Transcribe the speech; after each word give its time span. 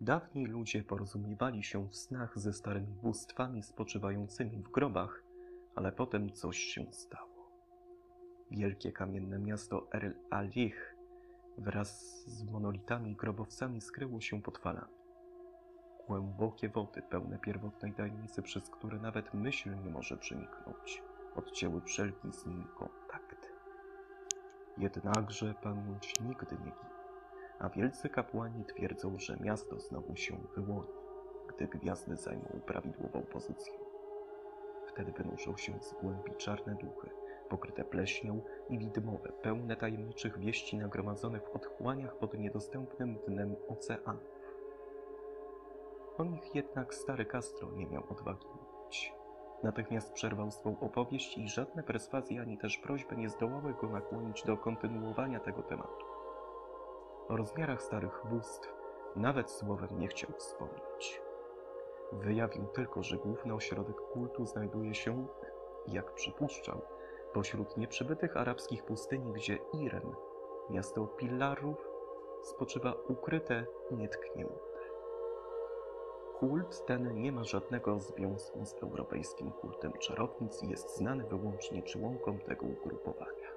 Dawniej 0.00 0.46
ludzie 0.46 0.82
porozumiewali 0.82 1.62
się 1.62 1.88
w 1.88 1.96
snach 1.96 2.38
ze 2.38 2.52
starymi 2.52 2.94
bóstwami 3.02 3.62
spoczywającymi 3.62 4.62
w 4.62 4.70
grobach, 4.70 5.22
ale 5.74 5.92
potem 5.92 6.32
coś 6.32 6.58
się 6.58 6.92
stało. 6.92 7.50
Wielkie 8.50 8.92
kamienne 8.92 9.38
miasto 9.38 9.88
El 9.92 10.14
Alich 10.30 10.96
wraz 11.58 12.22
z 12.26 12.44
monolitami 12.44 13.16
grobowcami 13.16 13.80
skryło 13.80 14.20
się 14.20 14.42
pod 14.42 14.58
falami. 14.58 15.05
Głębokie 16.08 16.68
wody, 16.68 17.02
pełne 17.02 17.38
pierwotnej 17.38 17.92
tajemnicy, 17.92 18.42
przez 18.42 18.70
które 18.70 18.98
nawet 18.98 19.34
myśl 19.34 19.70
nie 19.84 19.90
może 19.90 20.16
przeniknąć, 20.16 21.02
odcięły 21.36 21.80
wszelki 21.80 22.32
z 22.32 22.46
nimi 22.46 22.64
kontakt. 22.64 23.52
Jednakże 24.78 25.54
pamięć 25.62 26.20
nigdy 26.20 26.56
nie 26.56 26.58
ginie 26.58 26.96
a 27.58 27.68
wielcy 27.68 28.08
kapłani 28.08 28.64
twierdzą, 28.64 29.18
że 29.18 29.36
miasto 29.36 29.80
znowu 29.80 30.16
się 30.16 30.36
wyłoni, 30.56 30.88
gdy 31.48 31.66
gwiazdy 31.66 32.16
zajmą 32.16 32.60
prawidłową 32.66 33.22
pozycję. 33.22 33.72
Wtedy 34.86 35.12
wynoszą 35.12 35.56
się 35.56 35.72
z 35.80 35.92
głębi 35.92 36.34
czarne 36.36 36.74
duchy, 36.74 37.10
pokryte 37.48 37.84
pleśnią 37.84 38.40
i 38.68 38.78
widmowe, 38.78 39.32
pełne 39.42 39.76
tajemniczych 39.76 40.38
wieści 40.38 40.76
nagromadzonych 40.76 41.42
w 41.42 41.56
otchłaniach 41.56 42.16
pod 42.16 42.38
niedostępnym 42.38 43.18
dnem 43.28 43.56
oceanów. 43.68 44.35
O 46.18 46.24
nich 46.24 46.54
jednak 46.54 46.94
stary 46.94 47.26
Castro 47.26 47.70
nie 47.70 47.86
miał 47.86 48.02
odwagi 48.10 48.46
mówić. 48.46 49.12
Natychmiast 49.62 50.12
przerwał 50.12 50.50
swą 50.50 50.80
opowieść 50.80 51.38
i 51.38 51.48
żadne 51.48 51.82
perswazje 51.82 52.40
ani 52.40 52.58
też 52.58 52.78
prośby 52.78 53.16
nie 53.16 53.28
zdołały 53.28 53.74
go 53.74 53.88
nakłonić 53.88 54.42
do 54.42 54.56
kontynuowania 54.56 55.40
tego 55.40 55.62
tematu. 55.62 56.06
O 57.28 57.36
rozmiarach 57.36 57.82
starych 57.82 58.22
bóstw 58.30 58.74
nawet 59.16 59.50
słowem 59.50 59.98
nie 59.98 60.08
chciał 60.08 60.30
wspomnieć. 60.32 61.22
Wyjawił 62.12 62.66
tylko, 62.66 63.02
że 63.02 63.16
główny 63.16 63.54
ośrodek 63.54 63.96
kultu 63.96 64.46
znajduje 64.46 64.94
się, 64.94 65.26
jak 65.86 66.14
przypuszczał, 66.14 66.82
pośród 67.32 67.76
nieprzybytych 67.76 68.36
arabskich 68.36 68.84
pustyni, 68.84 69.32
gdzie 69.32 69.58
Irem, 69.72 70.14
miasto 70.70 71.06
pilarów, 71.06 71.88
spoczywa 72.42 72.94
ukryte 73.08 73.66
i 73.90 73.96
nietknięte. 73.96 74.65
Kult 76.38 76.86
ten 76.86 77.20
nie 77.20 77.32
ma 77.32 77.44
żadnego 77.44 78.00
związku 78.00 78.64
z 78.64 78.74
europejskim 78.82 79.50
kultem 79.50 79.92
czarownic 79.92 80.62
i 80.62 80.68
jest 80.68 80.96
znany 80.96 81.24
wyłącznie 81.24 81.82
członkom 81.82 82.38
tego 82.38 82.66
ugrupowania. 82.66 83.48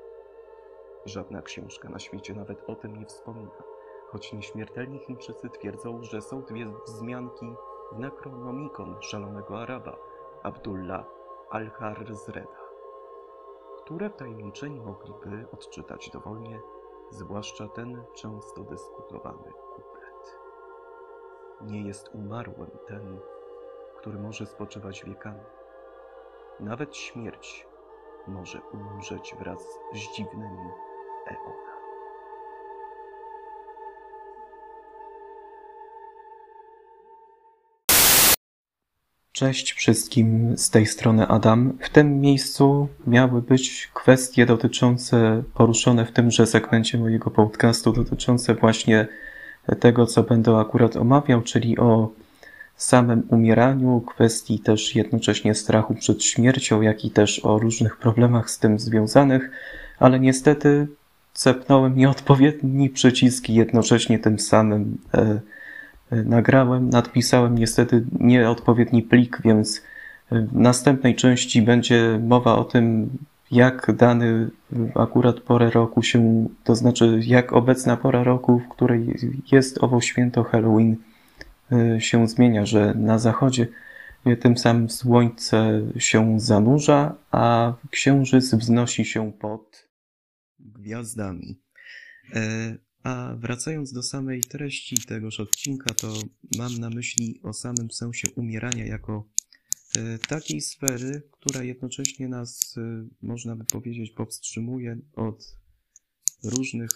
Żadna 1.06 1.42
książka 1.42 1.90
na 1.90 2.00
świecie 2.00 2.34
nawet 2.34 2.70
o 2.70 2.76
tym 2.76 3.00
nie 3.00 3.06
wspomina, 3.06 3.64
choć 4.08 4.34
nieśmiertelni 4.34 5.00
Chińczycy 5.00 5.50
twierdzą, 5.50 6.04
że 6.04 6.22
są 6.22 6.42
dwie 6.42 6.74
wzmianki 6.86 7.56
w 7.92 8.00
Necronomicon 8.00 9.02
szalonego 9.02 9.60
Araba, 9.60 9.98
Abdullah 10.44 11.06
al-Harzreda, 11.50 12.60
które 13.78 14.10
wtajemniczeni 14.10 14.82
mogliby 14.82 15.48
odczytać 15.54 16.10
dowolnie, 16.10 16.62
zwłaszcza 17.10 17.68
ten 17.68 18.04
często 18.14 18.64
dyskutowany 18.64 19.52
kuplet. 19.52 19.89
Nie 21.62 21.82
jest 21.82 22.10
umarłym 22.14 22.70
ten, 22.88 23.20
który 23.98 24.20
może 24.20 24.46
spoczywać 24.46 25.04
wiekami. 25.06 25.44
Nawet 26.60 26.96
śmierć 26.96 27.68
może 28.28 28.62
umrzeć 28.74 29.36
wraz 29.40 29.60
z 29.94 30.16
dziwnymi 30.16 30.70
eonami. 31.28 31.70
Cześć 39.32 39.74
wszystkim 39.74 40.58
z 40.58 40.70
tej 40.70 40.86
strony 40.86 41.28
Adam. 41.28 41.78
W 41.82 41.90
tym 41.90 42.22
miejscu 42.22 42.88
miały 43.08 43.42
być 43.42 43.92
kwestie 43.94 44.46
dotyczące, 44.46 45.44
poruszone 45.54 46.06
w 46.06 46.12
tymże 46.12 46.48
segmencie 46.48 46.98
mojego 46.98 47.32
podcastu, 47.32 47.94
dotyczące 47.94 48.56
właśnie 48.56 49.08
tego, 49.76 50.06
co 50.06 50.24
będę 50.24 50.58
akurat 50.58 50.96
omawiał, 50.96 51.42
czyli 51.42 51.78
o 51.78 52.12
samym 52.76 53.24
umieraniu, 53.30 54.02
kwestii 54.02 54.60
też 54.60 54.96
jednocześnie 54.96 55.56
strachu 55.56 55.96
przed 55.96 56.24
śmiercią, 56.24 56.82
jak 56.82 57.06
i 57.06 57.12
też 57.12 57.46
o 57.46 57.60
różnych 57.60 57.98
problemach 57.98 58.50
z 58.50 58.60
tym 58.60 58.80
związanych, 58.80 59.52
ale 60.00 60.20
niestety 60.20 60.88
cepnąłem 61.34 61.98
nieodpowiedni 61.98 62.90
przycisk 62.90 63.50
i 63.50 63.54
jednocześnie 63.54 64.20
tym 64.20 64.40
samym 64.40 64.98
e, 65.14 65.40
nagrałem, 66.12 66.90
nadpisałem 66.90 67.58
niestety 67.58 68.06
nieodpowiedni 68.20 69.04
plik, 69.04 69.42
więc 69.44 69.82
w 70.32 70.56
następnej 70.56 71.16
części 71.16 71.62
będzie 71.62 72.20
mowa 72.24 72.56
o 72.56 72.64
tym, 72.64 73.10
jak 73.52 73.92
dany 73.96 74.50
akurat 74.96 75.40
porę 75.40 75.70
roku 75.70 76.04
się, 76.04 76.50
to 76.64 76.76
znaczy 76.76 77.20
jak 77.26 77.54
obecna 77.54 77.98
pora 77.98 78.24
roku, 78.24 78.60
w 78.60 78.70
której 78.70 79.16
jest 79.52 79.84
owo 79.84 80.02
święto 80.02 80.44
Halloween, 80.44 80.96
się 82.00 82.28
zmienia, 82.28 82.66
że 82.66 82.94
na 82.94 83.20
zachodzie 83.20 83.68
tym 84.40 84.58
samym 84.58 84.90
słońce 84.90 85.82
się 85.98 86.40
zanurza, 86.40 87.16
a 87.32 87.74
księżyc 87.92 88.56
wznosi 88.56 89.06
się 89.06 89.32
pod 89.32 89.90
gwiazdami. 90.60 91.62
E, 92.34 92.78
a 93.04 93.36
wracając 93.38 93.94
do 93.94 94.04
samej 94.04 94.42
treści 94.42 94.98
tegoż 95.08 95.40
odcinka, 95.40 95.94
to 95.94 96.14
mam 96.58 96.78
na 96.80 96.90
myśli 96.90 97.40
o 97.44 97.54
samym 97.54 97.92
sensie 97.92 98.28
umierania 98.36 98.86
jako 98.86 99.30
e, 99.98 100.18
takiej 100.18 100.62
sfery, 100.62 101.22
która 101.40 101.64
jednocześnie 101.64 102.28
nas, 102.28 102.76
e, 102.78 103.08
można 103.22 103.56
by 103.56 103.66
powiedzieć, 103.66 104.12
powstrzymuje 104.12 104.98
od 105.14 105.56
różnych, 106.44 106.90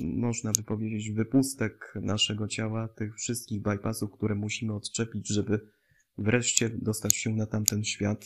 można 0.00 0.52
by 0.52 0.62
powiedzieć, 0.62 1.10
wypustek 1.10 1.94
naszego 2.02 2.48
ciała, 2.48 2.88
tych 2.88 3.16
wszystkich 3.16 3.62
bypassów, 3.62 4.10
które 4.12 4.34
musimy 4.34 4.74
odczepić, 4.74 5.28
żeby 5.28 5.70
wreszcie 6.18 6.68
dostać 6.68 7.16
się 7.16 7.30
na 7.30 7.46
tamten 7.46 7.84
świat. 7.84 8.24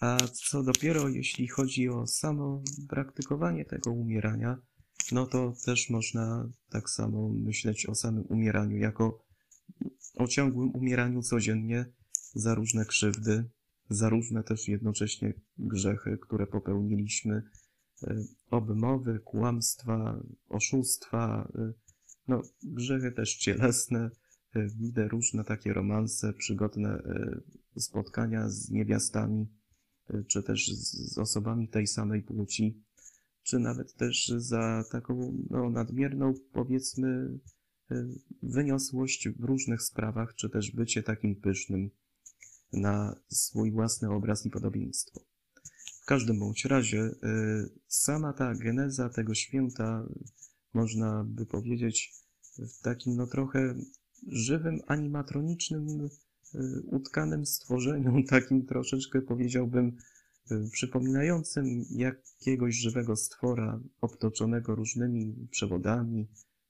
A 0.00 0.18
co 0.18 0.62
dopiero 0.62 1.08
jeśli 1.08 1.48
chodzi 1.48 1.88
o 1.88 2.06
samo 2.06 2.62
praktykowanie 2.88 3.64
tego 3.64 3.90
umierania, 3.92 4.58
no 5.12 5.26
to 5.26 5.54
też 5.64 5.90
można 5.90 6.48
tak 6.70 6.90
samo 6.90 7.28
myśleć 7.28 7.86
o 7.86 7.94
samym 7.94 8.24
umieraniu 8.26 8.76
jako 8.76 9.24
o 10.14 10.26
ciągłym 10.28 10.70
umieraniu 10.70 11.22
codziennie 11.22 11.86
za 12.34 12.54
różne 12.54 12.84
krzywdy, 12.84 13.44
za 13.90 14.08
różne 14.08 14.42
też 14.42 14.68
jednocześnie 14.68 15.34
grzechy, 15.58 16.18
które 16.18 16.46
popełniliśmy, 16.46 17.42
e, 18.02 18.24
obmowy, 18.50 19.20
kłamstwa, 19.24 20.22
oszustwa, 20.48 21.52
e, 21.58 21.72
no 22.28 22.42
grzechy 22.62 23.12
też 23.12 23.36
cielesne, 23.36 24.10
e, 24.54 24.66
widzę 24.68 25.08
różne 25.08 25.44
takie 25.44 25.72
romanse, 25.72 26.32
przygodne 26.32 27.02
spotkania 27.76 28.48
z 28.48 28.70
niewiastami, 28.70 29.46
czy 30.28 30.42
też 30.42 30.72
z 30.74 31.18
osobami 31.18 31.68
tej 31.68 31.86
samej 31.86 32.22
płci, 32.22 32.84
czy 33.42 33.58
nawet 33.58 33.94
też 33.94 34.28
za 34.36 34.84
taką 34.92 35.44
no, 35.50 35.70
nadmierną, 35.70 36.34
powiedzmy, 36.52 37.38
wyniosłość 38.42 39.28
w 39.28 39.44
różnych 39.44 39.82
sprawach, 39.82 40.34
czy 40.34 40.50
też 40.50 40.70
bycie 40.70 41.02
takim 41.02 41.36
pysznym 41.36 41.90
na 42.76 43.16
swój 43.28 43.72
własny 43.72 44.10
obraz 44.10 44.46
i 44.46 44.50
podobieństwo. 44.50 45.20
W 46.02 46.04
każdym 46.04 46.38
bądź 46.38 46.64
razie, 46.64 46.98
e, 46.98 47.14
sama 47.88 48.32
ta 48.32 48.54
geneza 48.54 49.08
tego 49.08 49.34
święta, 49.34 50.06
można 50.74 51.24
by 51.28 51.46
powiedzieć, 51.46 52.14
w 52.58 52.82
takim 52.82 53.16
no 53.16 53.26
trochę 53.26 53.74
żywym, 54.26 54.80
animatronicznym, 54.86 56.08
e, 56.54 56.58
utkanym 56.90 57.46
stworzeniu, 57.46 58.22
takim 58.28 58.66
troszeczkę 58.66 59.22
powiedziałbym, 59.22 59.96
Y, 60.52 60.70
przypominającym 60.70 61.84
jakiegoś 61.90 62.74
żywego 62.74 63.16
stwora 63.16 63.80
obtoczonego 64.00 64.74
różnymi 64.74 65.48
przewodami, 65.50 66.28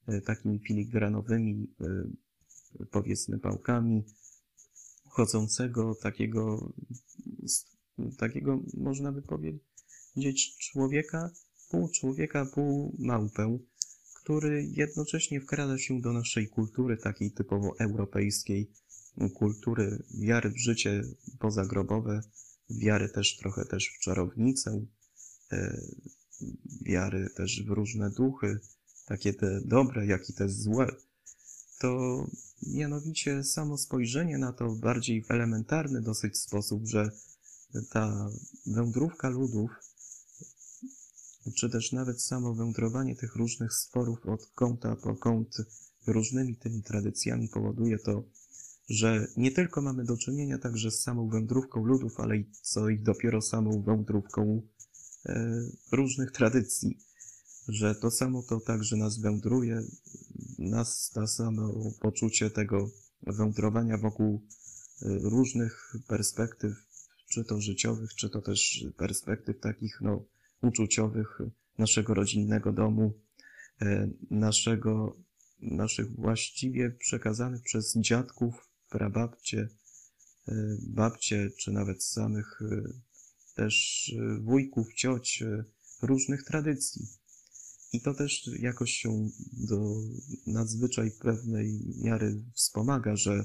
y, 0.08 0.20
takimi 0.20 0.58
filigranowymi, 0.58 1.74
y, 2.80 2.86
powiedzmy, 2.86 3.38
pałkami, 3.38 4.04
chodzącego 5.14 5.94
takiego, 5.94 6.72
takiego 8.19 8.62
można 8.75 9.12
by 9.12 9.22
powiedzieć, 9.22 10.56
człowieka, 10.58 11.31
pół 11.70 11.88
człowieka, 11.88 12.46
pół 12.46 12.96
małpę, 12.99 13.58
który 14.14 14.64
jednocześnie 14.64 15.40
wkrada 15.40 15.78
się 15.78 16.00
do 16.00 16.12
naszej 16.12 16.49
kultury, 16.49 16.96
takiej 16.96 17.31
typowo 17.31 17.75
europejskiej, 17.78 18.70
kultury 19.34 20.02
wiary 20.14 20.50
w 20.50 20.58
życie 20.58 21.02
pozagrobowe, 21.38 22.20
wiary 22.70 23.08
też 23.08 23.37
trochę 23.37 23.64
też 23.64 23.94
w 23.96 23.99
czarownicę, 23.99 24.84
e, 25.52 25.81
wiary 26.82 27.31
też 27.37 27.62
w 27.62 27.70
różne 27.70 28.11
duchy, 28.11 28.61
takie 29.06 29.34
te 29.34 29.61
dobre, 29.64 30.06
jak 30.06 30.31
i 30.31 30.32
te 30.32 30.49
złe, 30.49 30.87
to 31.78 32.26
mianowicie 32.66 33.44
samo 33.44 33.78
spojrzenie 33.78 34.38
na 34.38 34.52
to 34.52 34.70
bardziej 34.70 35.25
w 35.25 35.31
elementarny 35.31 36.02
dosyć 36.02 36.38
sposób, 36.38 36.87
że 36.87 37.11
ta 37.90 38.31
wędrówka 38.66 39.28
ludów, 39.28 39.70
czy 41.56 41.70
też 41.70 41.93
nawet 41.93 42.22
samo 42.22 42.55
wędrowanie 42.55 43.16
tych 43.16 43.37
różnych 43.37 43.72
sporów 43.72 44.26
od 44.26 44.46
kąta 44.55 44.96
po 44.96 45.16
kąt 45.16 45.56
różnymi 46.06 46.56
tymi 46.56 46.82
tradycjami 46.82 47.49
powoduje 47.49 47.99
to, 47.99 48.25
że 48.88 49.26
nie 49.37 49.50
tylko 49.50 49.82
mamy 49.82 50.05
do 50.05 50.16
czynienia 50.16 50.58
także 50.58 50.90
z 50.90 51.00
samą 51.00 51.28
wędrówką 51.28 51.84
ludów, 51.84 52.20
ale 52.20 52.37
i 52.37 52.50
co 52.62 52.88
ich 52.88 53.02
dopiero 53.02 53.43
samą 53.43 53.82
wędrówką 53.82 54.62
e, 55.26 55.61
różnych 55.93 56.32
tradycji, 56.32 56.99
że 57.69 57.94
to 57.94 58.11
samo 58.11 58.43
to 58.43 58.61
także 58.61 58.96
nas 58.96 59.19
wędruje, 59.19 59.82
nas 60.58 61.11
to 61.14 61.26
samo 61.26 61.93
poczucie 62.00 62.50
tego 62.50 62.90
wędrowania 63.22 63.99
wokół 63.99 64.43
e, 65.02 65.19
różnych 65.19 65.94
perspektyw, 66.08 66.72
czy 67.28 67.44
to 67.44 67.61
życiowych, 67.61 68.14
czy 68.14 68.31
to 68.31 68.43
też 68.43 68.84
perspektyw 68.96 69.61
takich, 69.61 70.00
no, 70.00 70.25
uczuciowych 70.62 71.38
naszego 71.78 72.14
rodzinnego 72.14 72.72
domu, 72.72 73.12
e, 73.82 74.11
naszego, 74.31 75.16
naszych 75.61 76.16
właściwie 76.16 76.90
przekazanych 76.90 77.62
przez 77.62 77.94
dziadków 77.96 78.69
prababcie, 78.90 79.69
e, 80.49 80.55
babcie, 80.81 81.50
czy 81.58 81.72
nawet 81.72 82.05
samych 82.05 82.61
też 83.55 84.14
wujków, 84.40 84.94
cioć, 84.94 85.44
różnych 86.02 86.44
tradycji. 86.44 87.06
I 87.94 88.00
to 88.00 88.14
też 88.14 88.50
jakoś 88.58 88.91
się 88.91 89.31
do 89.52 89.96
nadzwyczaj 90.46 91.11
pewnej 91.11 91.81
miary 92.02 92.44
wspomaga, 92.55 93.17
że 93.17 93.44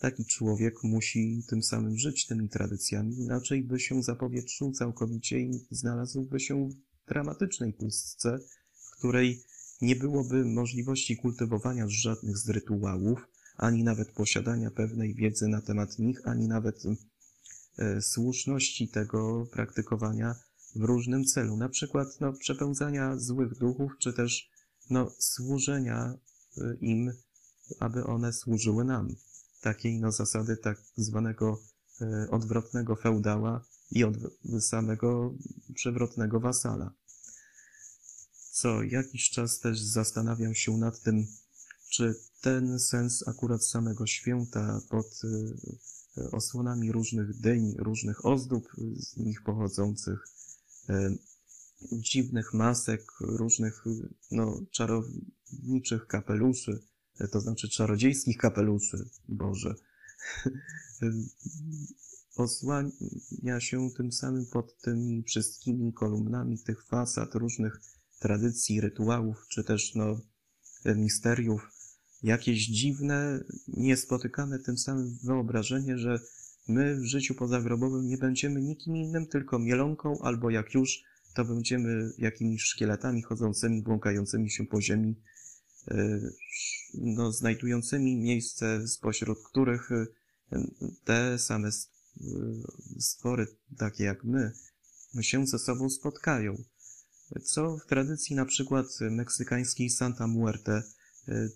taki 0.00 0.24
człowiek 0.24 0.74
musi 0.82 1.44
tym 1.48 1.62
samym 1.62 1.98
żyć 1.98 2.26
tymi 2.26 2.48
tradycjami, 2.48 3.16
inaczej 3.18 3.62
by 3.62 3.80
się 3.80 4.02
zapowietrzył 4.02 4.72
całkowicie 4.72 5.40
i 5.40 5.50
znalazłby 5.70 6.40
się 6.40 6.68
w 6.68 7.08
dramatycznej 7.08 7.72
pustce, 7.72 8.38
w 8.72 8.90
której 8.90 9.42
nie 9.80 9.96
byłoby 9.96 10.44
możliwości 10.44 11.16
kultywowania 11.16 11.84
żadnych 11.88 12.38
z 12.38 12.48
rytuałów, 12.48 13.28
ani 13.56 13.84
nawet 13.84 14.12
posiadania 14.12 14.70
pewnej 14.70 15.14
wiedzy 15.14 15.48
na 15.48 15.60
temat 15.60 15.98
nich, 15.98 16.20
ani 16.24 16.48
nawet 16.48 16.82
e, 17.78 18.02
słuszności 18.02 18.88
tego 18.88 19.46
praktykowania 19.52 20.34
w 20.76 20.84
różnym 20.84 21.24
celu, 21.24 21.56
na 21.56 21.68
przykład 21.68 22.20
no, 22.20 22.32
przepełzania 22.32 23.18
złych 23.18 23.58
duchów, 23.58 23.92
czy 23.98 24.12
też 24.12 24.50
no, 24.90 25.12
służenia 25.18 26.14
e, 26.58 26.76
im, 26.80 27.12
aby 27.80 28.04
one 28.04 28.32
służyły 28.32 28.84
nam. 28.84 29.16
Takiej 29.60 30.00
no, 30.00 30.12
zasady 30.12 30.56
tak 30.56 30.82
zwanego 30.96 31.60
e, 32.00 32.30
odwrotnego 32.30 32.96
feudała 32.96 33.64
i 33.90 34.04
od 34.04 34.16
samego 34.60 35.34
przewrotnego 35.74 36.40
wasala. 36.40 36.92
Co 38.52 38.82
jakiś 38.82 39.30
czas 39.30 39.60
też 39.60 39.80
zastanawiam 39.80 40.54
się 40.54 40.76
nad 40.76 41.00
tym, 41.02 41.26
czy 41.90 42.14
ten 42.40 42.78
sens 42.78 43.28
akurat 43.28 43.64
samego 43.64 44.06
święta 44.06 44.80
pod 44.88 45.06
y, 45.24 46.30
osłonami 46.30 46.92
różnych 46.92 47.40
dyń, 47.40 47.74
różnych 47.78 48.26
ozdób 48.26 48.68
z 48.96 49.16
nich 49.16 49.42
pochodzących, 49.42 50.24
y, 50.24 50.39
dziwnych 51.92 52.54
masek, 52.54 53.02
różnych 53.20 53.84
no, 54.30 54.60
czarowniczych 54.70 56.06
kapeluszy, 56.06 56.82
to 57.30 57.40
znaczy 57.40 57.68
czarodziejskich 57.68 58.36
kapeluszy, 58.36 59.08
Boże, 59.28 59.74
osłania 62.36 63.60
się 63.60 63.90
tym 63.96 64.12
samym 64.12 64.46
pod 64.46 64.80
tymi 64.80 65.22
wszystkimi 65.22 65.92
kolumnami 65.92 66.58
tych 66.58 66.86
fasad 66.86 67.34
różnych 67.34 67.80
tradycji, 68.18 68.80
rytuałów, 68.80 69.46
czy 69.48 69.64
też 69.64 69.94
no, 69.94 70.20
misteriów, 70.84 71.70
jakieś 72.22 72.66
dziwne, 72.66 73.44
niespotykane 73.68 74.58
tym 74.58 74.78
samym 74.78 75.18
wyobrażenie, 75.24 75.98
że 75.98 76.20
my 76.68 76.96
w 76.96 77.04
życiu 77.04 77.34
pozagrobowym 77.34 78.08
nie 78.08 78.18
będziemy 78.18 78.62
nikim 78.62 78.96
innym, 78.96 79.26
tylko 79.26 79.58
mielonką, 79.58 80.18
albo 80.22 80.50
jak 80.50 80.74
już, 80.74 81.02
to 81.34 81.44
będziemy 81.44 82.12
jakimiś 82.18 82.62
szkieletami 82.62 83.22
chodzącymi, 83.22 83.82
błąkającymi 83.82 84.50
się 84.50 84.66
po 84.66 84.80
ziemi, 84.80 85.14
e, 85.88 86.20
no, 86.94 87.32
znajdującymi 87.32 88.16
miejsce, 88.16 88.88
spośród 88.88 89.38
których 89.44 89.92
e, 89.92 90.06
te 91.04 91.38
same 91.38 91.68
e, 91.68 91.72
stwory, 92.98 93.46
takie 93.78 94.04
jak 94.04 94.24
my, 94.24 94.52
się 95.20 95.46
ze 95.46 95.58
sobą 95.58 95.90
spotkają. 95.90 96.64
Co 97.44 97.76
w 97.76 97.86
tradycji 97.86 98.36
na 98.36 98.44
przykład 98.44 98.86
meksykańskiej 99.00 99.90
Santa 99.90 100.26
Muerte 100.26 100.82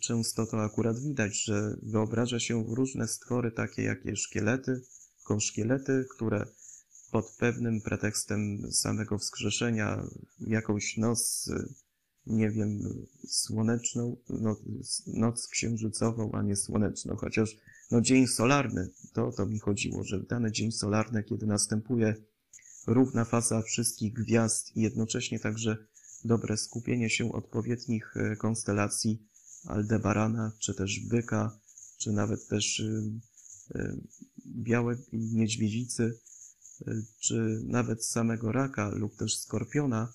często 0.00 0.46
to 0.46 0.62
akurat 0.62 1.00
widać, 1.00 1.44
że 1.44 1.76
wyobraża 1.82 2.40
się 2.40 2.64
różne 2.68 3.08
stwory, 3.08 3.52
takie 3.52 3.82
jakie 3.82 4.16
szkielety, 4.16 4.82
szkielety, 5.38 6.06
które 6.10 6.46
pod 7.14 7.36
pewnym 7.38 7.80
pretekstem 7.80 8.72
samego 8.72 9.18
wskrzeszenia 9.18 10.06
jakąś 10.40 10.96
noc, 10.96 11.50
e, 11.52 11.68
nie 12.26 12.50
wiem, 12.50 12.78
słoneczną, 13.28 14.16
no, 14.28 14.56
noc 15.06 15.48
księżycową, 15.48 16.32
a 16.32 16.42
nie 16.42 16.56
słoneczną, 16.56 17.16
chociaż 17.16 17.56
no, 17.90 18.00
dzień 18.00 18.26
solarny, 18.26 18.90
to 19.12 19.32
to 19.32 19.46
mi 19.46 19.58
chodziło, 19.58 20.04
że 20.04 20.18
w 20.18 20.26
dany 20.26 20.52
dzień 20.52 20.72
solarny, 20.72 21.24
kiedy 21.24 21.46
następuje 21.46 22.14
równa 22.86 23.24
faza 23.24 23.62
wszystkich 23.62 24.12
gwiazd 24.12 24.76
i 24.76 24.80
jednocześnie 24.80 25.38
także 25.38 25.76
dobre 26.24 26.56
skupienie 26.56 27.10
się 27.10 27.32
odpowiednich 27.32 28.16
e, 28.16 28.36
konstelacji, 28.36 29.28
Aldebarana, 29.64 30.52
czy 30.58 30.74
też 30.74 31.00
byka, 31.00 31.58
czy 31.98 32.12
nawet 32.12 32.48
też 32.48 32.80
y, 32.80 33.10
y, 33.76 34.00
białej 34.46 34.96
niedźwiedzicy, 35.12 36.18
y, 36.88 37.04
czy 37.20 37.60
nawet 37.64 38.04
samego 38.04 38.52
raka 38.52 38.88
lub 38.88 39.16
też 39.16 39.38
skorpiona, 39.38 40.12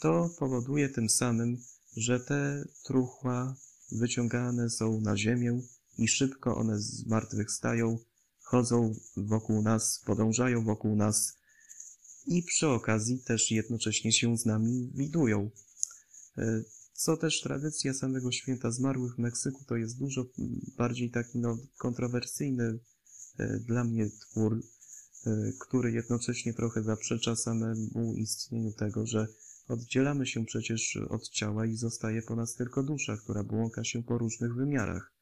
to 0.00 0.30
powoduje 0.38 0.88
tym 0.88 1.08
samym, 1.08 1.58
że 1.96 2.20
te 2.20 2.64
truchła 2.84 3.56
wyciągane 3.92 4.70
są 4.70 5.00
na 5.00 5.16
ziemię 5.16 5.60
i 5.98 6.08
szybko 6.08 6.56
one 6.56 6.80
zmartwychwstają, 6.80 7.98
chodzą 8.42 8.94
wokół 9.16 9.62
nas, 9.62 10.02
podążają 10.04 10.64
wokół 10.64 10.96
nas 10.96 11.36
i 12.26 12.42
przy 12.42 12.68
okazji 12.68 13.18
też 13.18 13.50
jednocześnie 13.50 14.12
się 14.12 14.38
z 14.38 14.46
nami 14.46 14.90
widują 14.94 15.50
co 17.02 17.16
też 17.16 17.40
tradycja 17.40 17.94
samego 17.94 18.32
święta 18.32 18.70
zmarłych 18.70 19.14
w 19.14 19.18
Meksyku 19.18 19.64
to 19.64 19.76
jest 19.76 19.98
dużo 19.98 20.24
bardziej 20.76 21.10
taki 21.10 21.38
no, 21.38 21.58
kontrowersyjny 21.78 22.78
e, 23.38 23.58
dla 23.58 23.84
mnie 23.84 24.10
twór, 24.10 24.62
e, 25.26 25.52
który 25.60 25.92
jednocześnie 25.92 26.54
trochę 26.54 26.82
zaprzecza 26.82 27.36
samemu 27.36 28.14
istnieniu 28.16 28.72
tego, 28.72 29.06
że 29.06 29.26
oddzielamy 29.68 30.26
się 30.26 30.44
przecież 30.44 30.98
od 31.08 31.28
ciała 31.28 31.66
i 31.66 31.76
zostaje 31.76 32.22
po 32.22 32.36
nas 32.36 32.54
tylko 32.54 32.82
dusza, 32.82 33.16
która 33.16 33.42
błąka 33.42 33.84
się 33.84 34.02
po 34.02 34.18
różnych 34.18 34.54
wymiarach. 34.54 35.12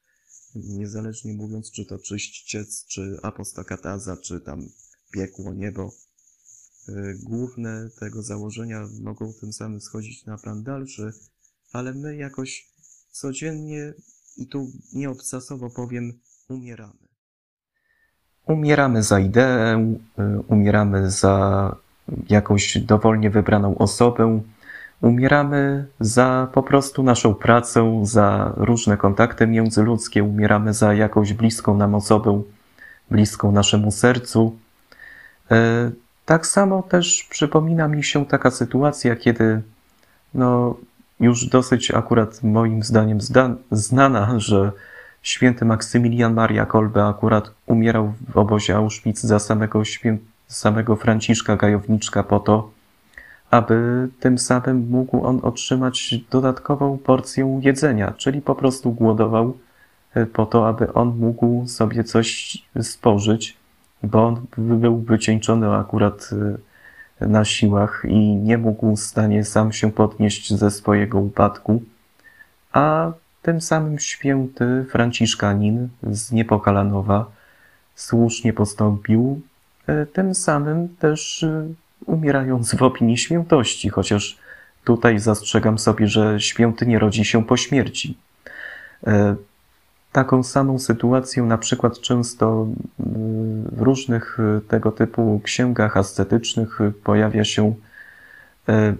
Niezależnie 0.55 1.35
mówiąc, 1.35 1.71
czy 1.71 1.85
to 1.85 1.99
czyściec, 1.99 2.85
czy 2.87 3.19
apostakataza, 3.23 4.17
czy 4.17 4.41
tam 4.41 4.69
piekło, 5.13 5.55
niebo. 5.55 5.93
E, 6.89 7.15
główne 7.23 7.91
tego 7.99 8.23
założenia 8.23 8.89
mogą 9.01 9.33
tym 9.41 9.53
samym 9.53 9.81
schodzić 9.81 10.27
na 10.27 10.39
plan 10.39 10.63
dalszy, 10.63 11.13
ale 11.73 11.95
my 11.95 12.17
jakoś 12.17 12.67
codziennie, 13.11 13.93
i 14.37 14.47
tu 14.47 14.67
nieobcasowo 14.93 15.71
powiem, 15.71 16.13
umieramy. 16.49 17.09
Umieramy 18.47 19.03
za 19.03 19.21
ideę, 19.21 19.95
y, 20.19 20.41
umieramy 20.49 21.11
za 21.11 21.77
jakąś 22.29 22.79
dowolnie 22.79 23.31
wybraną 23.31 23.79
osobę, 23.79 24.41
umieramy 25.01 25.87
za 26.01 26.49
po 26.53 26.63
prostu 26.63 27.03
naszą 27.03 27.35
pracę, 27.35 28.01
za 28.03 28.53
różne 28.57 28.97
kontakty 28.97 29.47
międzyludzkie, 29.47 30.25
umieramy 30.25 30.75
za 30.75 30.95
jakąś 30.95 31.33
bliską 31.33 31.77
nam 31.77 31.95
osobę, 31.95 32.43
bliską 33.11 33.53
naszemu 33.53 33.91
sercu. 33.91 34.59
Y, 35.53 35.55
tak 36.25 36.47
samo 36.47 36.83
też 36.83 37.27
przypomina 37.31 37.89
mi 37.89 38.05
się 38.05 38.27
taka 38.27 38.51
sytuacja, 38.51 39.17
kiedy 39.17 39.63
no, 40.35 40.77
już 41.21 41.47
dosyć 41.47 41.91
akurat 41.91 42.43
moim 42.43 42.83
zdaniem 42.83 43.19
znana, 43.71 44.41
że 44.41 44.73
święty 45.23 45.65
Maksymilian 45.65 46.35
Maria 46.35 46.67
Kolbe 46.67 47.07
akurat 47.07 47.51
umierał 47.67 48.13
w 48.29 48.37
obozie 48.37 48.77
Auschwitz 48.77 49.21
za 49.21 49.39
samego, 49.39 49.83
samego 50.49 50.97
Franciszka 50.97 51.57
Gajowniczka 51.57 52.23
po 52.23 52.41
to, 52.41 52.71
aby 53.51 54.09
tym 54.21 54.39
samym 54.39 54.89
mógł 54.91 55.25
on 55.25 55.41
otrzymać 55.43 56.15
dodatkową 56.31 56.99
porcję 56.99 57.61
jedzenia, 57.63 58.15
czyli 58.17 58.43
po 58.43 58.55
prostu 58.55 58.93
głodował 58.93 59.59
e, 60.15 60.27
po 60.27 60.47
to, 60.47 60.69
aby 60.69 60.93
on 60.93 61.19
mógł 61.19 61.69
sobie 61.69 62.05
coś 62.05 62.59
spożyć, 62.83 63.57
bo 64.03 64.27
on 64.27 64.47
był 64.79 64.99
wycieńczony 64.99 65.75
akurat 65.75 66.31
e, 66.33 66.70
na 67.21 67.45
siłach 67.45 68.03
i 68.09 68.19
nie 68.19 68.59
mógł 68.59 68.97
w 68.97 69.01
stanie 69.01 69.45
sam 69.45 69.73
się 69.73 69.93
podnieść 69.93 70.55
ze 70.55 70.71
swojego 70.71 71.19
upadku, 71.19 71.83
a 72.73 73.13
tym 73.43 73.61
samym 73.61 73.99
święty 73.99 74.85
Franciszkanin 74.91 75.89
z 76.03 76.33
Niepokalanowa 76.33 77.31
słusznie 77.95 78.53
postąpił, 78.53 79.41
e, 79.87 80.07
tym 80.07 80.35
samym 80.35 80.89
też 80.89 81.47
umierając 82.07 82.75
w 82.75 82.83
opinii 82.83 83.19
świętości, 83.19 83.89
chociaż 83.89 84.39
tutaj 84.85 85.19
zastrzegam 85.19 85.79
sobie, 85.79 86.09
że 86.09 86.41
święty 86.41 86.87
nie 86.87 86.99
rodzi 86.99 87.25
się 87.25 87.45
po 87.45 87.57
śmierci. 87.57 88.19
Taką 90.13 90.43
samą 90.43 90.79
sytuację 90.79 91.43
na 91.43 91.59
przykład 91.59 92.01
często 92.01 92.67
w 93.73 93.83
różnych 93.83 94.39
e, 94.41 94.61
tego 94.61 94.93
typu 94.93 95.41
księgach 95.45 95.97
ascetycznych 95.97 96.79
pojawia 97.05 97.45
się 97.45 97.75
e, 98.69 98.95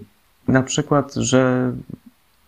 na 0.47 0.63
przykład, 0.63 1.13
że 1.13 1.73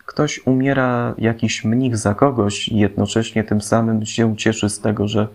ktoś 0.05 0.41
umiera, 0.45 1.15
jakiś 1.17 1.65
mnich 1.65 1.97
za 1.97 2.13
kogoś 2.13 2.67
i 2.67 2.77
jednocześnie 2.77 3.43
tym 3.43 3.61
samym 3.61 4.05
się 4.05 4.37
cieszy 4.37 4.69
z 4.69 4.79
tego, 4.79 5.07
że 5.07 5.27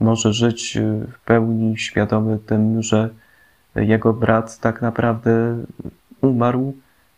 może 0.00 0.32
żyć 0.32 0.78
w 1.12 1.24
pełni 1.24 1.78
świadomy 1.78 2.38
tym, 2.46 2.82
że 2.82 3.10
jego 3.74 4.12
brat 4.12 4.58
tak 4.58 4.82
naprawdę 4.82 5.64
umarł 6.20 6.74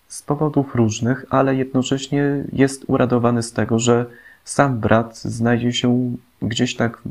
z 0.09 0.23
powodów 0.23 0.75
różnych, 0.75 1.26
ale 1.30 1.54
jednocześnie 1.54 2.44
jest 2.52 2.85
uradowany 2.87 3.42
z 3.42 3.52
tego, 3.52 3.78
że 3.78 4.06
sam 4.44 4.78
brat 4.80 5.18
znajdzie 5.18 5.72
się 5.72 6.16
gdzieś 6.42 6.76
tak 6.76 7.02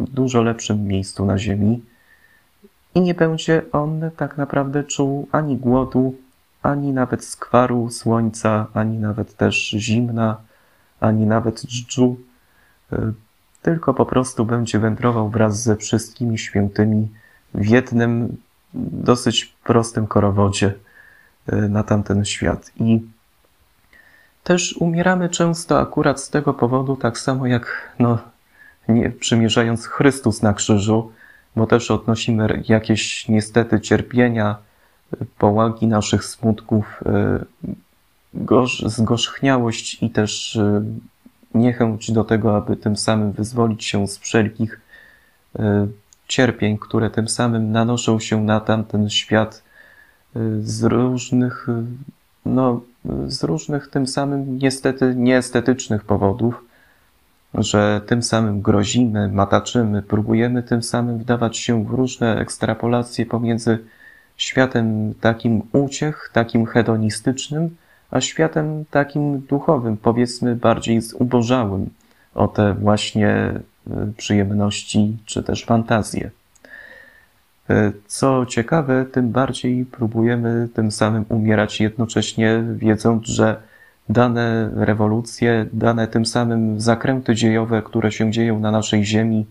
w 0.00 0.10
dużo 0.10 0.42
lepszym 0.42 0.86
miejscu 0.86 1.26
na 1.26 1.38
ziemi 1.38 1.82
i 2.94 3.00
nie 3.00 3.14
będzie 3.14 3.62
on 3.72 4.10
tak 4.16 4.36
naprawdę 4.36 4.84
czuł 4.84 5.28
ani 5.32 5.56
głodu, 5.56 6.14
ani 6.62 6.92
nawet 6.92 7.24
skwaru 7.24 7.90
słońca, 7.90 8.66
ani 8.74 8.98
nawet 8.98 9.36
też 9.36 9.70
zimna, 9.70 10.36
ani 11.00 11.26
nawet 11.26 11.62
dżdżu, 11.66 12.16
tylko 13.62 13.94
po 13.94 14.06
prostu 14.06 14.44
będzie 14.44 14.78
wędrował 14.78 15.28
wraz 15.28 15.62
ze 15.62 15.76
wszystkimi 15.76 16.38
świętymi 16.38 17.08
w 17.54 17.66
jednym 17.66 18.36
dosyć 18.74 19.56
prostym 19.64 20.06
korowodzie 20.06 20.74
e, 21.46 21.56
na 21.56 21.82
tamten 21.82 22.24
świat. 22.24 22.70
I 22.80 23.00
też 24.44 24.76
umieramy 24.76 25.28
często 25.28 25.80
akurat 25.80 26.20
z 26.20 26.30
tego 26.30 26.54
powodu, 26.54 26.96
tak 26.96 27.18
samo 27.18 27.46
jak 27.46 27.92
no, 27.98 28.18
nie 28.88 29.10
przymierzając 29.10 29.86
Chrystus 29.86 30.42
na 30.42 30.54
krzyżu, 30.54 31.12
bo 31.56 31.66
też 31.66 31.90
odnosimy 31.90 32.62
jakieś 32.68 33.28
niestety 33.28 33.80
cierpienia, 33.80 34.56
połagi 35.38 35.86
naszych 35.86 36.24
smutków, 36.24 37.00
e, 37.06 37.44
gorz, 38.34 38.82
zgorzchniałość 38.86 40.02
i 40.02 40.10
też 40.10 40.56
e, 40.56 40.84
niechęć 41.54 42.12
do 42.12 42.24
tego, 42.24 42.56
aby 42.56 42.76
tym 42.76 42.96
samym 42.96 43.32
wyzwolić 43.32 43.84
się 43.84 44.08
z 44.08 44.18
wszelkich 44.18 44.80
cierpień, 46.30 46.78
które 46.78 47.10
tym 47.10 47.28
samym 47.28 47.72
nanoszą 47.72 48.20
się 48.20 48.44
na 48.44 48.60
tamten 48.60 49.10
świat 49.10 49.62
y, 50.36 50.62
z 50.62 50.82
różnych, 50.82 51.68
y, 51.68 51.82
no, 52.44 52.80
z 53.26 53.44
różnych 53.44 53.88
tym 53.88 54.06
samym 54.06 54.58
niestety 54.58 55.14
nieestetycznych 55.16 56.04
powodów, 56.04 56.64
że 57.54 58.00
tym 58.06 58.22
samym 58.22 58.60
grozimy, 58.60 59.28
mataczymy, 59.28 60.02
próbujemy 60.02 60.62
tym 60.62 60.82
samym 60.82 61.18
wdawać 61.18 61.58
się 61.58 61.84
w 61.84 61.90
różne 61.90 62.38
ekstrapolacje 62.38 63.26
pomiędzy 63.26 63.78
światem 64.36 65.14
takim 65.20 65.62
uciech, 65.72 66.30
takim 66.32 66.66
hedonistycznym, 66.66 67.76
a 68.10 68.20
światem 68.20 68.84
takim 68.90 69.40
duchowym, 69.40 69.96
powiedzmy 69.96 70.56
bardziej 70.56 71.00
zubożałym 71.00 71.90
o 72.34 72.48
te 72.48 72.74
właśnie 72.74 73.60
Y, 73.88 74.12
przyjemności 74.16 75.16
czy 75.26 75.42
też 75.42 75.64
fantazje. 75.64 76.30
Y, 77.70 77.92
co 78.06 78.46
ciekawe, 78.46 79.04
tym 79.04 79.30
bardziej 79.30 79.84
próbujemy 79.84 80.68
tym 80.74 80.90
samym 80.90 81.24
umierać 81.28 81.80
jednocześnie, 81.80 82.64
wiedząc, 82.76 83.26
że 83.26 83.56
dane 84.08 84.70
rewolucje, 84.74 85.66
dane 85.72 86.08
tym 86.08 86.26
samym 86.26 86.80
zakręty 86.80 87.34
dziejowe, 87.34 87.82
które 87.82 88.12
się 88.12 88.30
dzieją 88.30 88.60
na 88.60 88.70
naszej 88.70 89.04
Ziemi, 89.04 89.46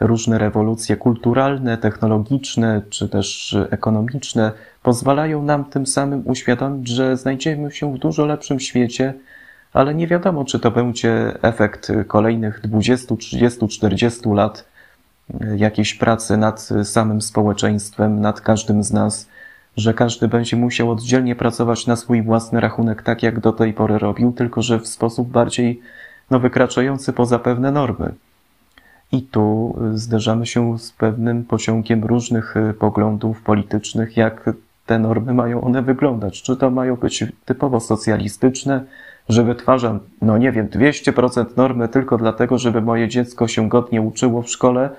różne 0.00 0.38
rewolucje 0.38 0.96
kulturalne, 0.96 1.78
technologiczne 1.78 2.82
czy 2.90 3.08
też 3.08 3.56
ekonomiczne, 3.70 4.52
pozwalają 4.82 5.42
nam 5.42 5.64
tym 5.64 5.86
samym 5.86 6.22
uświadomić, 6.26 6.88
że 6.88 7.16
znajdziemy 7.16 7.70
się 7.70 7.94
w 7.94 7.98
dużo 7.98 8.26
lepszym 8.26 8.60
świecie, 8.60 9.14
ale 9.72 9.94
nie 9.94 10.06
wiadomo, 10.06 10.44
czy 10.44 10.60
to 10.60 10.70
będzie 10.70 11.42
efekt 11.42 11.92
kolejnych 12.06 12.60
20, 12.60 13.16
30, 13.16 13.68
40 13.68 14.20
lat 14.28 14.71
jakiejś 15.56 15.94
pracy 15.94 16.36
nad 16.36 16.68
samym 16.84 17.22
społeczeństwem, 17.22 18.20
nad 18.20 18.40
każdym 18.40 18.84
z 18.84 18.92
nas, 18.92 19.28
że 19.76 19.94
każdy 19.94 20.28
będzie 20.28 20.56
musiał 20.56 20.90
oddzielnie 20.90 21.36
pracować 21.36 21.86
na 21.86 21.96
swój 21.96 22.22
własny 22.22 22.60
rachunek, 22.60 23.02
tak 23.02 23.22
jak 23.22 23.40
do 23.40 23.52
tej 23.52 23.72
pory 23.72 23.98
robił, 23.98 24.32
tylko 24.32 24.62
że 24.62 24.78
w 24.78 24.88
sposób 24.88 25.28
bardziej 25.28 25.80
no, 26.30 26.40
wykraczający 26.40 27.12
poza 27.12 27.38
pewne 27.38 27.70
normy. 27.70 28.12
I 29.12 29.22
tu 29.22 29.76
zderzamy 29.94 30.46
się 30.46 30.78
z 30.78 30.92
pewnym 30.92 31.44
pociągiem 31.44 32.04
różnych 32.04 32.54
poglądów 32.78 33.42
politycznych, 33.42 34.16
jak 34.16 34.50
te 34.86 34.98
normy 34.98 35.34
mają 35.34 35.60
one 35.60 35.82
wyglądać. 35.82 36.42
Czy 36.42 36.56
to 36.56 36.70
mają 36.70 36.96
być 36.96 37.24
typowo 37.44 37.80
socjalistyczne, 37.80 38.84
że 39.28 39.44
wytwarzam, 39.44 40.00
no 40.22 40.38
nie 40.38 40.52
wiem, 40.52 40.68
200% 40.68 41.56
normy 41.56 41.88
tylko 41.88 42.18
dlatego, 42.18 42.58
żeby 42.58 42.80
moje 42.80 43.08
dziecko 43.08 43.48
się 43.48 43.68
godnie 43.68 44.02
uczyło 44.02 44.42
w 44.42 44.50
szkole 44.50 44.90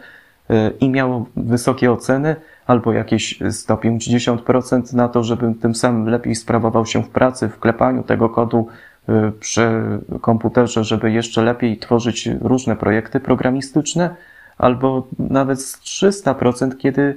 y, 0.52 0.54
i 0.80 0.90
miało 0.90 1.26
wysokie 1.36 1.92
oceny, 1.92 2.36
albo 2.68 2.94
jakieś 2.94 3.42
150% 3.42 4.94
na 4.94 5.10
to, 5.10 5.24
żebym 5.24 5.56
tym 5.56 5.76
samym 5.76 6.10
lepiej 6.10 6.36
sprawował 6.36 6.86
się 6.86 7.04
w 7.04 7.10
pracy, 7.10 7.50
w 7.50 7.60
klepaniu 7.60 8.04
tego 8.04 8.30
kodu 8.30 8.68
y, 9.10 9.32
przy 9.40 9.82
komputerze, 10.22 10.84
żeby 10.84 11.12
jeszcze 11.12 11.42
lepiej 11.42 11.78
tworzyć 11.78 12.30
różne 12.42 12.76
projekty 12.76 13.20
programistyczne, 13.20 14.16
albo 14.58 15.08
nawet 15.20 15.62
z 15.62 15.80
300%, 15.82 16.78
kiedy 16.78 17.16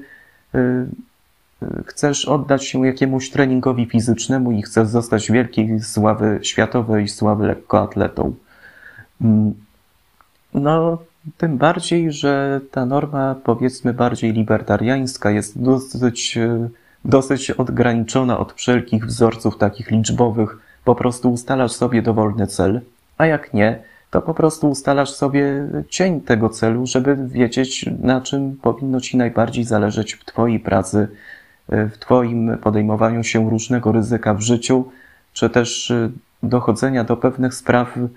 y, 0.55 0.87
chcesz 1.87 2.25
oddać 2.25 2.65
się 2.65 2.87
jakiemuś 2.87 3.31
treningowi 3.31 3.87
fizycznemu 3.87 4.53
i 4.53 4.63
chcesz 4.63 4.89
zostać 4.89 5.31
wielkiej 5.33 5.81
sławy 5.81 6.39
światowej, 6.43 7.09
sławy 7.09 7.47
lekkoatletą. 7.47 8.35
Mm, 9.21 9.55
no, 10.55 10.99
tym 11.37 11.59
bardziej, 11.59 12.13
że 12.13 12.61
ta 12.71 12.87
norma, 12.87 13.35
powiedzmy, 13.45 13.95
bardziej 13.95 14.33
libertariańska 14.33 15.31
jest 15.31 15.63
dosyć, 15.63 16.39
dosyć 17.05 17.51
odgraniczona 17.51 18.39
od 18.39 18.53
wszelkich 18.53 19.07
wzorców 19.07 19.59
takich 19.59 19.91
liczbowych. 19.91 20.59
Po 20.85 20.95
prostu 20.95 21.33
ustalasz 21.33 21.73
sobie 21.73 22.03
dowolny 22.03 22.47
cel, 22.47 22.81
a 23.19 23.27
jak 23.27 23.55
nie, 23.55 23.79
to 24.11 24.23
po 24.23 24.35
prostu 24.35 24.71
ustalasz 24.71 25.11
sobie 25.11 25.69
cień 25.89 26.21
tego 26.21 26.49
celu, 26.49 26.87
żeby 26.87 27.17
wiedzieć, 27.29 27.87
na 28.03 28.21
czym 28.21 28.57
powinno 28.63 29.01
ci 29.01 29.17
najbardziej 29.17 29.65
zależeć 29.65 30.15
w 30.15 30.25
Twojej 30.25 30.61
pracy, 30.61 31.09
w 31.69 31.99
Twoim 31.99 32.59
podejmowaniu 32.59 33.25
się 33.25 33.51
różnego 33.51 33.93
ryzyka 33.93 34.35
w 34.35 34.41
życiu, 34.41 34.91
czy 35.33 35.51
też 35.51 35.91
y, 35.91 36.13
dochodzenia 36.43 37.05
do 37.05 37.17
pewnych 37.17 37.55
spraw 37.55 37.97
y, 37.97 38.09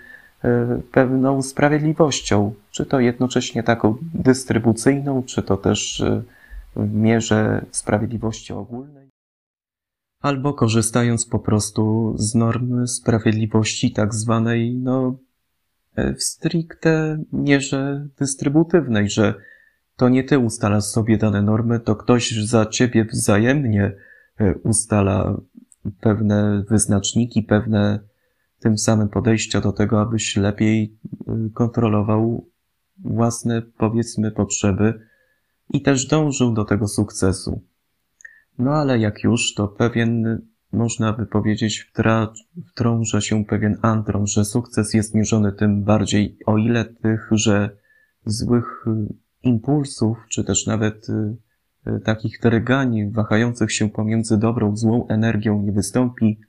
pewną 0.91 1.41
sprawiedliwością, 1.41 2.53
czy 2.72 2.86
to 2.86 3.00
jednocześnie 3.00 3.63
taką 3.63 3.96
dystrybucyjną, 4.13 5.24
czy 5.24 5.44
to 5.44 5.58
też 5.58 6.00
y, 6.00 6.24
w 6.75 6.94
mierze 6.94 7.65
sprawiedliwości 7.72 8.53
ogólnej, 8.53 9.10
albo 10.22 10.53
korzystając 10.53 11.25
po 11.25 11.39
prostu 11.39 12.13
z 12.18 12.36
normy 12.36 12.88
sprawiedliwości 12.88 13.91
tak 13.91 14.13
zwanej, 14.13 14.75
no, 14.75 15.15
w 15.98 16.24
stricte 16.24 17.24
mierze 17.34 18.08
dystrybutywnej, 18.20 19.10
że 19.10 19.36
to 20.00 20.10
nie 20.10 20.24
ty 20.24 20.39
ustalasz 20.39 20.84
sobie 20.84 21.18
dane 21.18 21.41
normy, 21.41 21.79
to 21.79 21.96
ktoś 21.96 22.32
za 22.32 22.65
ciebie 22.65 23.06
wzajemnie 23.06 23.96
e, 24.38 24.53
ustala 24.53 25.38
pewne 26.01 26.63
wyznaczniki, 26.70 27.44
pewne 27.44 28.00
tym 28.60 28.77
samym 28.77 29.10
podejścia 29.10 29.62
do 29.62 29.72
tego, 29.72 30.01
abyś 30.01 30.38
lepiej 30.38 30.98
y, 31.13 31.51
kontrolował 31.53 32.48
własne, 32.98 33.62
powiedzmy, 33.77 34.32
potrzeby 34.32 35.00
i 35.74 35.82
też 35.82 36.08
dążył 36.08 36.53
do 36.53 36.65
tego 36.65 36.88
sukcesu. 36.88 37.62
No 38.58 38.72
ale 38.72 39.00
jak 39.00 39.24
już, 39.24 39.53
to 39.53 39.68
pewien, 39.68 40.41
można 40.72 41.13
by 41.13 41.25
powiedzieć, 41.25 41.91
wtrąża 42.72 43.22
się 43.22 43.46
pewien 43.46 43.77
andron, 43.82 44.27
że 44.27 44.46
sukces 44.46 44.94
jest 44.94 45.15
mierzony 45.15 45.51
tym 45.51 45.84
bardziej, 45.84 46.38
o 46.46 46.58
ile 46.58 46.86
tych, 46.86 47.27
że 47.32 47.70
złych 48.25 48.86
impulsów, 49.43 50.17
czy 50.29 50.43
też 50.43 50.67
nawet 50.67 51.08
y, 51.10 52.00
takich 52.00 52.39
drgań 52.41 53.12
wahających 53.12 53.72
się 53.72 53.89
pomiędzy 53.89 54.38
dobrą, 54.38 54.77
złą 54.77 55.08
energią 55.08 55.62
nie 55.62 55.72
wystąpi, 55.72 56.39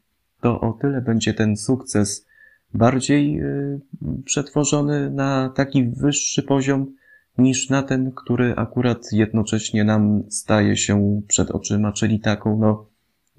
to 0.40 0.60
o 0.60 0.72
tyle 0.72 1.00
będzie 1.00 1.34
ten 1.34 1.56
sukces 1.56 2.26
bardziej 2.74 3.40
y, 3.40 3.80
przetworzony 4.24 5.10
na 5.10 5.48
taki 5.48 5.90
wyższy 5.90 6.42
poziom 6.42 6.94
niż 7.38 7.70
na 7.70 7.82
ten, 7.82 8.12
który 8.12 8.54
akurat 8.56 9.12
jednocześnie 9.12 9.84
nam 9.84 10.22
staje 10.30 10.76
się 10.76 11.22
przed 11.28 11.50
oczyma, 11.50 11.92
czyli 11.92 12.20
taką, 12.20 12.58
no, 12.58 12.86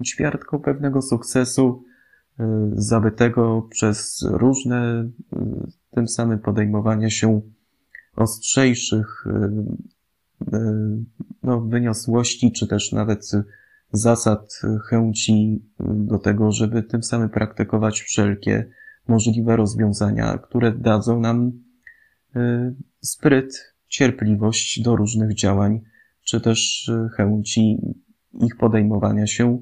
ćwiartką 0.04 0.58
pewnego 0.58 1.02
sukcesu 1.02 1.84
y, 2.40 2.44
zabytego 2.72 3.68
przez 3.70 4.26
różne 4.30 5.10
y, 5.32 5.36
tym 5.90 6.08
samym 6.08 6.38
podejmowanie 6.38 7.10
się 7.10 7.40
ostrzejszych 8.16 9.24
no, 11.42 11.60
wyniosłości, 11.60 12.52
czy 12.52 12.66
też 12.66 12.92
nawet 12.92 13.30
zasad 13.92 14.60
chęci 14.88 15.62
do 15.80 16.18
tego, 16.18 16.52
żeby 16.52 16.82
tym 16.82 17.02
samym 17.02 17.28
praktykować 17.28 18.00
wszelkie 18.00 18.68
możliwe 19.08 19.56
rozwiązania, 19.56 20.38
które 20.38 20.72
dadzą 20.72 21.20
nam 21.20 21.52
y, 22.36 22.74
spryt, 23.00 23.74
cierpliwość 23.88 24.82
do 24.82 24.96
różnych 24.96 25.34
działań, 25.34 25.80
czy 26.24 26.40
też 26.40 26.88
y, 26.88 27.08
chęci 27.16 27.78
ich 28.40 28.56
podejmowania 28.56 29.26
się, 29.26 29.58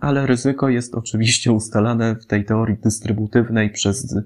ale 0.00 0.26
ryzyko 0.26 0.68
jest 0.68 0.94
oczywiście 0.94 1.52
ustalane 1.52 2.16
w 2.16 2.26
tej 2.26 2.44
teorii 2.44 2.76
dystrybuywnej 2.76 3.70
przez 3.70 4.12
y, 4.12 4.24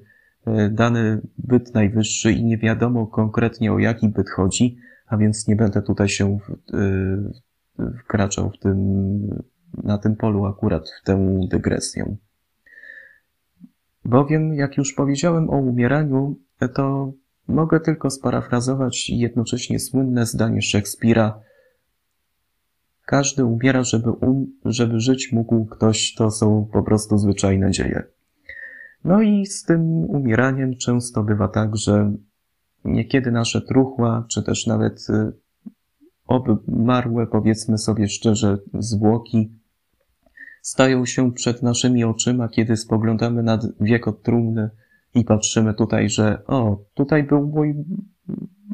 dany 0.70 1.20
byt 1.38 1.74
najwyższy 1.74 2.32
i 2.32 2.44
nie 2.44 2.58
wiadomo 2.58 3.06
konkretnie 3.06 3.72
o 3.72 3.78
jaki 3.78 4.08
byt 4.08 4.30
chodzi, 4.30 4.76
a 5.06 5.16
więc 5.16 5.48
nie 5.48 5.56
będę 5.56 5.82
tutaj 5.82 6.08
się 6.08 6.38
wkraczał 8.00 8.50
w 8.50 8.58
tym, 8.58 8.76
na 9.84 9.98
tym 9.98 10.16
polu 10.16 10.44
akurat 10.44 10.88
w 11.02 11.04
tę 11.04 11.40
dygresję. 11.50 12.16
Bowiem, 14.04 14.54
jak 14.54 14.76
już 14.76 14.92
powiedziałem 14.92 15.50
o 15.50 15.56
umieraniu, 15.56 16.36
to 16.74 17.12
mogę 17.48 17.80
tylko 17.80 18.10
sparafrazować 18.10 19.10
jednocześnie 19.10 19.80
słynne 19.80 20.26
zdanie 20.26 20.62
Szekspira. 20.62 21.40
Każdy 23.06 23.44
umiera, 23.44 23.82
żeby, 23.82 24.10
um, 24.10 24.46
żeby 24.64 25.00
żyć 25.00 25.32
mógł 25.32 25.64
ktoś, 25.64 26.14
to 26.14 26.30
są 26.30 26.68
po 26.72 26.82
prostu 26.82 27.18
zwyczajne 27.18 27.70
dzieje. 27.70 28.02
No 29.04 29.22
i 29.22 29.46
z 29.46 29.62
tym 29.62 29.82
umieraniem 29.90 30.76
często 30.76 31.22
bywa 31.22 31.48
tak, 31.48 31.76
że 31.76 32.12
niekiedy 32.84 33.30
nasze 33.30 33.60
truchła, 33.60 34.24
czy 34.28 34.42
też 34.42 34.66
nawet 34.66 35.06
y, 35.10 35.32
obmarłe, 36.26 37.26
powiedzmy 37.26 37.78
sobie 37.78 38.08
szczerze, 38.08 38.58
zwłoki 38.74 39.52
stają 40.62 41.06
się 41.06 41.32
przed 41.32 41.62
naszymi 41.62 42.04
oczyma, 42.04 42.48
kiedy 42.48 42.76
spoglądamy 42.76 43.42
nad 43.42 43.62
wiek 43.80 44.08
od 44.08 44.22
trumny 44.22 44.70
i 45.14 45.24
patrzymy 45.24 45.74
tutaj, 45.74 46.10
że 46.10 46.46
o, 46.46 46.78
tutaj 46.94 47.22
był 47.22 47.46
mój 47.46 47.74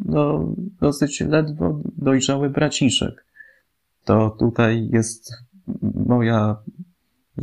no, 0.05 0.55
dosyć 0.81 1.21
ledwo 1.21 1.81
dojrzały 1.97 2.51
braciszek. 2.51 3.25
To 4.05 4.31
tutaj 4.31 4.89
jest 4.93 5.33
moja 6.07 6.57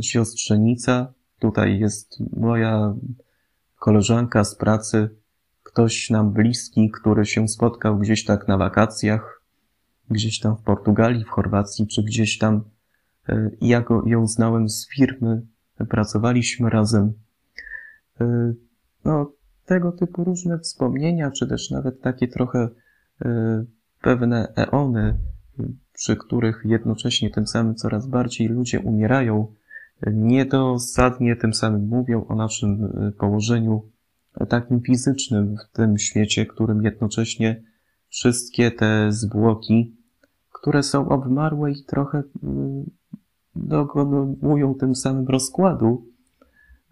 siostrzenica, 0.00 1.12
tutaj 1.42 1.78
jest 1.78 2.20
moja 2.36 2.94
koleżanka 3.78 4.44
z 4.44 4.54
pracy, 4.54 5.08
ktoś 5.62 6.10
nam 6.10 6.32
bliski, 6.32 6.90
który 6.90 7.26
się 7.26 7.48
spotkał 7.48 7.98
gdzieś 7.98 8.24
tak 8.24 8.48
na 8.48 8.58
wakacjach, 8.58 9.42
gdzieś 10.10 10.40
tam 10.40 10.56
w 10.56 10.62
Portugalii, 10.62 11.24
w 11.24 11.28
Chorwacji, 11.28 11.86
czy 11.86 12.02
gdzieś 12.02 12.38
tam 12.38 12.64
E, 13.28 13.50
ja 13.60 13.80
go, 13.80 14.02
ją 14.06 14.26
znałem 14.26 14.68
z 14.68 14.88
firmy, 14.88 15.42
pracowaliśmy 15.88 16.70
razem. 16.70 17.12
E, 18.20 18.52
no, 19.04 19.32
tego 19.64 19.92
typu 19.92 20.24
różne 20.24 20.58
wspomnienia, 20.58 21.30
czy 21.30 21.48
też 21.48 21.70
nawet 21.70 22.00
takie 22.00 22.28
trochę 22.28 22.68
e, 23.24 23.64
pewne 24.00 24.52
eony, 24.56 25.18
przy 25.92 26.16
których 26.16 26.62
jednocześnie 26.64 27.30
tym 27.30 27.46
samym 27.46 27.74
coraz 27.74 28.06
bardziej 28.06 28.48
ludzie 28.48 28.80
umierają, 28.80 29.54
niedosadnie 30.06 31.36
tym 31.36 31.54
samym 31.54 31.88
mówią 31.88 32.26
o 32.26 32.34
naszym 32.34 32.92
położeniu 33.18 33.82
takim 34.48 34.80
fizycznym 34.80 35.56
w 35.56 35.76
tym 35.76 35.98
świecie, 35.98 36.46
którym 36.46 36.82
jednocześnie 36.82 37.62
wszystkie 38.08 38.70
te 38.70 39.12
zwłoki, 39.12 39.96
które 40.52 40.82
są 40.82 41.08
obmarłe 41.08 41.70
i 41.70 41.84
trochę 41.84 42.22
dokonują 43.56 44.74
tym 44.74 44.94
samym 44.94 45.26
rozkładu, 45.26 46.06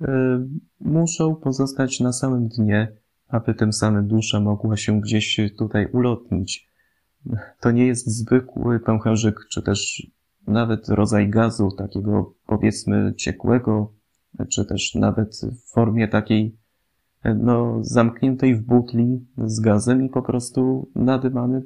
e, 0.00 0.46
muszą 0.80 1.34
pozostać 1.36 2.00
na 2.00 2.12
samym 2.12 2.48
dnie, 2.48 2.92
aby 3.28 3.54
tym 3.54 3.72
samym 3.72 4.08
dusza 4.08 4.40
mogła 4.40 4.76
się 4.76 5.00
gdzieś 5.00 5.40
tutaj 5.58 5.86
ulotnić. 5.92 6.70
To 7.60 7.70
nie 7.70 7.86
jest 7.86 8.06
zwykły 8.06 8.80
pęcherzyk, 8.80 9.46
czy 9.50 9.62
też 9.62 10.06
nawet 10.46 10.88
rodzaj 10.88 11.28
gazu, 11.28 11.70
takiego 11.78 12.34
powiedzmy 12.46 13.14
ciekłego, 13.16 13.92
czy 14.48 14.64
też 14.64 14.94
nawet 14.94 15.40
w 15.52 15.72
formie 15.72 16.08
takiej 16.08 16.56
no, 17.36 17.78
zamkniętej 17.80 18.54
w 18.54 18.62
butli 18.62 19.26
z 19.44 19.60
gazem 19.60 20.06
i 20.06 20.08
po 20.08 20.22
prostu 20.22 20.90
nadymany 20.94 21.62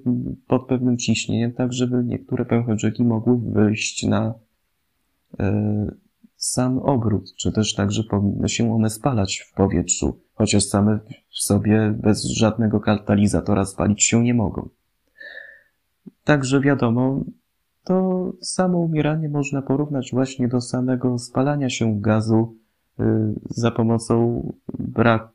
pod 0.47 0.67
pewnym 0.67 0.99
ciśnieniem, 0.99 1.53
tak 1.53 1.73
żeby 1.73 2.05
niektóre 2.05 2.45
pęcherzyki 2.45 3.05
mogły 3.05 3.39
wyjść 3.53 4.07
na 4.07 4.35
E, 5.41 5.87
sam 6.37 6.79
obrót, 6.79 7.35
czy 7.37 7.53
też 7.53 7.75
tak, 7.75 7.93
że 7.93 8.03
powinny 8.05 8.49
się 8.49 8.75
one 8.75 8.91
spalać 8.91 9.39
w 9.39 9.55
powietrzu, 9.55 10.21
chociaż 10.35 10.65
same 10.65 11.01
w 11.31 11.39
sobie 11.39 11.95
bez 12.03 12.25
żadnego 12.25 12.81
katalizatora 12.81 13.65
spalić 13.65 14.05
się 14.05 14.23
nie 14.23 14.35
mogą. 14.35 14.69
Także 16.25 16.61
wiadomo, 16.61 17.25
to 17.85 18.33
samo 18.41 18.79
umieranie 18.79 19.29
można 19.29 19.63
porównać 19.63 20.11
właśnie 20.13 20.49
do 20.49 20.61
samego 20.61 21.19
spalania 21.19 21.71
się 21.71 22.01
gazu 22.01 22.57
e, 22.99 23.35
za 23.51 23.71
pomocą 23.71 24.43
brak, 24.79 25.29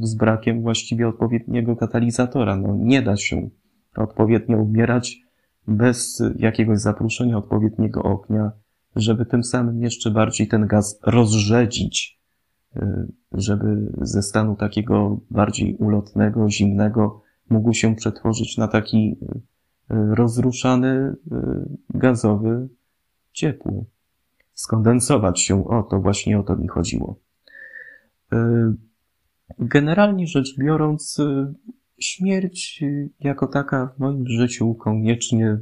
z 0.00 0.14
brakiem 0.14 0.62
właściwie 0.62 1.08
odpowiedniego 1.08 1.76
katalizatora. 1.76 2.56
No 2.56 2.76
nie 2.76 3.02
da 3.02 3.16
się 3.16 3.48
odpowiednio 3.96 4.56
umierać 4.56 5.20
bez 5.68 6.22
jakiegoś 6.36 6.78
zapruszenia 6.78 7.38
odpowiedniego 7.38 8.02
ognia, 8.02 8.52
żeby 8.96 9.26
tym 9.26 9.44
samym 9.44 9.82
jeszcze 9.82 10.10
bardziej 10.10 10.48
ten 10.48 10.66
gaz 10.66 11.00
rozrzedzić, 11.02 12.20
y, 12.76 12.82
żeby 13.32 13.92
ze 14.00 14.22
stanu 14.22 14.56
takiego 14.56 15.20
bardziej 15.30 15.76
ulotnego, 15.76 16.50
zimnego 16.50 17.22
mógł 17.50 17.72
się 17.72 17.94
przetworzyć 17.96 18.58
na 18.58 18.68
taki 18.68 19.16
y, 19.22 19.40
rozruszany, 19.90 21.16
y, 21.32 21.36
gazowy, 21.90 22.68
ciepły. 23.32 23.84
Skondensować 24.54 25.40
się, 25.40 25.68
o 25.68 25.82
to 25.82 26.00
właśnie 26.00 26.38
o 26.38 26.42
to 26.42 26.56
mi 26.56 26.68
chodziło. 26.68 27.16
Generalnie 29.58 30.26
rzecz 30.26 30.58
biorąc, 30.58 31.16
śmierć 31.98 32.84
jako 33.20 33.46
taka 33.46 33.86
w 33.86 33.98
moim 33.98 34.28
życiu 34.28 34.74
koniecznie 34.74 35.58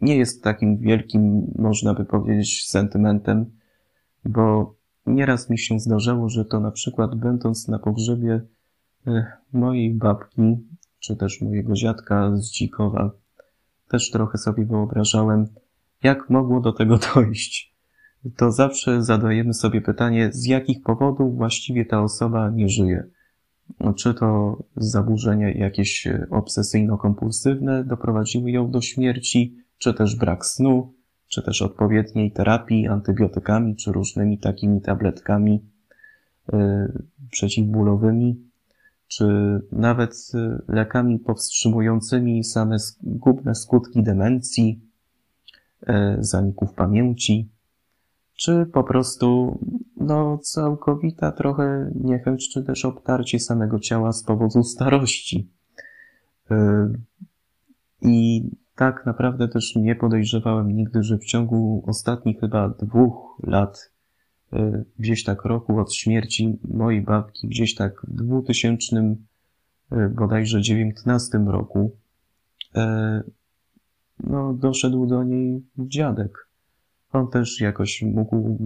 nie 0.00 0.16
jest 0.16 0.44
takim 0.44 0.78
wielkim, 0.78 1.52
można 1.58 1.94
by 1.94 2.04
powiedzieć, 2.04 2.68
sentymentem, 2.68 3.46
bo 4.24 4.74
nieraz 5.06 5.50
mi 5.50 5.58
się 5.58 5.80
zdarzało, 5.80 6.28
że 6.28 6.44
to 6.44 6.60
na 6.60 6.70
przykład 6.70 7.14
będąc 7.14 7.68
na 7.68 7.78
pogrzebie 7.78 8.40
mojej 9.52 9.94
babki, 9.94 10.58
czy 11.04 11.16
też 11.16 11.40
mojego 11.40 11.74
dziadka 11.74 12.36
z 12.36 12.50
Dzikowa, 12.50 13.10
też 13.88 14.10
trochę 14.10 14.38
sobie 14.38 14.66
wyobrażałem, 14.66 15.46
jak 16.02 16.30
mogło 16.30 16.60
do 16.60 16.72
tego 16.72 16.98
dojść. 17.14 17.74
To 18.36 18.52
zawsze 18.52 19.02
zadajemy 19.02 19.54
sobie 19.54 19.80
pytanie, 19.80 20.32
z 20.32 20.46
jakich 20.46 20.82
powodów 20.82 21.36
właściwie 21.36 21.84
ta 21.84 22.02
osoba 22.02 22.50
nie 22.50 22.68
żyje. 22.68 23.04
Czy 23.96 24.14
to 24.14 24.58
zaburzenia 24.76 25.50
jakieś 25.50 26.08
obsesyjno-kompulsywne 26.30 27.84
doprowadziły 27.84 28.50
ją 28.50 28.70
do 28.70 28.80
śmierci, 28.80 29.56
czy 29.78 29.94
też 29.94 30.16
brak 30.16 30.46
snu, 30.46 30.94
czy 31.28 31.42
też 31.42 31.62
odpowiedniej 31.62 32.32
terapii 32.32 32.86
antybiotykami, 32.86 33.76
czy 33.76 33.92
różnymi 33.92 34.38
takimi 34.38 34.80
tabletkami. 34.80 35.64
przeciwbólowymi, 37.30 38.53
czy 39.16 39.26
nawet 39.72 40.32
lekami 40.68 41.18
powstrzymującymi 41.18 42.44
same 42.44 42.78
zgubne 42.78 43.54
skutki 43.54 44.02
demencji, 44.02 44.80
zaników 46.18 46.72
pamięci, 46.72 47.48
czy 48.34 48.66
po 48.72 48.84
prostu 48.84 49.58
no, 49.96 50.38
całkowita 50.38 51.32
trochę 51.32 51.90
niechęć, 51.94 52.48
czy 52.48 52.62
też 52.62 52.84
obtarcie 52.84 53.40
samego 53.40 53.78
ciała 53.78 54.12
z 54.12 54.22
powodu 54.22 54.62
starości. 54.62 55.50
I 58.02 58.50
tak 58.76 59.06
naprawdę 59.06 59.48
też 59.48 59.76
nie 59.76 59.96
podejrzewałem 59.96 60.76
nigdy, 60.76 61.02
że 61.02 61.18
w 61.18 61.24
ciągu 61.24 61.84
ostatnich 61.86 62.40
chyba 62.40 62.68
dwóch 62.68 63.38
lat, 63.42 63.78
e, 63.78 63.93
gdzieś 64.98 65.24
tak 65.24 65.44
roku 65.44 65.78
od 65.78 65.94
śmierci 65.94 66.58
mojej 66.68 67.02
babki, 67.02 67.48
gdzieś 67.48 67.74
tak 67.74 68.06
w 68.08 68.14
2000 68.14 69.16
e, 69.92 70.08
bodajże 70.08 70.62
19 70.62 71.38
roku, 71.38 71.96
e, 72.74 73.22
no, 74.20 74.54
doszedł 74.54 75.06
do 75.06 75.22
niej 75.22 75.62
dziadek. 75.78 76.48
On 77.12 77.30
też 77.30 77.60
jakoś 77.60 78.02
mógł 78.02 78.58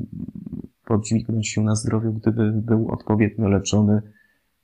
podźwignąć 0.85 1.49
się 1.49 1.63
na 1.63 1.75
zdrowiu, 1.75 2.13
gdyby 2.13 2.53
był 2.53 2.91
odpowiednio 2.91 3.49
leczony, 3.49 4.03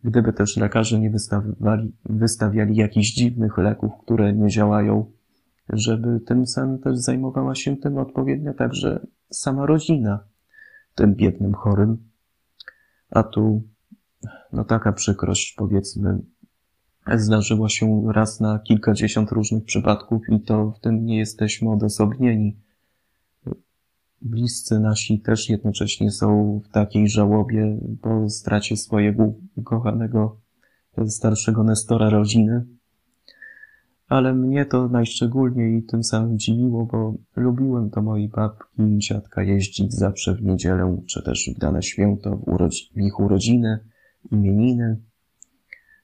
gdyby 0.04 0.32
też 0.32 0.56
lekarze 0.56 1.00
nie 1.00 1.10
wystawiali, 1.10 1.92
wystawiali 2.04 2.76
jakichś 2.76 3.14
dziwnych 3.14 3.58
leków, 3.58 3.92
które 4.02 4.32
nie 4.32 4.48
działają 4.48 5.06
żeby 5.72 6.20
tym 6.20 6.46
samym 6.46 6.78
też 6.78 6.98
zajmowała 6.98 7.54
się 7.54 7.76
tym 7.76 7.98
odpowiednio 7.98 8.54
także 8.54 9.06
sama 9.30 9.66
rodzina, 9.66 10.24
tym 10.94 11.14
biednym 11.14 11.54
chorym. 11.54 12.10
A 13.10 13.22
tu, 13.22 13.62
no 14.52 14.64
taka 14.64 14.92
przykrość, 14.92 15.54
powiedzmy, 15.58 16.18
zdarzyła 17.14 17.68
się 17.68 18.12
raz 18.12 18.40
na 18.40 18.58
kilkadziesiąt 18.58 19.30
różnych 19.30 19.64
przypadków 19.64 20.22
i 20.28 20.40
to 20.40 20.70
w 20.70 20.80
tym 20.80 21.06
nie 21.06 21.18
jesteśmy 21.18 21.70
odosobnieni. 21.70 22.56
Bliscy 24.22 24.80
nasi 24.80 25.20
też 25.20 25.48
jednocześnie 25.48 26.10
są 26.10 26.60
w 26.64 26.68
takiej 26.68 27.08
żałobie 27.08 27.78
po 28.02 28.30
stracie 28.30 28.76
swojego 28.76 29.32
ukochanego 29.56 30.40
starszego 31.06 31.64
Nestora 31.64 32.10
rodziny 32.10 32.66
ale 34.14 34.34
mnie 34.34 34.66
to 34.66 34.88
najszczególniej 34.88 35.82
tym 35.82 36.04
samym 36.04 36.38
dziwiło, 36.38 36.86
bo 36.86 37.14
lubiłem 37.36 37.90
do 37.90 38.02
mojej 38.02 38.28
babki 38.28 38.82
i 38.82 38.98
dziadka 38.98 39.42
jeździć 39.42 39.94
zawsze 39.94 40.34
w 40.34 40.42
niedzielę, 40.42 41.02
czy 41.06 41.22
też 41.22 41.50
w 41.56 41.58
dane 41.58 41.82
święto, 41.82 42.36
w, 42.36 42.44
urodzi- 42.44 42.92
w 42.94 42.98
ich 42.98 43.20
urodziny, 43.20 43.78
imieniny. 44.32 45.00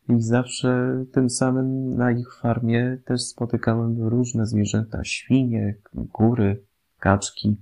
I 0.08 0.20
zawsze 0.20 1.04
tym 1.12 1.30
samym 1.30 1.96
na 1.96 2.12
ich 2.12 2.34
farmie 2.34 2.98
też 3.04 3.22
spotykałem 3.22 4.02
różne 4.02 4.46
zwierzęta, 4.46 5.04
świnie, 5.04 5.74
kury, 6.12 6.62
kaczki. 6.98 7.56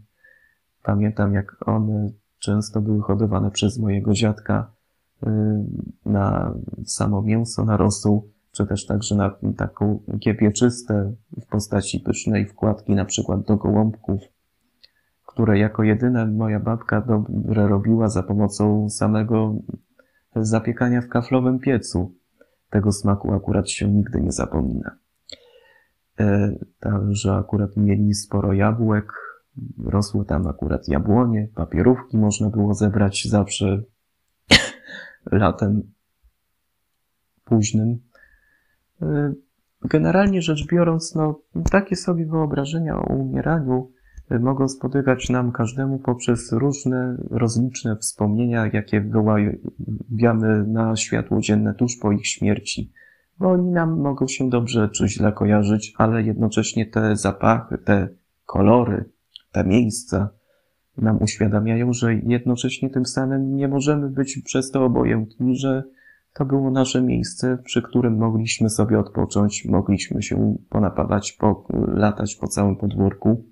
Pamiętam, 0.83 1.33
jak 1.33 1.69
one 1.69 2.11
często 2.39 2.81
były 2.81 3.01
hodowane 3.01 3.51
przez 3.51 3.79
mojego 3.79 4.13
dziadka 4.13 4.73
y, 5.23 5.29
na 6.07 6.55
samo 6.85 7.23
mięso, 7.23 7.65
na 7.65 7.77
rosół 7.77 8.38
czy 8.59 8.67
też 8.67 8.87
także 8.87 9.15
na 9.15 9.37
taką 9.57 10.03
piepieczyste 10.25 11.13
w 11.41 11.47
postaci 11.47 12.01
pysznej 12.01 12.47
wkładki 12.47 12.95
na 12.95 13.05
przykład 13.05 13.43
do 13.43 13.57
gołąbków, 13.57 14.21
które 15.27 15.59
jako 15.59 15.83
jedyne 15.83 16.27
moja 16.27 16.61
babka 16.61 17.01
dobre 17.01 17.69
robiła 17.69 18.09
za 18.09 18.23
pomocą 18.23 18.91
samego 18.91 19.55
zapiekania 20.37 21.01
w 21.01 21.09
kaflowym 21.09 21.59
piecu. 21.59 22.15
Tego 22.71 22.93
smaku 22.93 23.33
akurat 23.33 23.71
się 23.71 23.89
nigdy 23.89 24.21
nie 24.21 24.33
zapomina. 24.33 24.97
E, 26.21 26.55
także 26.81 27.33
akurat 27.33 27.77
mieli 27.77 28.15
sporo 28.15 28.53
jabłek, 28.53 29.13
rosły 29.85 30.25
tam 30.25 30.47
akurat 30.47 30.89
jabłonie, 30.89 31.49
papierówki 31.55 32.19
można 32.19 32.51
było 32.51 32.75
zebrać 32.75 33.29
zawsze 33.29 33.83
latem 35.33 35.83
późnym. 37.45 38.08
Y, 39.03 39.35
generalnie 39.85 40.43
rzecz 40.43 40.67
biorąc, 40.67 41.15
no, 41.15 41.41
takie 41.71 41.97
sobie 41.97 42.27
wyobrażenia 42.27 42.97
o 42.97 43.15
umieraniu 43.15 43.91
y, 44.33 44.39
mogą 44.39 44.69
spotykać 44.69 45.31
nam 45.31 45.53
każdemu 45.53 45.99
poprzez 45.99 46.53
różne 46.53 47.17
rozliczne 47.31 47.97
wspomnienia, 47.97 48.71
jakie 48.73 49.01
wyławiamy 49.01 50.65
na 50.67 50.97
światło 50.97 51.41
dzienne 51.41 51.75
tuż 51.75 51.97
po 51.97 52.13
ich 52.13 52.27
śmierci. 52.27 52.93
Bo 53.39 53.51
oni 53.51 53.71
nam 53.71 54.01
mogą 54.01 54.27
się 54.27 54.51
dobrze 54.51 54.89
czy 54.89 55.09
źle 55.09 55.33
kojarzyć, 55.33 55.95
ale 55.99 56.23
jednocześnie 56.23 56.87
te 56.87 57.17
zapachy, 57.17 57.79
te 57.79 58.09
kolory, 58.47 59.05
te 59.53 59.65
miejsca 59.65 60.31
nam 60.97 61.23
uświadamiają, 61.23 61.93
że 61.93 62.15
jednocześnie 62.15 62.91
tym 62.91 63.07
samym 63.07 63.57
nie 63.57 63.69
możemy 63.69 64.11
być 64.11 64.43
przez 64.45 64.71
to 64.71 64.85
obojętni, 64.85 65.57
że 65.57 65.85
to 66.33 66.45
było 66.45 66.71
nasze 66.71 67.03
miejsce, 67.03 67.59
przy 67.65 67.83
którym 67.83 68.17
mogliśmy 68.17 68.71
sobie 68.71 68.99
odpocząć, 68.99 69.65
mogliśmy 69.65 70.23
się 70.23 70.57
ponapawać, 70.69 71.33
po, 71.33 71.67
latać 71.95 72.37
po 72.37 72.49
całym 72.49 72.77
podwórku, 72.77 73.45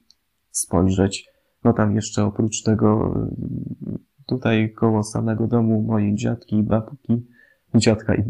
spojrzeć. 0.51 1.29
No 1.65 1.73
tam 1.73 1.95
jeszcze 1.95 2.25
oprócz 2.25 2.63
tego, 2.63 3.15
tutaj 4.27 4.73
koło 4.73 5.03
samego 5.03 5.47
domu 5.47 5.83
mojej 5.83 6.15
dziadki 6.15 6.57
i 6.57 6.63
babki, 6.63 7.27
dziadka 7.75 8.15
i, 8.15 8.21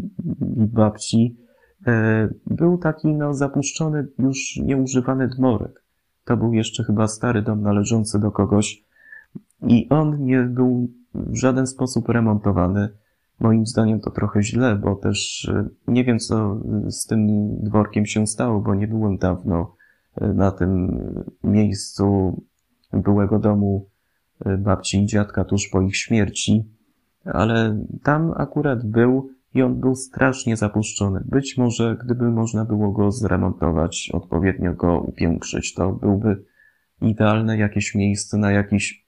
i 0.57 0.65
babci, 0.65 1.37
e, 1.87 2.29
był 2.45 2.77
taki 2.77 3.07
no 3.07 3.33
zapuszczony, 3.33 4.07
już 4.19 4.59
nieużywany 4.63 5.27
dmorek. 5.27 5.83
To 6.25 6.37
był 6.37 6.53
jeszcze 6.53 6.83
chyba 6.83 7.07
stary 7.07 7.41
dom 7.41 7.61
należący 7.61 8.19
do 8.19 8.31
kogoś 8.31 8.83
i 9.67 9.89
on 9.89 10.23
nie 10.23 10.41
był 10.41 10.89
w 11.13 11.35
żaden 11.35 11.67
sposób 11.67 12.09
remontowany 12.09 12.89
Moim 13.39 13.65
zdaniem 13.65 13.99
to 13.99 14.11
trochę 14.11 14.43
źle, 14.43 14.75
bo 14.75 14.95
też 14.95 15.49
e, 15.53 15.69
nie 15.87 16.03
wiem, 16.03 16.19
co 16.19 16.61
z 16.87 17.05
tym 17.05 17.27
dworkiem 17.63 18.05
się 18.05 18.27
stało, 18.27 18.61
bo 18.61 18.75
nie 18.75 18.87
byłem 18.87 19.17
dawno 19.17 19.75
e, 20.15 20.27
na 20.27 20.51
tym 20.51 20.99
miejscu 21.43 22.35
byłego 22.93 23.39
domu 23.39 23.89
babci 24.57 25.03
i 25.03 25.05
dziadka 25.05 25.43
tuż 25.43 25.69
po 25.69 25.81
ich 25.81 25.97
śmierci, 25.97 26.65
ale 27.25 27.85
tam 28.03 28.33
akurat 28.37 28.85
był 28.85 29.29
i 29.53 29.61
on 29.61 29.79
był 29.79 29.95
strasznie 29.95 30.57
zapuszczony. 30.57 31.23
Być 31.25 31.57
może, 31.57 31.97
gdyby 32.03 32.31
można 32.31 32.65
było 32.65 32.91
go 32.91 33.11
zremontować, 33.11 34.09
odpowiednio 34.13 34.73
go 34.73 34.99
upiększyć, 34.99 35.73
to 35.73 35.91
byłby 35.91 36.43
idealne 37.01 37.57
jakieś 37.57 37.95
miejsce 37.95 38.37
na 38.37 38.51
jakiś 38.51 39.06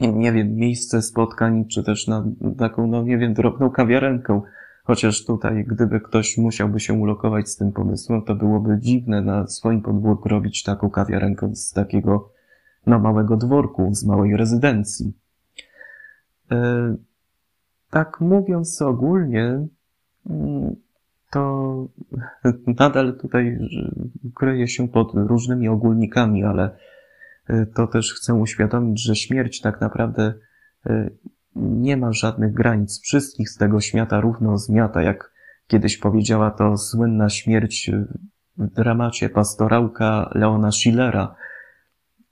nie 0.00 0.32
wiem, 0.32 0.56
miejsce 0.56 1.02
spotkań, 1.02 1.64
czy 1.64 1.82
też 1.82 2.06
na 2.06 2.24
taką, 2.58 2.86
no 2.86 3.02
nie 3.02 3.18
wiem, 3.18 3.34
drobną 3.34 3.70
kawiarenkę. 3.70 4.40
Chociaż 4.84 5.24
tutaj, 5.24 5.64
gdyby 5.64 6.00
ktoś 6.00 6.38
musiałby 6.38 6.80
się 6.80 6.94
ulokować 6.94 7.48
z 7.48 7.56
tym 7.56 7.72
pomysłem, 7.72 8.22
to 8.22 8.34
byłoby 8.34 8.78
dziwne 8.78 9.22
na 9.22 9.46
swoim 9.46 9.82
podwórku 9.82 10.28
robić 10.28 10.62
taką 10.62 10.90
kawiarenkę 10.90 11.56
z 11.56 11.72
takiego, 11.72 12.30
no 12.86 12.98
małego 12.98 13.36
dworku, 13.36 13.94
z 13.94 14.04
małej 14.04 14.36
rezydencji. 14.36 15.12
E, 16.50 16.96
tak 17.90 18.20
mówiąc 18.20 18.82
ogólnie, 18.82 19.66
mm, 20.30 20.76
to 21.30 21.86
nadal 22.80 23.16
tutaj 23.20 23.58
kryje 24.34 24.68
się 24.68 24.88
pod 24.88 25.12
różnymi 25.14 25.68
ogólnikami, 25.68 26.44
ale 26.44 26.70
to 27.74 27.86
też 27.86 28.14
chcę 28.14 28.34
uświadomić, 28.34 29.02
że 29.02 29.16
śmierć 29.16 29.60
tak 29.60 29.80
naprawdę 29.80 30.34
e, 30.86 31.10
nie 31.56 31.96
ma 31.96 32.12
żadnych 32.12 32.52
granic. 32.52 33.00
Wszystkich 33.00 33.50
z 33.50 33.56
tego 33.56 33.80
świata 33.80 34.20
równo 34.20 34.58
zmiata, 34.58 35.02
jak 35.02 35.32
kiedyś 35.66 35.98
powiedziała 35.98 36.50
to 36.50 36.76
słynna 36.76 37.28
śmierć 37.28 37.90
w 38.56 38.74
dramacie 38.74 39.28
pastorałka 39.28 40.30
Leona 40.34 40.72
Schillera, 40.72 41.34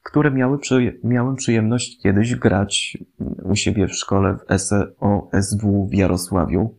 które 0.02 0.31
miały, 0.31 0.59
miałem 1.05 1.37
przyjemność 1.37 2.02
kiedyś 2.02 2.35
grać 2.35 2.98
u 3.42 3.57
siebie 3.57 3.87
w 3.87 3.94
szkole 3.94 4.37
w 4.37 4.61
SOSW 4.61 5.88
w 5.90 5.94
Jarosławiu. 5.94 6.74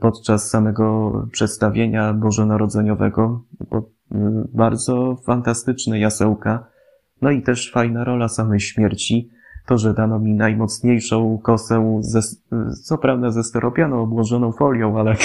Podczas 0.00 0.50
samego 0.50 1.12
przedstawienia 1.32 2.12
bożonarodzeniowego, 2.12 3.44
bardzo 4.52 5.16
fantastyczne 5.16 5.98
jasełka, 5.98 6.73
no 7.24 7.30
i 7.30 7.42
też 7.42 7.72
fajna 7.72 8.04
rola 8.04 8.28
samej 8.28 8.60
śmierci, 8.60 9.30
to, 9.66 9.78
że 9.78 9.94
dano 9.94 10.18
mi 10.18 10.34
najmocniejszą 10.34 11.38
kosę, 11.42 12.00
ze, 12.00 12.20
co 12.84 12.98
prawda 12.98 13.30
ze 13.30 13.44
steropianą 13.44 14.02
obłożoną 14.02 14.52
folią, 14.52 14.98
ale 14.98 15.16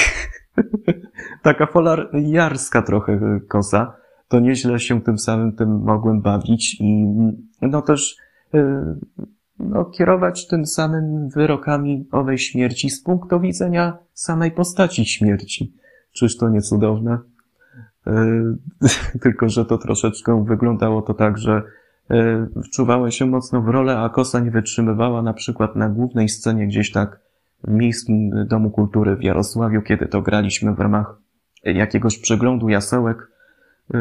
taka 1.43 1.65
foliarska 1.65 2.81
trochę 2.81 3.39
kosa, 3.47 3.93
to 4.27 4.39
nieźle 4.39 4.79
się 4.79 5.01
tym 5.01 5.17
samym 5.17 5.55
tym 5.55 5.81
mogłem 5.83 6.21
bawić 6.21 6.77
i 6.79 7.05
no 7.61 7.81
też 7.81 8.17
y, 8.55 8.59
no, 9.59 9.85
kierować 9.85 10.47
tym 10.47 10.65
samym 10.65 11.29
wyrokami 11.29 12.07
owej 12.11 12.37
śmierci 12.37 12.89
z 12.89 13.03
punktu 13.03 13.39
widzenia 13.39 13.97
samej 14.13 14.51
postaci 14.51 15.05
śmierci. 15.05 15.73
Czyż 16.11 16.37
to 16.37 16.49
nie 16.49 16.61
cudowne? 16.61 17.17
Tylko, 19.23 19.49
że 19.49 19.65
to 19.65 19.77
troszeczkę 19.77 20.45
wyglądało 20.45 21.01
to 21.01 21.13
tak, 21.13 21.37
że 21.37 21.63
wczuwałem 22.65 23.11
się 23.11 23.25
mocno 23.25 23.61
w 23.61 23.67
rolę, 23.67 23.99
a 23.99 24.09
kosa 24.09 24.39
nie 24.39 24.51
wytrzymywała 24.51 25.21
na 25.21 25.33
przykład 25.33 25.75
na 25.75 25.89
głównej 25.89 26.29
scenie 26.29 26.67
gdzieś 26.67 26.91
tak 26.91 27.19
w 27.63 27.71
Miejskim 27.71 28.45
Domu 28.47 28.71
Kultury 28.71 29.15
w 29.15 29.23
Jarosławiu, 29.23 29.81
kiedy 29.81 30.07
to 30.07 30.21
graliśmy 30.21 30.75
w 30.75 30.79
ramach 30.79 31.15
jakiegoś 31.63 32.19
przeglądu 32.19 32.69
jasełek, 32.69 33.31
y, 33.95 33.97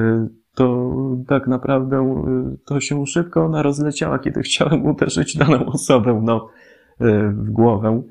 to 0.55 0.93
tak 1.29 1.47
naprawdę 1.47 2.25
y, 2.55 2.59
to 2.65 2.81
się 2.81 3.07
szybko 3.07 3.45
ona 3.45 3.63
rozleciała, 3.63 4.19
kiedy 4.19 4.43
chciałem 4.43 4.87
uderzyć 4.87 5.37
daną 5.37 5.67
osobę 5.67 6.21
no, 6.25 6.49
w 7.31 7.51
głowę. 7.51 8.03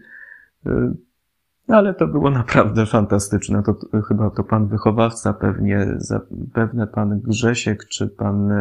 Ale 1.68 1.94
to 1.94 2.08
było 2.08 2.30
naprawdę 2.30 2.86
fantastyczne. 2.86 3.64
To, 3.64 3.74
to 3.74 4.02
chyba 4.02 4.30
to 4.30 4.44
pan 4.44 4.68
wychowawca, 4.68 5.34
pewnie 5.34 5.88
zapewne 5.98 6.88
pan 6.88 7.20
Grzesiek 7.20 7.86
czy 7.86 8.08
pan 8.08 8.52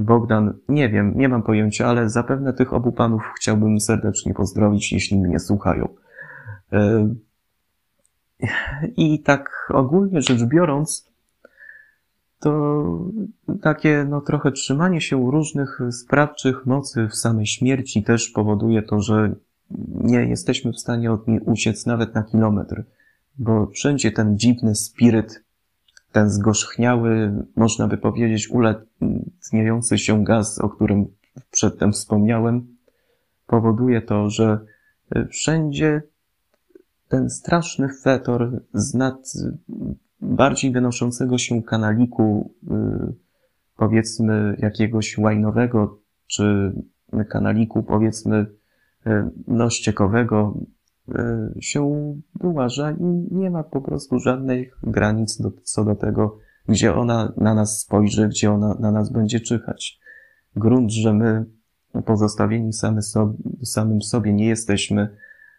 Bogdan, 0.00 0.54
nie 0.68 0.88
wiem, 0.88 1.12
nie 1.16 1.28
mam 1.28 1.42
pojęcia, 1.42 1.86
ale 1.86 2.10
zapewne 2.10 2.52
tych 2.52 2.72
obu 2.72 2.92
panów 2.92 3.22
chciałbym 3.36 3.80
serdecznie 3.80 4.34
pozdrowić, 4.34 4.92
jeśli 4.92 5.18
mnie 5.18 5.38
słuchają. 5.38 5.88
I 8.96 9.22
tak 9.22 9.68
ogólnie 9.74 10.22
rzecz 10.22 10.44
biorąc, 10.44 11.12
to 12.40 12.84
takie 13.62 14.06
no, 14.08 14.20
trochę 14.20 14.52
trzymanie 14.52 15.00
się 15.00 15.30
różnych 15.30 15.80
sprawczych 15.90 16.66
mocy 16.66 17.08
w 17.08 17.14
samej 17.14 17.46
śmierci 17.46 18.02
też 18.02 18.28
powoduje 18.28 18.82
to, 18.82 19.00
że 19.00 19.34
nie 19.94 20.18
jesteśmy 20.18 20.72
w 20.72 20.78
stanie 20.78 21.12
od 21.12 21.28
niej 21.28 21.40
uciec 21.40 21.86
nawet 21.86 22.14
na 22.14 22.22
kilometr, 22.22 22.84
bo 23.38 23.66
wszędzie 23.66 24.12
ten 24.12 24.38
dziwny 24.38 24.74
spiryt, 24.74 25.44
ten 26.12 26.30
zgorzchniały, 26.30 27.32
można 27.56 27.88
by 27.88 27.98
powiedzieć, 27.98 28.50
ulatniający 28.50 29.98
się 29.98 30.24
gaz, 30.24 30.58
o 30.58 30.68
którym 30.68 31.06
przedtem 31.50 31.92
wspomniałem, 31.92 32.76
powoduje 33.46 34.02
to, 34.02 34.30
że 34.30 34.60
wszędzie 35.30 36.02
ten 37.08 37.30
straszny 37.30 37.88
fetor 38.02 38.62
z 38.74 38.94
nad 38.94 39.32
bardziej 40.20 40.72
wynoszącego 40.72 41.38
się 41.38 41.62
kanaliku, 41.62 42.54
y, 42.62 43.14
powiedzmy 43.76 44.56
jakiegoś 44.58 45.18
łajnowego, 45.18 45.98
czy 46.26 46.72
kanaliku, 47.28 47.82
powiedzmy, 47.82 48.46
y, 49.06 49.10
no 49.46 49.70
ściekowego, 49.70 50.54
y, 50.56 50.77
się 51.60 52.14
wyłaża 52.40 52.90
i 52.90 53.04
nie 53.30 53.50
ma 53.50 53.62
po 53.62 53.80
prostu 53.80 54.18
żadnych 54.18 54.78
granic 54.82 55.40
do, 55.40 55.52
co 55.62 55.84
do 55.84 55.94
tego, 55.94 56.38
gdzie 56.68 56.94
ona 56.94 57.32
na 57.36 57.54
nas 57.54 57.80
spojrzy, 57.80 58.28
gdzie 58.28 58.52
ona 58.52 58.76
na 58.80 58.92
nas 58.92 59.12
będzie 59.12 59.40
czyhać. 59.40 60.00
Grunt, 60.56 60.92
że 60.92 61.12
my 61.12 61.44
pozostawieni 62.06 62.72
same 62.72 63.02
sobie, 63.02 63.38
samym 63.62 64.02
sobie 64.02 64.32
nie 64.32 64.46
jesteśmy, 64.46 65.16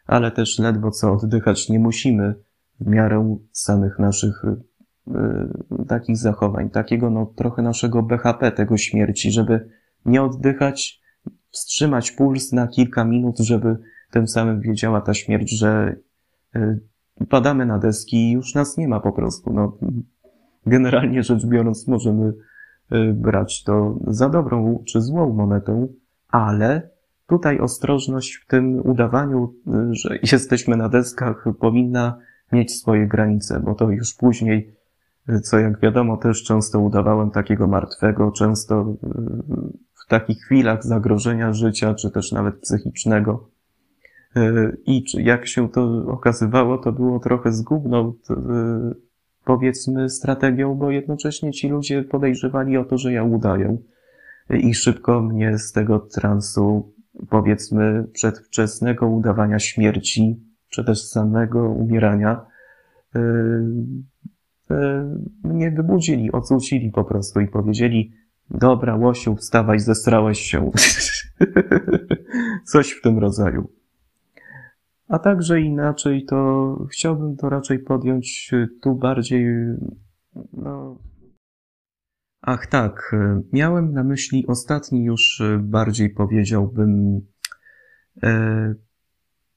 ale 0.07 0.31
też 0.31 0.59
ledwo 0.59 0.91
co 0.91 1.13
oddychać 1.13 1.69
nie 1.69 1.79
musimy 1.79 2.35
w 2.79 2.87
miarę 2.87 3.37
samych 3.51 3.99
naszych 3.99 4.43
y, 4.43 5.85
takich 5.87 6.17
zachowań, 6.17 6.69
takiego 6.69 7.09
no 7.09 7.25
trochę 7.35 7.61
naszego 7.61 8.03
BHP 8.03 8.51
tego 8.51 8.77
śmierci, 8.77 9.31
żeby 9.31 9.69
nie 10.05 10.23
oddychać, 10.23 11.01
wstrzymać 11.51 12.11
puls 12.11 12.51
na 12.51 12.67
kilka 12.67 13.05
minut, 13.05 13.39
żeby 13.39 13.77
tym 14.11 14.27
samym 14.27 14.61
wiedziała 14.61 15.01
ta 15.01 15.13
śmierć, 15.13 15.59
że 15.59 15.95
y, 16.55 16.79
padamy 17.29 17.65
na 17.65 17.79
deski 17.79 18.17
i 18.17 18.31
już 18.31 18.55
nas 18.55 18.77
nie 18.77 18.87
ma 18.87 18.99
po 18.99 19.11
prostu. 19.11 19.53
No, 19.53 19.77
generalnie 20.65 21.23
rzecz 21.23 21.45
biorąc, 21.45 21.87
możemy 21.87 22.33
y, 22.91 23.13
brać 23.13 23.63
to 23.63 23.99
za 24.07 24.29
dobrą 24.29 24.83
czy 24.87 25.01
złą 25.01 25.33
monetę, 25.33 25.87
ale 26.27 26.89
Tutaj 27.29 27.59
ostrożność 27.59 28.35
w 28.35 28.47
tym 28.47 28.81
udawaniu, 28.87 29.53
y, 29.67 29.71
że 29.91 30.19
jesteśmy 30.31 30.77
na 30.77 30.89
deskach, 30.89 31.45
powinna 31.59 32.19
mieć 32.51 32.75
swoje 32.75 33.07
granice, 33.07 33.59
bo 33.59 33.75
to 33.75 33.89
już 33.89 34.13
później, 34.13 34.75
co 35.43 35.59
jak 35.59 35.79
wiadomo, 35.79 36.17
też 36.17 36.43
często 36.43 36.79
udawałem 36.79 37.31
takiego 37.31 37.67
martwego, 37.67 38.31
często 38.31 38.95
w 40.05 40.07
takich 40.07 40.43
chwilach 40.43 40.83
zagrożenia 40.83 41.53
życia, 41.53 41.93
czy 41.93 42.11
też 42.11 42.31
nawet 42.31 42.59
psychicznego. 42.59 43.49
I 44.85 45.03
jak 45.13 45.47
się 45.47 45.69
to 45.69 46.05
okazywało, 46.07 46.77
to 46.77 46.91
było 46.91 47.19
trochę 47.19 47.51
zgubną, 47.51 48.13
powiedzmy, 49.45 50.09
strategią, 50.09 50.75
bo 50.75 50.91
jednocześnie 50.91 51.51
ci 51.51 51.69
ludzie 51.69 52.03
podejrzewali 52.03 52.77
o 52.77 52.85
to, 52.85 52.97
że 52.97 53.13
ja 53.13 53.23
udaję 53.23 53.77
i 54.49 54.73
szybko 54.73 55.21
mnie 55.21 55.57
z 55.57 55.71
tego 55.71 55.99
transu 55.99 56.93
powiedzmy, 57.29 58.07
przedwczesnego 58.13 59.07
udawania 59.07 59.59
śmierci, 59.59 60.43
czy 60.69 60.83
też 60.83 61.03
samego 61.03 61.69
umierania, 61.69 62.45
mnie 65.43 65.71
wybudzili, 65.71 66.31
ocucili 66.31 66.91
po 66.91 67.03
prostu 67.03 67.39
i 67.39 67.47
powiedzieli, 67.47 68.13
dobra, 68.49 68.95
łosiu, 68.95 69.35
wstawaj, 69.35 69.79
zestrałeś 69.79 70.39
się. 70.39 70.71
Coś 72.71 72.91
w 72.91 73.01
tym 73.01 73.19
rodzaju. 73.19 73.78
A 75.09 75.19
także 75.19 75.61
inaczej, 75.61 76.25
to 76.25 76.77
chciałbym 76.91 77.37
to 77.37 77.49
raczej 77.49 77.79
podjąć 77.79 78.51
tu 78.81 78.95
bardziej, 78.95 79.45
no, 80.53 80.99
Ach 82.41 82.67
tak, 82.67 83.11
e, 83.13 83.41
miałem 83.53 83.93
na 83.93 84.03
myśli 84.03 84.47
ostatni 84.47 85.03
już 85.03 85.41
e, 85.41 85.57
bardziej 85.57 86.09
powiedziałbym 86.09 87.21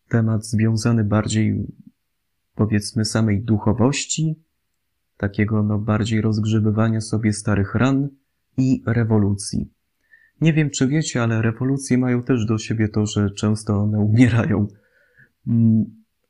temat 0.09 0.47
związany 0.47 1.05
bardziej 1.05 1.67
powiedzmy 2.55 3.05
samej 3.05 3.43
duchowości, 3.43 4.43
takiego 5.17 5.63
no 5.63 5.79
bardziej 5.79 6.21
rozgrzebywania 6.21 7.01
sobie 7.01 7.33
starych 7.33 7.75
ran 7.75 8.09
i 8.57 8.83
rewolucji. 8.87 9.73
Nie 10.41 10.53
wiem 10.53 10.71
czy 10.71 10.89
wiecie, 10.89 11.23
ale 11.23 11.43
rewolucje 11.43 11.99
mają 11.99 12.23
też 12.23 12.47
do 12.47 12.59
siebie 12.59 12.89
to, 12.89 13.07
że 13.07 13.31
często 13.31 13.77
one 13.79 13.99
umierają. 13.99 14.67
Mm, 15.47 15.85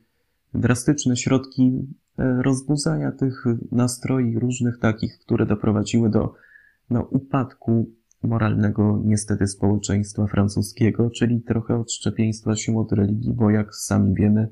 drastyczne 0.53 1.17
środki 1.17 1.87
y, 2.19 2.43
rozbudzania 2.43 3.11
tych 3.11 3.43
nastroi 3.71 4.39
różnych 4.39 4.79
takich, 4.79 5.19
które 5.19 5.45
doprowadziły 5.45 6.09
do 6.09 6.33
no, 6.89 7.01
upadku 7.01 7.89
moralnego 8.27 9.01
niestety 9.05 9.47
społeczeństwa 9.47 10.27
francuskiego, 10.27 11.09
czyli 11.09 11.41
trochę 11.41 11.79
odszczepieństwa 11.79 12.55
się 12.55 12.77
od 12.77 12.91
religii, 12.91 13.33
bo 13.33 13.49
jak 13.49 13.75
sami 13.75 14.13
wiemy, 14.13 14.47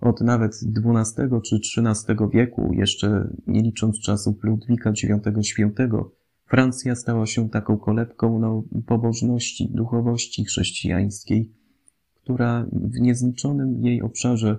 od 0.00 0.20
nawet 0.20 0.52
XII 0.52 1.40
czy 1.44 1.80
XIII 1.80 2.16
wieku, 2.32 2.72
jeszcze 2.72 3.30
nie 3.46 3.62
licząc 3.62 4.00
czasów 4.00 4.44
Ludwika 4.44 4.90
IX 4.90 5.46
Świętego, 5.46 6.16
Francja 6.46 6.94
stała 6.94 7.26
się 7.26 7.48
taką 7.48 7.78
kolebką 7.78 8.38
no, 8.38 8.64
pobożności, 8.86 9.70
duchowości 9.74 10.44
chrześcijańskiej, 10.44 11.52
która 12.14 12.66
w 12.72 13.00
niezliczonym 13.00 13.80
jej 13.80 14.02
obszarze 14.02 14.58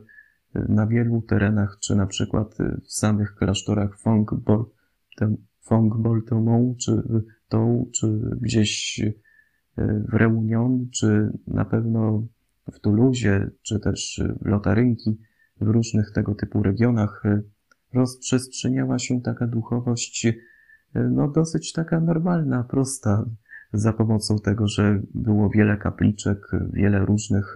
na 0.54 0.88
wielu 0.88 1.22
terenach, 1.22 1.78
czy 1.82 1.96
na 1.96 2.08
przykład 2.08 2.58
w 2.84 2.92
samych 2.92 3.36
klasztorach 3.36 4.00
Fong, 4.00 4.36
Fong 5.62 5.98
Boltomont, 5.98 6.78
czy 6.78 7.04
Chateau, 7.48 7.90
czy 7.94 8.08
gdzieś 8.42 9.02
w 9.78 10.14
Reunion, 10.14 10.88
czy 10.94 11.32
na 11.48 11.66
pewno 11.66 12.28
w 12.72 12.80
Toulouse, 12.80 13.50
czy 13.62 13.80
też 13.80 14.24
w 14.42 14.46
Lotarynki, 14.46 15.18
w 15.62 15.68
różnych 15.68 16.12
tego 16.12 16.36
typu 16.36 16.64
regionach 16.64 17.24
rozprzestrzeniała 17.94 19.00
się 19.00 19.22
taka 19.22 19.48
duchowość, 19.48 20.28
no 20.96 21.28
dosyć 21.28 21.74
taka 21.74 22.00
normalna, 22.00 22.64
prosta, 22.64 23.26
za 23.74 23.94
pomocą 23.94 24.40
tego, 24.40 24.68
że 24.68 25.02
było 25.14 25.50
wiele 25.50 25.78
kapliczek, 25.78 26.52
wiele 26.74 27.00
różnych, 27.00 27.56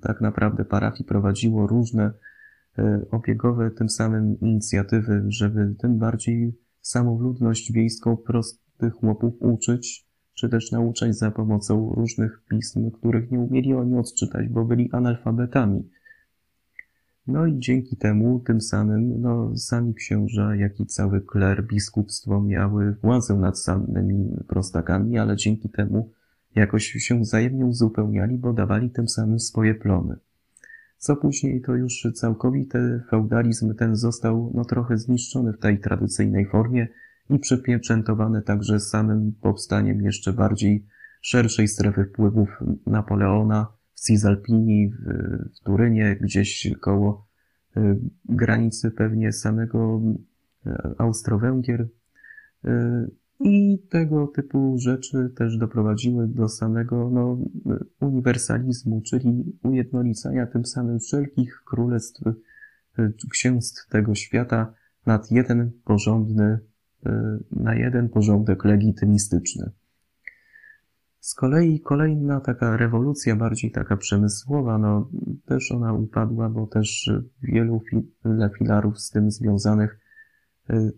tak 0.00 0.20
naprawdę 0.20 0.64
parafii 0.64 1.04
prowadziło 1.04 1.66
różne 1.66 2.12
obiegowe 3.10 3.70
tym 3.70 3.88
samym 3.88 4.40
inicjatywy, 4.40 5.24
żeby 5.28 5.74
tym 5.78 5.98
bardziej 5.98 6.63
samą 6.86 7.20
ludność 7.20 7.72
wiejską 7.72 8.16
prostych 8.16 8.94
chłopów 8.94 9.34
uczyć, 9.40 10.06
czy 10.34 10.48
też 10.48 10.72
nauczać 10.72 11.16
za 11.16 11.30
pomocą 11.30 11.92
różnych 11.94 12.42
pism, 12.50 12.90
których 12.90 13.30
nie 13.30 13.40
umieli 13.40 13.74
oni 13.74 13.96
odczytać, 13.96 14.48
bo 14.48 14.64
byli 14.64 14.92
analfabetami. 14.92 15.88
No 17.26 17.46
i 17.46 17.58
dzięki 17.58 17.96
temu, 17.96 18.40
tym 18.40 18.60
samym, 18.60 19.20
no, 19.20 19.56
sami 19.56 19.94
księża, 19.94 20.56
jak 20.56 20.80
i 20.80 20.86
cały 20.86 21.20
kler, 21.20 21.66
biskupstwo 21.66 22.40
miały 22.40 22.94
władzę 23.02 23.34
nad 23.34 23.58
samymi 23.58 24.36
prostakami, 24.48 25.18
ale 25.18 25.36
dzięki 25.36 25.68
temu 25.68 26.10
jakoś 26.54 26.84
się 26.84 27.20
wzajemnie 27.20 27.66
uzupełniali, 27.66 28.38
bo 28.38 28.52
dawali 28.52 28.90
tym 28.90 29.08
samym 29.08 29.40
swoje 29.40 29.74
plony. 29.74 30.16
Co 30.96 31.16
później 31.16 31.60
to 31.60 31.74
już 31.74 32.08
całkowity 32.14 33.02
feudalizm 33.10 33.74
ten 33.74 33.96
został 33.96 34.52
no 34.54 34.64
trochę 34.64 34.98
zniszczony 34.98 35.52
w 35.52 35.58
tej 35.58 35.80
tradycyjnej 35.80 36.46
formie 36.46 36.88
i 37.30 37.38
przypieczętowany 37.38 38.42
także 38.42 38.80
samym 38.80 39.32
powstaniem 39.40 40.02
jeszcze 40.02 40.32
bardziej 40.32 40.86
szerszej 41.20 41.68
strefy 41.68 42.04
wpływów 42.04 42.48
Napoleona 42.86 43.66
w 43.94 44.00
Cisalpini, 44.06 44.90
w, 44.90 44.96
w 45.56 45.60
Turynie, 45.60 46.16
gdzieś 46.20 46.68
koło 46.80 47.26
y, 47.76 47.80
granicy 48.24 48.90
pewnie 48.90 49.32
samego 49.32 50.00
y, 50.66 50.70
Austro-Węgier. 50.98 51.86
Y, 53.40 53.48
I 53.48 53.78
tego 53.90 54.26
typu 54.26 54.78
rzeczy 54.78 55.30
też 55.36 55.56
doprowadziły 55.56 56.28
do 56.28 56.48
samego 56.48 57.10
no, 57.10 57.38
uniwersalizmu, 58.00 59.00
czyli 59.00 59.58
ujednolicania 59.62 60.46
tym 60.46 60.64
samym 60.64 61.00
wszelkich 61.00 61.62
królestw, 61.66 62.20
księstw 63.30 63.88
tego 63.88 64.14
świata 64.14 64.74
nad 65.06 65.30
jeden 65.30 65.72
porządny, 65.84 66.58
na 67.50 67.74
jeden 67.74 68.08
porządek 68.08 68.64
legitymistyczny. 68.64 69.70
Z 71.24 71.34
kolei 71.34 71.80
kolejna 71.80 72.40
taka 72.40 72.76
rewolucja, 72.76 73.36
bardziej 73.36 73.70
taka 73.70 73.96
przemysłowa, 73.96 74.78
no 74.78 75.10
też 75.46 75.72
ona 75.72 75.92
upadła, 75.92 76.48
bo 76.48 76.66
też 76.66 77.10
wielu 77.42 77.82
wiele 78.24 78.50
filarów 78.58 79.00
z 79.00 79.10
tym 79.10 79.30
związanych, 79.30 79.92
y, 79.92 80.03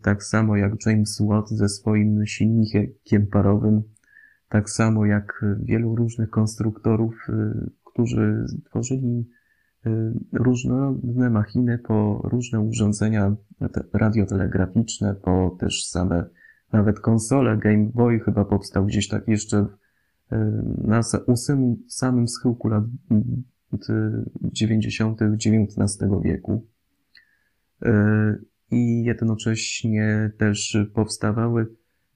tak 0.03 0.25
samo 0.25 0.57
jak 0.57 0.87
James 0.87 1.23
Watt 1.29 1.49
ze 1.51 1.69
swoim 1.69 2.27
silnikiem 2.27 3.27
parowym, 3.33 3.83
tak 4.49 4.71
samo 4.71 5.07
jak 5.07 5.45
wielu 5.63 5.97
różnych 5.97 6.31
konstruktorów, 6.31 7.15
y, 7.29 7.71
którzy 7.85 8.47
tworzyli 8.65 9.27
różnorodne 10.33 11.31
machiny 11.31 11.79
po 11.79 12.21
różne 12.25 12.61
urządzenia 12.61 13.37
radiotelegraficzne, 13.93 15.15
po 15.15 15.57
też 15.61 15.87
same 15.87 16.25
nawet 16.73 17.01
konsole 17.01 17.57
Game 17.57 17.91
Boy 17.95 18.21
chyba 18.21 18.45
powstał 18.45 18.87
gdzieś 18.87 19.09
tak 19.09 19.29
jeszcze 19.29 19.67
na 20.85 21.01
samym 21.89 22.29
schyłku 22.29 22.69
lat 22.69 22.85
90. 24.43 25.21
XIX 25.23 25.99
wieku. 26.23 26.67
E, 28.73 28.77
I 28.77 29.05
jednocześnie 29.05 30.31
też 30.39 30.79
powstawały 30.95 31.67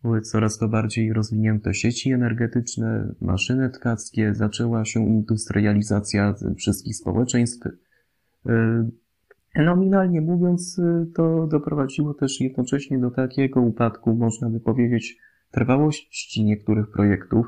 były 0.02 0.20
coraz 0.20 0.58
to 0.58 0.68
bardziej 0.68 1.12
rozwinięte 1.12 1.74
sieci 1.74 2.12
energetyczne, 2.12 3.14
maszyny 3.20 3.70
tkackie, 3.70 4.34
zaczęła 4.34 4.84
się 4.84 5.06
industrializacja 5.06 6.34
wszystkich 6.56 6.96
społeczeństw. 6.96 7.68
E, 8.46 8.88
nominalnie 9.56 10.20
mówiąc, 10.20 10.80
to 11.14 11.46
doprowadziło 11.46 12.14
też 12.14 12.40
jednocześnie 12.40 12.98
do 12.98 13.10
takiego 13.10 13.60
upadku, 13.60 14.14
można 14.14 14.50
by 14.50 14.60
powiedzieć, 14.60 15.18
trwałości 15.50 16.44
niektórych 16.44 16.90
projektów, 16.90 17.46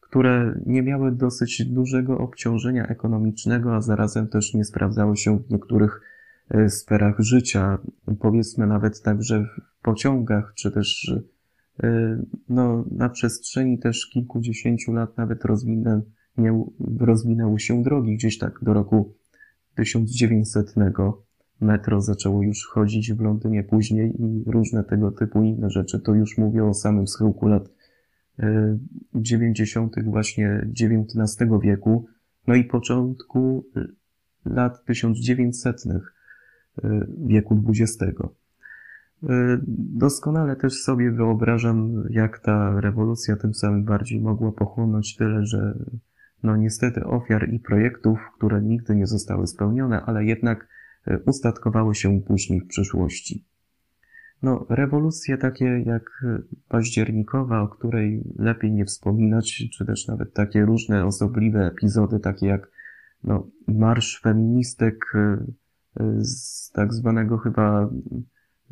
które 0.00 0.60
nie 0.66 0.82
miały 0.82 1.12
dosyć 1.12 1.64
dużego 1.64 2.18
obciążenia 2.18 2.86
ekonomicznego, 2.86 3.76
a 3.76 3.80
zarazem 3.80 4.28
też 4.28 4.54
nie 4.54 4.64
sprawdzały 4.64 5.16
się 5.16 5.38
w 5.38 5.50
niektórych 5.50 6.00
e, 6.00 6.08
sferach 6.68 7.20
życia, 7.20 7.78
powiedzmy 8.20 8.66
nawet 8.66 9.02
także 9.02 9.44
w 9.44 9.82
pociągach, 9.82 10.52
czy 10.54 10.70
też 10.70 11.14
e, 11.82 12.22
no, 12.48 12.84
na 12.90 13.08
przestrzeni 13.08 13.78
też 13.78 14.10
kilkudziesięciu 14.12 14.92
lat 14.92 15.16
nawet 15.16 15.44
rozwinę, 15.44 16.02
nie, 16.36 16.64
rozwinęły 17.00 17.60
się 17.60 17.82
drogi 17.82 18.16
gdzieś 18.16 18.38
tak 18.38 18.58
do 18.62 18.74
roku 18.74 19.14
1900 19.74 20.74
metro 21.60 22.00
zaczęło 22.00 22.42
już 22.42 22.66
chodzić 22.66 23.12
w 23.12 23.20
Londynie 23.20 23.64
później 23.64 24.22
i 24.22 24.44
różne 24.46 24.84
tego 24.84 25.12
typu 25.12 25.42
inne 25.42 25.70
rzeczy. 25.70 26.00
To 26.00 26.14
już 26.14 26.38
mówię 26.38 26.64
o 26.64 26.74
samym 26.74 27.06
schyłku 27.06 27.46
lat 27.46 27.68
90. 29.14 30.04
właśnie 30.04 30.66
XIX 30.80 31.50
wieku, 31.62 32.06
no 32.46 32.54
i 32.54 32.64
początku 32.64 33.64
lat 34.44 34.84
1900 34.84 35.86
y, 35.86 36.00
wieku 37.26 37.62
XX. 37.68 38.00
Y, 39.22 39.26
doskonale 39.96 40.56
też 40.56 40.72
sobie 40.82 41.10
wyobrażam, 41.10 42.04
jak 42.10 42.38
ta 42.38 42.80
rewolucja 42.80 43.36
tym 43.36 43.54
samym 43.54 43.84
bardziej 43.84 44.20
mogła 44.20 44.52
pochłonąć 44.52 45.16
tyle, 45.16 45.46
że 45.46 45.78
no 46.42 46.56
niestety 46.56 47.04
ofiar 47.04 47.48
i 47.52 47.60
projektów, 47.60 48.18
które 48.36 48.62
nigdy 48.62 48.96
nie 48.96 49.06
zostały 49.06 49.46
spełnione, 49.46 50.00
ale 50.00 50.24
jednak 50.24 50.68
y, 51.08 51.18
ustatkowały 51.26 51.94
się 51.94 52.20
później 52.20 52.60
w 52.60 52.66
przyszłości. 52.66 53.44
No, 54.42 54.66
rewolucje 54.68 55.38
takie 55.38 55.64
jak 55.64 56.24
październikowa, 56.68 57.60
o 57.60 57.68
której 57.68 58.22
lepiej 58.38 58.72
nie 58.72 58.84
wspominać, 58.84 59.68
czy 59.72 59.86
też 59.86 60.06
nawet 60.06 60.34
takie 60.34 60.64
różne 60.64 61.06
osobliwe 61.06 61.66
epizody, 61.66 62.20
takie 62.20 62.46
jak 62.46 62.70
no, 63.24 63.46
marsz 63.68 64.20
feministek 64.20 65.12
e, 65.14 65.44
z 66.20 66.70
tak 66.70 66.94
zwanego 66.94 67.38
chyba 67.38 67.90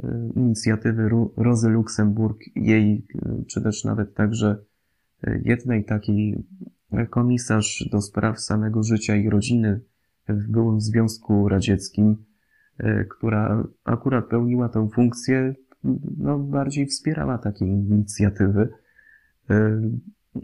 e, 0.04 0.30
inicjatywy 0.36 1.10
Rozy 1.36 1.68
Luksemburg, 1.68 2.38
jej, 2.56 3.06
e, 3.14 3.44
czy 3.46 3.62
też 3.62 3.84
nawet 3.84 4.14
także 4.14 4.58
jednej 5.44 5.84
takiej 5.84 6.44
komisarz 7.10 7.88
do 7.92 8.00
spraw 8.00 8.40
samego 8.40 8.82
życia 8.82 9.16
i 9.16 9.30
rodziny 9.30 9.80
w 10.28 10.50
byłym 10.50 10.80
Związku 10.80 11.48
Radzieckim, 11.48 12.16
która 13.08 13.64
akurat 13.84 14.26
pełniła 14.28 14.68
tę 14.68 14.88
funkcję, 14.94 15.54
no, 16.18 16.38
bardziej 16.38 16.86
wspierała 16.86 17.38
takie 17.38 17.66
inicjatywy. 17.66 18.68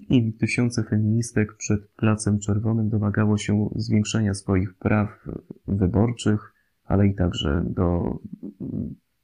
I 0.08 0.32
tysiące 0.32 0.84
feministek 0.84 1.56
przed 1.56 1.88
Placem 1.88 2.38
Czerwonym 2.38 2.88
domagało 2.88 3.38
się 3.38 3.70
zwiększenia 3.76 4.34
swoich 4.34 4.74
praw 4.74 5.28
wyborczych, 5.68 6.51
ale 6.84 7.06
i 7.06 7.14
także 7.14 7.64
do 7.66 8.18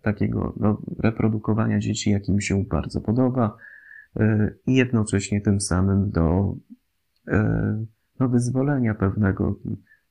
takiego 0.02 0.54
do 0.56 0.82
reprodukowania 0.98 1.78
dzieci, 1.78 2.10
jakim 2.10 2.40
się 2.40 2.64
bardzo 2.64 3.00
podoba, 3.00 3.56
e, 4.16 4.50
i 4.66 4.74
jednocześnie 4.74 5.40
tym 5.40 5.60
samym 5.60 6.10
do 6.10 6.54
no, 8.20 8.28
wyzwolenia 8.28 8.94
pewnego 8.94 9.58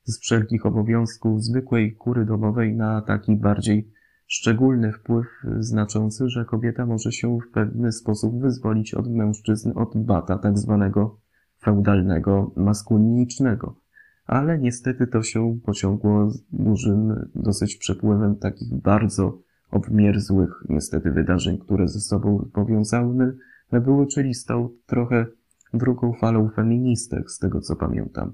z 0.04 0.20
wszelkich 0.20 0.66
obowiązków 0.66 1.42
zwykłej 1.42 1.96
kury 1.96 2.24
domowej 2.24 2.76
na 2.76 3.02
taki 3.02 3.36
bardziej 3.36 3.92
szczególny 4.26 4.92
wpływ 4.92 5.26
znaczący, 5.58 6.28
że 6.28 6.44
kobieta 6.44 6.86
może 6.86 7.12
się 7.12 7.38
w 7.38 7.52
pewny 7.52 7.92
sposób 7.92 8.40
wyzwolić 8.40 8.94
od 8.94 9.10
mężczyzn, 9.10 9.72
od 9.74 10.04
bata 10.04 10.38
tak 10.38 10.58
zwanego 10.58 11.18
feudalnego, 11.62 12.52
maskulinicznego. 12.56 13.80
Ale 14.28 14.58
niestety 14.58 15.06
to 15.06 15.22
się 15.22 15.58
pociągło 15.64 16.32
dużym 16.52 17.28
dosyć 17.34 17.76
przepływem 17.76 18.36
takich 18.36 18.74
bardzo 18.74 19.38
obmierzłych 19.70 20.64
niestety 20.68 21.10
wydarzeń, 21.10 21.58
które 21.58 21.88
ze 21.88 22.00
sobą 22.00 22.48
powiązane 22.52 23.32
były, 23.72 24.06
czyli 24.06 24.34
stał 24.34 24.74
trochę 24.86 25.26
drugą 25.74 26.12
falą 26.12 26.48
feministek, 26.48 27.30
z 27.30 27.38
tego 27.38 27.60
co 27.60 27.76
pamiętam. 27.76 28.32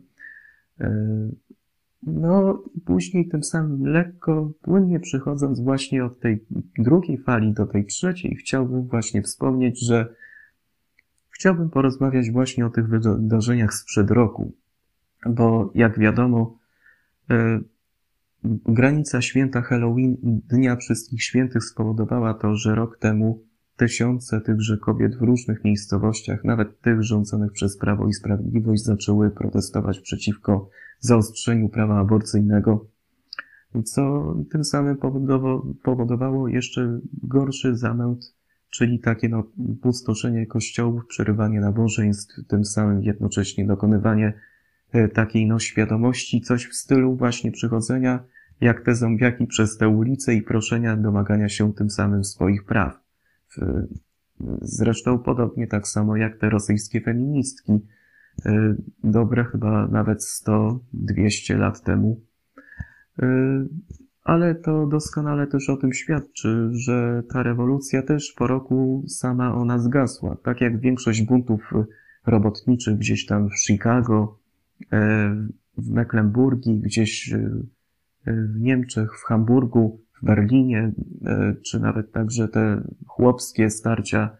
E, 0.80 1.28
no 2.02 2.62
i 2.74 2.80
później 2.80 3.28
tym 3.28 3.42
samym 3.42 3.86
lekko, 3.86 4.52
płynnie 4.62 5.00
przychodząc 5.00 5.60
właśnie 5.60 6.04
od 6.04 6.20
tej 6.20 6.44
drugiej 6.78 7.18
fali 7.18 7.52
do 7.52 7.66
tej 7.66 7.86
trzeciej, 7.86 8.36
chciałbym 8.36 8.82
właśnie 8.82 9.22
wspomnieć, 9.22 9.86
że 9.86 10.14
chciałbym 11.30 11.70
porozmawiać 11.70 12.30
właśnie 12.30 12.66
o 12.66 12.70
tych 12.70 12.88
wydarzeniach 12.88 13.74
sprzed 13.74 14.10
roku, 14.10 14.52
bo 15.26 15.70
jak 15.74 15.98
wiadomo, 15.98 16.58
e, 17.30 17.60
granica 18.66 19.22
święta 19.22 19.62
Halloween 19.62 20.16
Dnia 20.22 20.76
Wszystkich 20.76 21.22
Świętych 21.22 21.64
spowodowała 21.64 22.34
to, 22.34 22.56
że 22.56 22.74
rok 22.74 22.98
temu 22.98 23.44
tysiące 23.76 24.40
tychże 24.40 24.78
kobiet 24.78 25.16
w 25.16 25.22
różnych 25.22 25.64
miejscowościach, 25.64 26.44
nawet 26.44 26.80
tych 26.80 27.02
rządzonych 27.02 27.52
przez 27.52 27.78
Prawo 27.78 28.08
i 28.08 28.12
Sprawiedliwość, 28.12 28.82
zaczęły 28.82 29.30
protestować 29.30 30.00
przeciwko 30.00 30.68
zaostrzeniu 31.00 31.68
prawa 31.68 31.98
aborcyjnego, 31.98 32.86
co 33.84 34.34
tym 34.50 34.64
samym 34.64 34.96
powodowało 35.82 36.48
jeszcze 36.48 37.00
gorszy 37.22 37.76
zamęt, 37.76 38.34
czyli 38.70 38.98
takie 39.00 39.28
no, 39.28 39.44
pustoszenie 39.82 40.46
kościołów, 40.46 41.06
przerywanie 41.06 41.60
nabożeństw, 41.60 42.46
tym 42.48 42.64
samym 42.64 43.02
jednocześnie 43.02 43.66
dokonywanie 43.66 44.32
takiej 45.14 45.46
no, 45.46 45.58
świadomości, 45.58 46.40
coś 46.40 46.66
w 46.66 46.74
stylu 46.74 47.16
właśnie 47.16 47.52
przychodzenia 47.52 48.24
jak 48.60 48.80
te 48.80 48.94
zombiaki 48.94 49.46
przez 49.46 49.76
te 49.76 49.88
ulice 49.88 50.34
i 50.34 50.42
proszenia 50.42 50.96
domagania 50.96 51.48
się 51.48 51.74
tym 51.74 51.90
samym 51.90 52.24
swoich 52.24 52.64
praw. 52.64 53.00
Zresztą 54.62 55.18
podobnie 55.18 55.66
tak 55.66 55.88
samo 55.88 56.16
jak 56.16 56.38
te 56.38 56.50
rosyjskie 56.50 57.00
feministki, 57.00 57.72
y, 57.72 58.50
dobre 59.04 59.44
chyba 59.44 59.88
nawet 59.88 60.22
100-200 60.22 61.58
lat 61.58 61.82
temu. 61.82 62.20
Y, 63.22 63.24
ale 64.24 64.54
to 64.54 64.86
doskonale 64.86 65.46
też 65.46 65.70
o 65.70 65.76
tym 65.76 65.92
świadczy, 65.92 66.68
że 66.72 67.22
ta 67.32 67.42
rewolucja 67.42 68.02
też 68.02 68.34
po 68.38 68.46
roku 68.46 69.04
sama 69.08 69.54
ona 69.54 69.78
zgasła. 69.78 70.36
Tak 70.42 70.60
jak 70.60 70.80
większość 70.80 71.22
buntów 71.22 71.72
robotniczych 72.26 72.98
gdzieś 72.98 73.26
tam 73.26 73.50
w 73.50 73.58
Chicago, 73.58 74.38
w 75.78 75.90
Mecklenburgii, 75.90 76.80
gdzieś 76.80 77.34
w 78.26 78.60
Niemczech, 78.60 79.18
w 79.18 79.24
Hamburgu, 79.24 80.04
w 80.22 80.26
Berlinie, 80.26 80.92
e, 81.24 81.54
czy 81.64 81.80
nawet 81.80 82.12
także 82.12 82.48
te 82.48 82.82
chłopskie 83.06 83.70
starcia, 83.70 84.36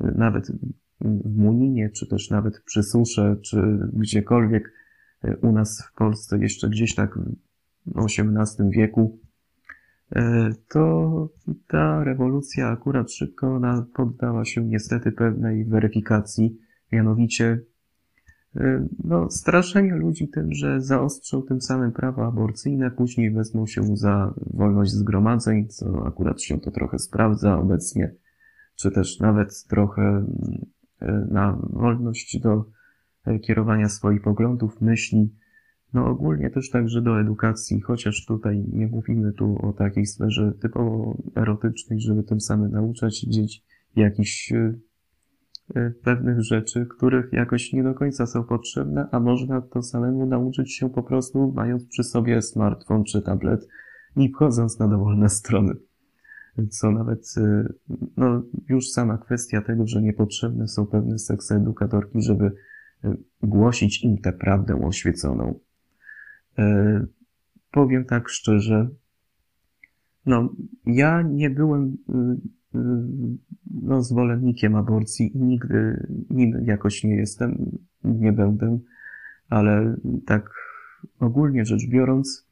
e, 0.00 0.12
nawet 0.16 0.52
w 1.00 1.36
Muninie, 1.36 1.90
czy 1.90 2.06
też 2.06 2.30
nawet 2.30 2.62
przy 2.64 2.82
Susze, 2.82 3.36
czy 3.42 3.78
gdziekolwiek 3.92 4.72
e, 5.22 5.36
u 5.36 5.52
nas 5.52 5.88
w 5.92 5.94
Polsce, 5.94 6.38
jeszcze 6.38 6.68
gdzieś 6.68 6.94
tak 6.94 7.18
w 7.86 7.98
XVIII 7.98 8.70
wieku, 8.70 9.18
to 10.68 11.28
ta 11.66 12.04
rewolucja 12.04 12.68
akurat 12.68 13.12
szybko 13.12 13.54
ona 13.54 13.86
poddała 13.94 14.44
się 14.44 14.64
niestety 14.64 15.12
pewnej 15.12 15.64
weryfikacji, 15.64 16.58
mianowicie 16.92 17.60
no, 19.04 19.30
straszenie 19.30 19.94
ludzi 19.94 20.28
tym, 20.28 20.52
że 20.52 20.80
zaostrzą 20.80 21.42
tym 21.42 21.60
samym 21.60 21.92
prawo 21.92 22.26
aborcyjne, 22.26 22.90
później 22.90 23.30
wezmą 23.30 23.66
się 23.66 23.96
za 23.96 24.34
wolność 24.46 24.90
zgromadzeń, 24.90 25.68
co 25.68 26.06
akurat 26.06 26.42
się 26.42 26.60
to 26.60 26.70
trochę 26.70 26.98
sprawdza 26.98 27.58
obecnie, 27.58 28.14
czy 28.76 28.90
też 28.90 29.20
nawet 29.20 29.64
trochę 29.64 30.02
mm, 30.02 31.28
na 31.30 31.58
wolność 31.70 32.40
do 32.40 32.64
e, 33.24 33.38
kierowania 33.38 33.88
swoich 33.88 34.22
poglądów, 34.22 34.80
myśli, 34.80 35.34
no 35.92 36.06
ogólnie 36.06 36.50
też 36.50 36.70
także 36.70 37.02
do 37.02 37.20
edukacji, 37.20 37.80
chociaż 37.80 38.26
tutaj 38.26 38.64
nie 38.72 38.86
mówimy 38.86 39.32
tu 39.32 39.58
o 39.66 39.72
takiej 39.72 40.06
sferze 40.06 40.52
typowo 40.62 41.22
erotycznej, 41.36 42.00
żeby 42.00 42.22
tym 42.22 42.40
samym 42.40 42.70
nauczać 42.70 43.20
dzieci 43.20 43.64
jakichś 43.96 44.52
e, 44.52 44.74
pewnych 46.02 46.40
rzeczy, 46.40 46.86
których 46.86 47.32
jakoś 47.32 47.72
nie 47.72 47.82
do 47.82 47.94
końca 47.94 48.26
są 48.26 48.44
potrzebne, 48.44 49.08
a 49.12 49.20
można 49.20 49.60
to 49.60 49.82
samemu 49.82 50.26
nauczyć 50.26 50.74
się 50.74 50.90
po 50.90 51.02
prostu 51.02 51.52
mając 51.56 51.84
przy 51.84 52.04
sobie 52.04 52.42
smartfon 52.42 53.04
czy 53.04 53.22
tablet 53.22 53.68
i 54.16 54.32
wchodząc 54.32 54.78
na 54.78 54.88
dowolne 54.88 55.28
strony. 55.28 55.74
Co 56.70 56.90
nawet, 56.90 57.34
y, 57.36 57.74
no, 58.16 58.42
już 58.68 58.88
sama 58.88 59.18
kwestia 59.18 59.62
tego, 59.62 59.86
że 59.86 60.02
niepotrzebne 60.02 60.68
są 60.68 60.86
pewne 60.86 61.18
seksedukatorki, 61.18 62.22
żeby 62.22 62.52
y, 63.04 63.16
głosić 63.42 64.04
im 64.04 64.18
tę 64.18 64.32
prawdę 64.32 64.84
oświeconą. 64.84 65.60
Powiem 67.70 68.04
tak 68.04 68.28
szczerze, 68.28 68.88
no, 70.26 70.54
ja 70.86 71.22
nie 71.22 71.50
byłem 71.50 71.96
no, 73.88 74.02
zwolennikiem 74.02 74.74
aborcji 74.74 75.36
i 75.36 75.38
nigdy 76.30 76.62
jakoś 76.64 77.04
nie 77.04 77.16
jestem, 77.16 77.78
nie 78.04 78.32
będę, 78.32 78.78
ale 79.48 79.96
tak 80.26 80.50
ogólnie 81.20 81.64
rzecz 81.64 81.88
biorąc, 81.88 82.48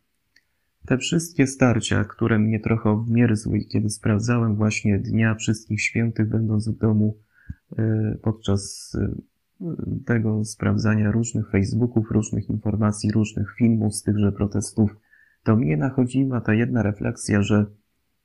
te 0.86 0.98
wszystkie 0.98 1.46
starcia, 1.46 2.04
które 2.04 2.38
mnie 2.38 2.60
trochę 2.60 2.90
obmierzły, 2.90 3.60
kiedy 3.60 3.90
sprawdzałem 3.90 4.56
właśnie 4.56 4.98
Dnia 4.98 5.34
Wszystkich 5.34 5.82
Świętych, 5.82 6.28
będąc 6.28 6.68
w 6.68 6.78
domu 6.78 7.16
e, 7.78 8.16
podczas 8.22 8.92
e, 9.60 9.66
tego 10.06 10.44
sprawdzania 10.44 11.10
różnych 11.10 11.50
Facebooków, 11.50 12.10
różnych 12.10 12.50
informacji, 12.50 13.12
różnych 13.12 13.54
filmów 13.58 13.94
z 13.94 14.02
tychże 14.02 14.32
protestów, 14.32 14.96
to 15.42 15.56
mnie 15.56 15.76
nachodziła 15.76 16.40
ta 16.40 16.54
jedna 16.54 16.82
refleksja, 16.82 17.42
że 17.42 17.66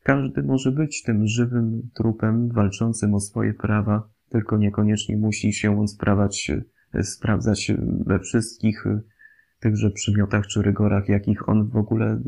każdy 0.03 0.43
może 0.43 0.71
być 0.71 1.03
tym 1.03 1.27
żywym 1.27 1.89
trupem 1.93 2.49
walczącym 2.49 3.13
o 3.13 3.19
swoje 3.19 3.53
prawa, 3.53 4.09
tylko 4.29 4.57
niekoniecznie 4.57 5.17
musi 5.17 5.53
się 5.53 5.79
on 5.79 5.87
sprawać, 5.87 6.51
sprawdzać 7.01 7.71
we 8.05 8.19
wszystkich 8.19 8.85
tychże 9.59 9.91
przymiotach 9.91 10.47
czy 10.47 10.61
rygorach, 10.61 11.09
jakich 11.09 11.49
on 11.49 11.69
w 11.69 11.77
ogóle 11.77 12.21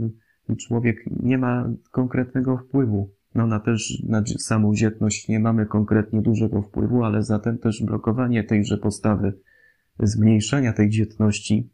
człowiek 0.57 0.97
nie 1.23 1.37
ma 1.37 1.69
konkretnego 1.91 2.57
wpływu. 2.57 3.13
No 3.35 3.47
na 3.47 3.59
też 3.59 4.03
na 4.07 4.23
samą 4.25 4.75
dzietność 4.75 5.27
nie 5.27 5.39
mamy 5.39 5.65
konkretnie 5.65 6.21
dużego 6.21 6.61
wpływu, 6.61 7.03
ale 7.03 7.23
zatem 7.23 7.57
też 7.57 7.83
blokowanie 7.85 8.43
tejże 8.43 8.77
postawy, 8.77 9.33
zmniejszenia 9.99 10.73
tej 10.73 10.89
dzietności 10.89 11.69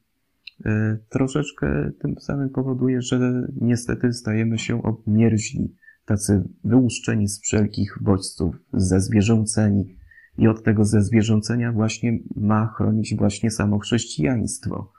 e, 0.66 0.98
troszeczkę 1.10 1.92
tym 2.02 2.16
samym 2.20 2.50
powoduje, 2.50 3.02
że 3.02 3.48
niestety 3.62 4.14
stajemy 4.14 4.60
się 4.60 4.84
obmierzli 4.84 5.76
tacy 6.10 6.44
wyłuszczeni 6.64 7.28
z 7.28 7.42
wszelkich 7.42 7.98
bodźców, 8.02 8.56
zezwierzęceni. 8.74 9.96
I 10.38 10.48
od 10.48 10.64
tego 10.64 10.86
zezwierzęcenia 10.86 11.72
właśnie 11.72 12.20
ma 12.36 12.68
chronić 12.68 13.16
właśnie 13.16 13.52
samo 13.52 13.80
chrześcijaństwo. 13.80 14.92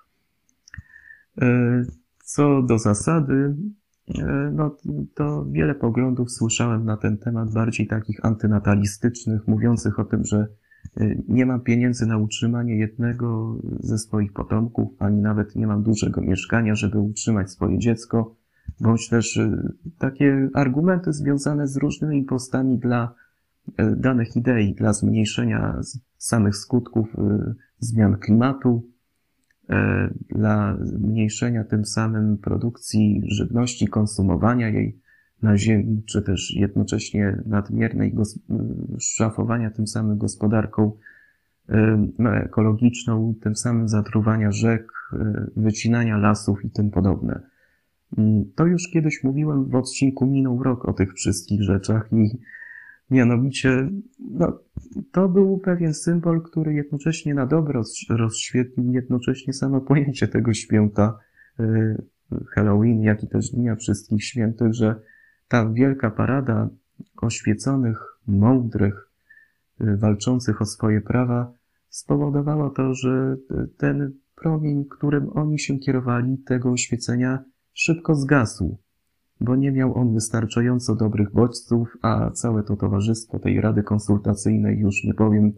E, 1.42 1.82
co 2.24 2.62
do 2.62 2.78
zasady, 2.78 3.56
e, 4.18 4.50
no 4.54 4.76
to 5.14 5.44
wiele 5.50 5.74
poglądów 5.74 6.32
słyszałem 6.32 6.84
na 6.84 6.96
ten 6.96 7.18
temat, 7.18 7.52
bardziej 7.52 7.86
takich 7.86 8.24
antynatalistycznych, 8.24 9.48
mówiących 9.48 9.98
o 9.98 10.04
tym, 10.04 10.24
że 10.24 10.46
e, 10.96 11.14
nie 11.28 11.46
mam 11.46 11.60
pieniędzy 11.60 12.06
na 12.06 12.18
utrzymanie 12.18 12.76
jednego 12.76 13.58
ze 13.80 13.98
swoich 13.98 14.32
potomków, 14.32 14.88
ani 14.98 15.20
nawet 15.20 15.56
nie 15.56 15.66
mam 15.66 15.82
dużego 15.82 16.20
mieszkania, 16.20 16.74
żeby 16.74 16.98
utrzymać 16.98 17.50
swoje 17.50 17.78
dziecko 17.78 18.39
bądź 18.80 19.08
też 19.08 19.36
y, 19.36 19.72
takie 19.98 20.48
argumenty 20.54 21.12
związane 21.12 21.66
z 21.66 21.76
różnymi 21.76 22.24
postami 22.24 22.78
dla 22.78 23.14
y, 23.68 23.96
danych 23.96 24.36
idei, 24.36 24.74
dla 24.74 24.92
zmniejszenia 24.92 25.80
samych 26.18 26.56
skutków 26.56 27.14
y, 27.18 27.54
zmian 27.78 28.16
klimatu, 28.16 28.90
dla 30.28 30.76
zmniejszenia 30.82 31.64
tym 31.64 31.84
samym 31.84 32.38
produkcji 32.38 33.22
żywności, 33.24 33.88
konsumowania 33.88 34.68
jej 34.68 35.00
na 35.42 35.58
ziemi, 35.58 36.02
czy 36.06 36.22
też 36.22 36.54
jednocześnie 36.56 37.42
nadmiernej 37.46 38.14
szafowania 38.98 39.70
tym 39.70 39.86
samym 39.86 40.18
gospodarką 40.18 40.92
no, 42.18 42.36
ekologiczną, 42.36 43.34
tym 43.42 43.56
samym 43.56 43.88
zatruwania 43.88 44.52
rzek, 44.52 44.92
wycinania 45.56 46.16
lasów 46.16 46.64
i 46.64 46.70
tym 46.70 46.90
podobne. 46.90 47.40
Mm, 48.18 48.44
to 48.54 48.66
już 48.66 48.88
kiedyś 48.92 49.24
mówiłem 49.24 49.64
w 49.64 49.74
odcinku 49.74 50.26
Minął 50.26 50.62
Rok 50.62 50.84
o 50.84 50.92
tych 50.92 51.14
wszystkich 51.14 51.62
rzeczach 51.62 52.12
i 52.12 52.38
mianowicie 53.10 53.90
no, 54.18 54.58
to 55.12 55.28
był 55.28 55.58
pewien 55.58 55.94
symbol, 55.94 56.42
który 56.42 56.74
jednocześnie 56.74 57.34
na 57.34 57.46
dobro 57.46 57.82
rozświetlił 58.08 58.92
jednocześnie 58.92 59.52
samo 59.52 59.80
pojęcie 59.80 60.28
tego 60.28 60.54
święta 60.54 61.18
y, 61.60 61.96
Halloween, 62.48 63.02
jak 63.02 63.24
i 63.24 63.28
też 63.28 63.50
Dnia 63.50 63.76
Wszystkich 63.76 64.24
Świętych, 64.24 64.74
że 64.74 65.00
ta 65.48 65.70
wielka 65.70 66.10
parada 66.10 66.68
oświeconych, 67.16 67.98
mądrych, 68.26 69.10
y, 69.80 69.96
walczących 69.96 70.62
o 70.62 70.66
swoje 70.66 71.00
prawa 71.00 71.52
spowodowała 71.88 72.70
to, 72.70 72.94
że 72.94 73.36
ten 73.76 74.12
promień, 74.36 74.84
którym 74.84 75.28
oni 75.32 75.58
się 75.58 75.78
kierowali, 75.78 76.38
tego 76.38 76.70
oświecenia, 76.70 77.44
szybko 77.74 78.14
zgasł, 78.14 78.78
bo 79.40 79.56
nie 79.56 79.72
miał 79.72 79.98
on 79.98 80.14
wystarczająco 80.14 80.96
dobrych 80.96 81.32
bodźców, 81.32 81.96
a 82.02 82.30
całe 82.30 82.62
to 82.62 82.76
towarzystwo 82.76 83.38
tej 83.38 83.60
Rady 83.60 83.82
Konsultacyjnej, 83.82 84.78
już 84.78 85.04
nie 85.04 85.14
powiem, 85.14 85.52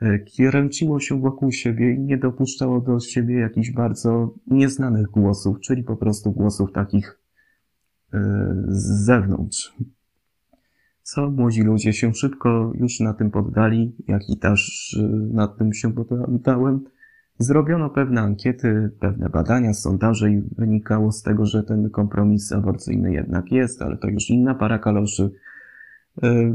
e, 0.00 0.18
kręciło 0.18 1.00
się 1.00 1.20
wokół 1.20 1.52
siebie 1.52 1.94
i 1.94 2.00
nie 2.00 2.18
dopuszczało 2.18 2.80
do 2.80 3.00
siebie 3.00 3.38
jakichś 3.38 3.70
bardzo 3.70 4.34
nieznanych 4.46 5.06
głosów, 5.06 5.60
czyli 5.60 5.82
po 5.82 5.96
prostu 5.96 6.32
głosów 6.32 6.72
takich 6.72 7.20
e, 8.12 8.54
z 8.68 9.04
zewnątrz. 9.04 9.74
Co 11.02 11.30
młodzi 11.30 11.62
ludzie 11.62 11.92
się 11.92 12.14
szybko 12.14 12.72
już 12.74 13.00
na 13.00 13.14
tym 13.14 13.30
poddali, 13.30 13.96
jak 14.08 14.28
i 14.28 14.38
też 14.38 14.94
e, 15.00 15.02
nad 15.34 15.58
tym 15.58 15.72
się 15.72 15.92
poddałem. 15.94 16.84
Zrobiono 17.40 17.90
pewne 17.90 18.20
ankiety, 18.20 18.90
pewne 19.00 19.28
badania, 19.28 19.74
sondaże 19.74 20.30
i 20.30 20.40
wynikało 20.40 21.12
z 21.12 21.22
tego, 21.22 21.46
że 21.46 21.62
ten 21.62 21.90
kompromis 21.90 22.52
aborcyjny 22.52 23.12
jednak 23.12 23.52
jest, 23.52 23.82
ale 23.82 23.96
to 23.96 24.08
już 24.08 24.30
inna 24.30 24.54
para 24.54 24.78
kaloszy. 24.78 25.30
E, 26.22 26.54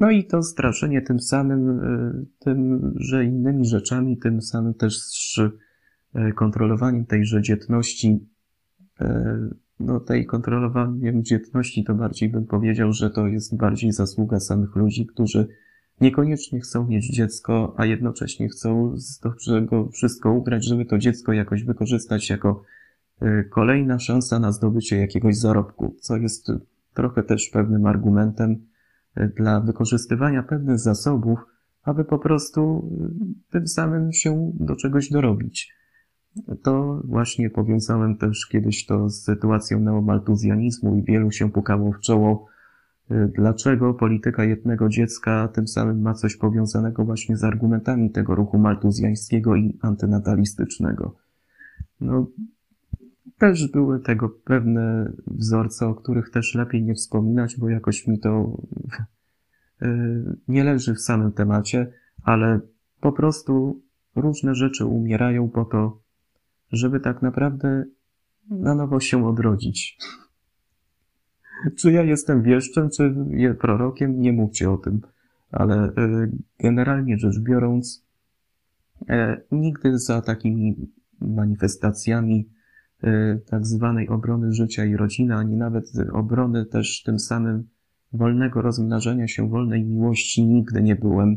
no 0.00 0.10
i 0.10 0.24
to 0.24 0.42
straszenie 0.42 1.02
tym 1.02 1.20
samym, 1.20 1.70
e, 1.70 2.12
tym, 2.38 2.92
że 2.96 3.24
innymi 3.24 3.64
rzeczami, 3.64 4.18
tym 4.18 4.42
samym 4.42 4.74
też 4.74 5.40
e, 6.14 6.32
kontrolowaniem 6.32 7.06
tejże 7.06 7.42
dzietności, 7.42 8.28
no 9.80 10.00
tej 10.00 10.26
kontrolowaniem 10.26 11.24
dzietności 11.24 11.84
to 11.84 11.94
bardziej 11.94 12.28
bym 12.28 12.46
powiedział, 12.46 12.92
że 12.92 13.10
to 13.10 13.26
jest 13.26 13.56
bardziej 13.56 13.92
zasługa 13.92 14.40
samych 14.40 14.76
ludzi, 14.76 15.06
którzy 15.06 15.48
niekoniecznie 16.00 16.60
chcą 16.60 16.86
mieć 16.86 17.10
dziecko, 17.10 17.74
a 17.76 17.86
jednocześnie 17.86 18.48
chcą 18.48 18.92
z 18.96 19.20
dobrego 19.20 19.88
wszystko 19.88 20.32
ugrać, 20.32 20.64
żeby 20.64 20.84
to 20.84 20.98
dziecko 20.98 21.32
jakoś 21.32 21.64
wykorzystać 21.64 22.30
jako 22.30 22.62
e, 23.20 23.44
kolejna 23.44 23.98
szansa 23.98 24.38
na 24.38 24.52
zdobycie 24.52 24.96
jakiegoś 24.96 25.36
zarobku, 25.36 25.96
co 26.00 26.16
jest 26.16 26.52
trochę 26.94 27.22
też 27.22 27.48
pewnym 27.48 27.86
argumentem 27.86 28.66
e, 29.14 29.28
dla 29.28 29.60
wykorzystywania 29.60 30.42
pewnych 30.42 30.78
zasobów, 30.78 31.38
aby 31.82 32.04
po 32.04 32.18
prostu 32.18 32.90
e, 33.50 33.52
tym 33.52 33.68
samym 33.68 34.12
się 34.12 34.52
do 34.54 34.76
czegoś 34.76 35.10
dorobić. 35.10 35.74
To 36.62 37.02
właśnie 37.04 37.50
powiązałem 37.50 38.16
też 38.16 38.46
kiedyś 38.46 38.86
to 38.86 39.08
z 39.08 39.22
sytuacją 39.22 39.80
neomaltuzjanizmu 39.80 40.96
i 40.96 41.02
wielu 41.02 41.30
się 41.30 41.52
pukało 41.52 41.92
w 41.92 42.00
czoło, 42.00 42.46
dlaczego 43.10 43.94
polityka 43.94 44.44
jednego 44.44 44.88
dziecka 44.88 45.48
tym 45.48 45.68
samym 45.68 46.02
ma 46.02 46.14
coś 46.14 46.36
powiązanego 46.36 47.04
właśnie 47.04 47.36
z 47.36 47.44
argumentami 47.44 48.10
tego 48.10 48.34
ruchu 48.34 48.58
maltuzjańskiego 48.58 49.56
i 49.56 49.78
antynatalistycznego. 49.82 51.16
No, 52.00 52.26
też 53.38 53.68
były 53.68 54.00
tego 54.00 54.28
pewne 54.28 55.12
wzorce, 55.26 55.86
o 55.86 55.94
których 55.94 56.30
też 56.30 56.54
lepiej 56.54 56.82
nie 56.82 56.94
wspominać, 56.94 57.56
bo 57.58 57.68
jakoś 57.68 58.06
mi 58.06 58.20
to 58.20 58.58
y, 59.82 59.86
nie 60.48 60.64
leży 60.64 60.94
w 60.94 61.00
samym 61.00 61.32
temacie, 61.32 61.92
ale 62.22 62.60
po 63.00 63.12
prostu 63.12 63.82
różne 64.16 64.54
rzeczy 64.54 64.86
umierają 64.86 65.48
po 65.48 65.64
to, 65.64 66.00
żeby 66.72 67.00
tak 67.00 67.22
naprawdę 67.22 67.84
na 68.50 68.74
nowo 68.74 69.00
się 69.00 69.26
odrodzić. 69.26 69.98
Czy 71.76 71.92
ja 71.92 72.02
jestem 72.02 72.42
wieszczem, 72.42 72.90
czy 72.90 73.14
prorokiem, 73.60 74.20
nie 74.20 74.32
mówcie 74.32 74.70
o 74.70 74.76
tym. 74.76 75.00
Ale 75.50 75.74
e, 75.76 75.92
generalnie 76.60 77.18
rzecz 77.18 77.38
biorąc, 77.38 78.06
e, 79.08 79.40
nigdy 79.52 79.98
za 79.98 80.22
takimi 80.22 80.76
manifestacjami 81.20 82.48
e, 83.02 83.38
tak 83.46 83.66
zwanej 83.66 84.08
obrony 84.08 84.52
życia 84.52 84.84
i 84.84 84.96
rodziny, 84.96 85.34
ani 85.34 85.56
nawet 85.56 85.84
obrony 86.12 86.66
też 86.66 87.02
tym 87.02 87.18
samym 87.18 87.68
wolnego 88.12 88.62
rozmnażania 88.62 89.28
się, 89.28 89.48
wolnej 89.48 89.84
miłości 89.84 90.46
nigdy 90.46 90.82
nie 90.82 90.96
byłem, 90.96 91.36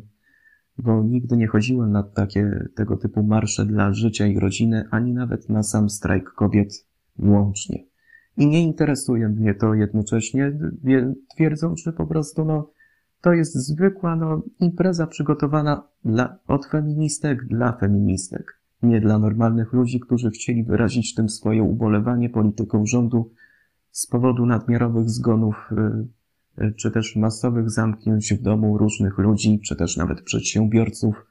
bo 0.78 1.03
nigdy 1.03 1.38
nie 1.38 1.47
chodziłem 1.47 1.91
na 1.91 2.03
takie 2.03 2.65
tego 2.75 2.97
typu 2.97 3.23
marsze 3.23 3.65
dla 3.65 3.93
życia 3.93 4.28
i 4.28 4.39
rodziny, 4.39 4.88
ani 4.91 5.13
nawet 5.13 5.49
na 5.49 5.63
sam 5.63 5.89
strajk 5.89 6.30
kobiet 6.30 6.86
łącznie. 7.19 7.84
I 8.38 8.47
nie 8.47 8.63
interesuje 8.63 9.29
mnie 9.29 9.55
to 9.55 9.73
jednocześnie, 9.73 10.59
twierdząc, 11.35 11.79
że 11.79 11.93
po 11.93 12.07
prostu 12.07 12.45
no, 12.45 12.71
to 13.21 13.33
jest 13.33 13.55
zwykła 13.55 14.15
no, 14.15 14.41
impreza 14.59 15.07
przygotowana 15.07 15.88
dla, 16.05 16.39
od 16.47 16.65
feministek 16.65 17.45
dla 17.47 17.71
feministek. 17.71 18.61
Nie 18.83 19.01
dla 19.01 19.19
normalnych 19.19 19.73
ludzi, 19.73 19.99
którzy 19.99 20.29
chcieli 20.31 20.63
wyrazić 20.63 21.15
tym 21.15 21.29
swoje 21.29 21.63
ubolewanie 21.63 22.29
polityką 22.29 22.85
rządu 22.85 23.31
z 23.91 24.07
powodu 24.07 24.45
nadmiarowych 24.45 25.09
zgonów, 25.09 25.69
y, 26.57 26.63
y, 26.63 26.73
czy 26.73 26.91
też 26.91 27.15
masowych 27.15 27.69
zamknięć 27.69 28.33
w 28.33 28.41
domu 28.41 28.77
różnych 28.77 29.17
ludzi, 29.17 29.59
czy 29.59 29.75
też 29.75 29.97
nawet 29.97 30.21
przedsiębiorców, 30.21 31.25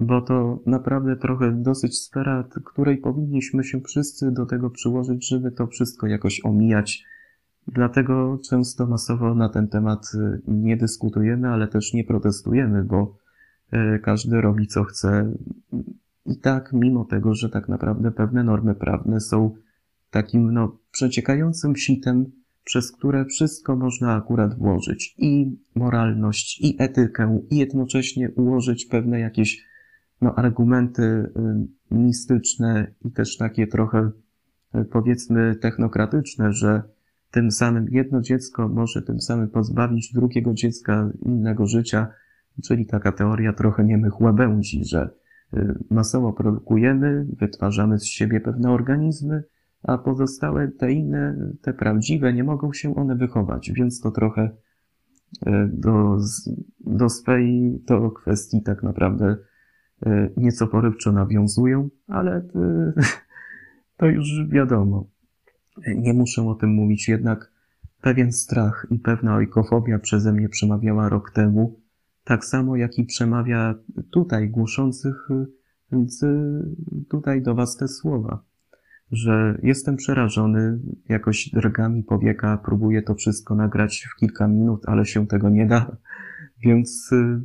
bo 0.00 0.22
to 0.22 0.62
naprawdę 0.66 1.16
trochę 1.16 1.52
dosyć 1.52 1.98
sfera, 1.98 2.48
której 2.64 2.98
powinniśmy 2.98 3.64
się 3.64 3.80
wszyscy 3.80 4.32
do 4.32 4.46
tego 4.46 4.70
przyłożyć, 4.70 5.28
żeby 5.28 5.50
to 5.52 5.66
wszystko 5.66 6.06
jakoś 6.06 6.40
omijać. 6.44 7.04
Dlatego 7.68 8.38
często 8.48 8.86
masowo 8.86 9.34
na 9.34 9.48
ten 9.48 9.68
temat 9.68 10.10
y, 10.14 10.40
nie 10.48 10.76
dyskutujemy, 10.76 11.48
ale 11.48 11.68
też 11.68 11.92
nie 11.94 12.04
protestujemy, 12.04 12.84
bo 12.84 13.16
y, 13.72 13.98
każdy 13.98 14.40
robi 14.40 14.66
co 14.66 14.84
chce. 14.84 15.32
I 16.26 16.36
tak, 16.36 16.72
mimo 16.72 17.04
tego, 17.04 17.34
że 17.34 17.48
tak 17.48 17.68
naprawdę 17.68 18.10
pewne 18.10 18.44
normy 18.44 18.74
prawne 18.74 19.20
są 19.20 19.54
takim 20.10 20.52
no, 20.52 20.78
przeciekającym 20.90 21.76
sitem, 21.76 22.26
przez 22.64 22.92
które 22.92 23.24
wszystko 23.24 23.76
można 23.76 24.14
akurat 24.14 24.58
włożyć. 24.58 25.14
I 25.18 25.58
moralność, 25.74 26.60
i 26.60 26.76
etykę, 26.78 27.40
i 27.50 27.56
jednocześnie 27.56 28.30
ułożyć 28.30 28.86
pewne 28.86 29.20
jakieś 29.20 29.70
no, 30.20 30.34
argumenty 30.34 31.02
y, 31.02 31.30
mistyczne 31.90 32.94
i 33.04 33.10
też 33.10 33.36
takie 33.36 33.66
trochę 33.66 34.10
y, 34.74 34.84
powiedzmy 34.84 35.56
technokratyczne, 35.56 36.52
że 36.52 36.82
tym 37.30 37.50
samym 37.50 37.86
jedno 37.90 38.20
dziecko 38.20 38.68
może 38.68 39.02
tym 39.02 39.20
samym 39.20 39.48
pozbawić 39.48 40.12
drugiego 40.12 40.54
dziecka 40.54 41.10
innego 41.22 41.66
życia, 41.66 42.08
czyli 42.64 42.86
taka 42.86 43.12
teoria 43.12 43.52
trochę 43.52 43.84
niemych 43.84 44.20
łabędzi, 44.20 44.84
że 44.84 45.10
y, 45.54 45.74
masowo 45.90 46.32
produkujemy, 46.32 47.26
wytwarzamy 47.32 47.98
z 47.98 48.06
siebie 48.06 48.40
pewne 48.40 48.70
organizmy, 48.70 49.42
a 49.82 49.98
pozostałe 49.98 50.68
te 50.68 50.92
inne, 50.92 51.52
te 51.62 51.72
prawdziwe, 51.72 52.32
nie 52.32 52.44
mogą 52.44 52.72
się 52.72 52.94
one 52.96 53.16
wychować, 53.16 53.72
więc 53.74 54.00
to 54.00 54.10
trochę 54.10 54.50
e, 55.46 55.68
do, 55.72 56.16
do 56.80 57.08
swej 57.08 57.78
to 57.86 58.10
kwestii 58.10 58.62
tak 58.62 58.82
naprawdę 58.82 59.36
e, 60.06 60.30
nieco 60.36 60.66
porywczo 60.66 61.12
nawiązują, 61.12 61.88
ale 62.08 62.36
e, 62.36 62.92
to 63.96 64.06
już 64.06 64.48
wiadomo. 64.48 65.06
Nie 65.96 66.14
muszę 66.14 66.48
o 66.48 66.54
tym 66.54 66.70
mówić, 66.70 67.08
jednak 67.08 67.52
pewien 68.00 68.32
strach 68.32 68.86
i 68.90 68.98
pewna 68.98 69.34
ojkofobia 69.34 69.98
przeze 69.98 70.32
mnie 70.32 70.48
przemawiała 70.48 71.08
rok 71.08 71.30
temu, 71.30 71.80
tak 72.24 72.44
samo 72.44 72.76
jak 72.76 72.98
i 72.98 73.04
przemawia 73.04 73.74
tutaj 74.10 74.50
głoszących 74.50 75.28
tutaj 77.08 77.42
do 77.42 77.54
Was 77.54 77.76
te 77.76 77.88
słowa 77.88 78.49
że 79.12 79.58
jestem 79.62 79.96
przerażony, 79.96 80.78
jakoś 81.08 81.50
drgami 81.50 82.02
powieka, 82.02 82.62
próbuję 82.64 83.02
to 83.02 83.14
wszystko 83.14 83.54
nagrać 83.54 84.08
w 84.12 84.20
kilka 84.20 84.48
minut, 84.48 84.82
ale 84.86 85.06
się 85.06 85.26
tego 85.26 85.50
nie 85.50 85.66
da, 85.66 85.96
więc 86.64 87.10
y, 87.12 87.40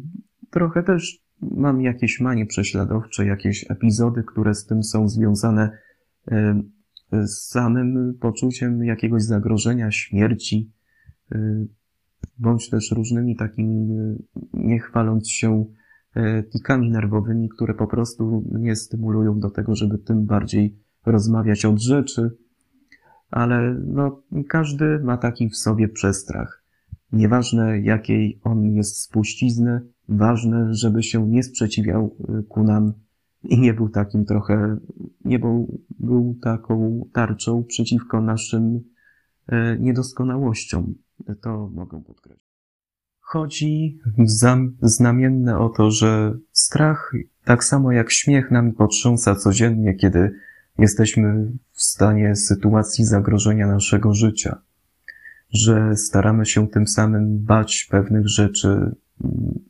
trochę 0.49 0.83
też 0.83 1.25
mam 1.41 1.81
jakieś 1.81 2.19
manie 2.19 2.45
prześladowcze, 2.45 3.25
jakieś 3.25 3.71
epizody, 3.71 4.23
które 4.23 4.53
z 4.53 4.65
tym 4.65 4.83
są 4.83 5.09
związane 5.09 5.77
y, 6.31 7.27
z 7.27 7.49
samym 7.49 8.17
poczuciem 8.21 8.83
jakiegoś 8.83 9.23
zagrożenia, 9.23 9.91
śmierci, 9.91 10.71
y, 11.35 11.67
bądź 12.37 12.69
też 12.69 12.91
różnymi 12.91 13.35
takimi, 13.35 13.87
nie 14.53 14.79
chwaląc 14.79 15.29
się, 15.29 15.65
tikami 16.53 16.89
nerwowymi, 16.89 17.49
które 17.49 17.73
po 17.73 17.87
prostu 17.87 18.43
mnie 18.51 18.75
stymulują 18.75 19.39
do 19.39 19.49
tego, 19.49 19.75
żeby 19.75 19.97
tym 19.97 20.25
bardziej 20.25 20.84
rozmawiać 21.05 21.65
od 21.65 21.81
rzeczy, 21.81 22.37
ale 23.31 23.75
no, 23.85 24.21
każdy 24.47 24.99
ma 24.99 25.17
taki 25.17 25.49
w 25.49 25.57
sobie 25.57 25.87
przestrach. 25.89 26.63
Nieważne 27.11 27.81
jakiej 27.81 28.39
on 28.43 28.63
jest 28.63 29.01
spuścizny, 29.01 29.81
ważne, 30.09 30.73
żeby 30.73 31.03
się 31.03 31.27
nie 31.27 31.43
sprzeciwiał 31.43 32.15
y, 32.39 32.43
ku 32.43 32.63
nam 32.63 32.93
i 33.43 33.59
nie 33.59 33.73
był 33.73 33.89
takim 33.89 34.25
trochę, 34.25 34.77
nie 35.25 35.39
był, 35.39 35.81
był 35.99 36.37
taką 36.41 37.05
tarczą 37.13 37.63
przeciwko 37.63 38.21
naszym 38.21 38.81
e, 39.47 39.79
niedoskonałościom. 39.79 40.95
To 41.41 41.69
mogę 41.73 42.03
podkreślić. 42.03 42.45
Chodzi 43.19 43.99
znamienne 44.81 45.59
o 45.59 45.69
to, 45.69 45.91
że 45.91 46.37
strach 46.51 47.13
tak 47.43 47.63
samo 47.63 47.91
jak 47.91 48.11
śmiech 48.11 48.51
nami 48.51 48.73
potrząsa 48.73 49.35
codziennie, 49.35 49.93
kiedy 49.93 50.31
jesteśmy 50.77 51.51
w 51.71 51.81
stanie 51.81 52.35
sytuacji 52.35 53.05
zagrożenia 53.05 53.67
naszego 53.67 54.13
życia, 54.13 54.61
że 55.49 55.95
staramy 55.95 56.45
się 56.45 56.67
tym 56.67 56.87
samym 56.87 57.43
bać 57.43 57.87
pewnych 57.91 58.27
rzeczy 58.27 58.95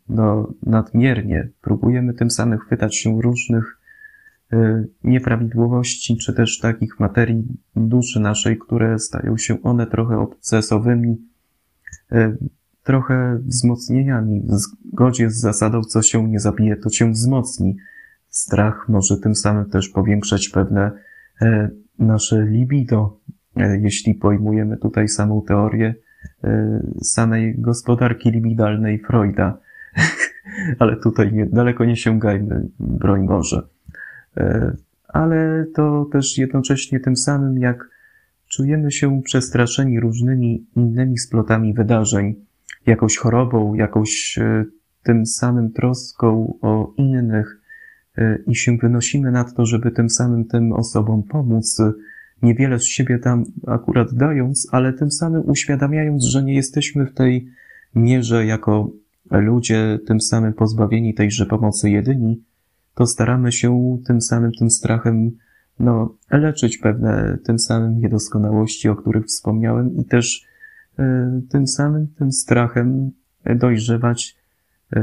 no, 0.10 0.54
nadmiernie, 0.64 1.50
próbujemy 1.62 2.14
tym 2.14 2.32
samym 2.32 2.60
chwytać 2.60 2.96
się 2.96 3.22
różnych 3.22 3.80
y, 4.54 4.88
nieprawidłowości, 5.04 6.18
czy 6.18 6.34
też 6.34 6.60
takich 6.60 7.00
materii 7.00 7.48
duszy 7.76 8.20
naszej, 8.20 8.58
które 8.58 9.00
stają 9.00 9.38
się 9.38 9.62
one 9.62 9.88
trochę 9.88 10.20
obcesowymi, 10.20 11.18
y, 12.12 12.38
trochę 12.84 13.40
wzmocnieniami 13.46 14.42
w 14.42 14.52
zgodzie 14.52 15.30
z 15.30 15.40
zasadą, 15.40 15.82
co 15.82 16.02
się 16.02 16.30
nie 16.30 16.40
zabije, 16.40 16.76
to 16.76 16.90
cię 16.90 17.12
wzmocni. 17.12 17.76
Strach 18.36 18.90
może 18.90 19.18
tym 19.18 19.36
samym 19.36 19.70
też 19.70 19.90
powiększać 19.90 20.50
pewne 20.50 20.92
e, 21.42 21.70
nasze 22.00 22.46
libido, 22.46 23.20
e, 23.58 23.80
jeśli 23.80 24.16
pojmujemy 24.16 24.78
tutaj 24.78 25.08
samą 25.08 25.42
teorię 25.42 25.96
e, 26.44 26.80
samej 27.04 27.56
gospodarki 27.58 28.32
libidalnej 28.32 29.00
Freuda. 29.00 29.58
Ale 30.80 30.98
tutaj 30.98 31.34
nie, 31.34 31.46
daleko 31.46 31.86
nie 31.86 31.96
sięgajmy, 31.96 32.68
broń 32.80 33.28
Boże. 33.28 33.62
Ale 35.08 35.66
to 35.76 36.06
też 36.12 36.38
jednocześnie 36.38 37.00
tym 37.00 37.16
samym, 37.16 37.58
jak 37.58 37.90
czujemy 38.48 38.92
się 38.92 39.22
przestraszeni 39.22 40.00
różnymi 40.00 40.66
innymi 40.76 41.18
splotami 41.18 41.74
wydarzeń, 41.74 42.36
jakąś 42.86 43.18
chorobą, 43.18 43.74
jakąś 43.74 44.40
tym 45.04 45.26
samym 45.26 45.72
troską 45.72 46.58
o 46.62 46.94
innych, 46.98 47.65
i 48.48 48.56
się 48.56 48.78
wynosimy 48.78 49.32
nad 49.32 49.56
to, 49.56 49.66
żeby 49.66 49.92
tym 49.92 50.10
samym 50.10 50.46
tym 50.46 50.74
osobom 50.74 51.24
pomóc, 51.24 51.82
niewiele 52.42 52.80
z 52.80 52.86
siebie 52.86 53.20
tam 53.20 53.44
akurat 53.68 54.14
dając, 54.14 54.68
ale 54.72 54.94
tym 54.94 55.12
samym 55.12 55.50
uświadamiając, 55.50 56.26
że 56.26 56.44
nie 56.44 56.56
jesteśmy 56.56 57.06
w 57.06 57.14
tej 57.14 57.48
mierze 57.96 58.46
jako 58.46 58.92
ludzie 59.32 60.00
tym 60.08 60.22
samym 60.22 60.54
pozbawieni 60.54 61.14
tejże 61.14 61.46
pomocy 61.46 61.90
jedyni, 61.90 62.44
to 62.96 63.06
staramy 63.06 63.52
się 63.52 63.98
tym 64.08 64.22
samym 64.22 64.52
tym 64.52 64.70
strachem 64.70 65.32
no, 65.80 66.16
leczyć 66.32 66.78
pewne 66.78 67.38
tym 67.44 67.60
samym 67.60 68.00
niedoskonałości, 68.00 68.90
o 68.90 68.96
których 68.96 69.26
wspomniałem 69.26 69.98
i 69.98 70.06
też 70.06 70.46
y, 71.00 71.04
tym 71.50 71.68
samym 71.68 72.08
tym 72.08 72.32
strachem 72.32 73.12
dojrzewać 73.56 74.38
y, 74.96 75.00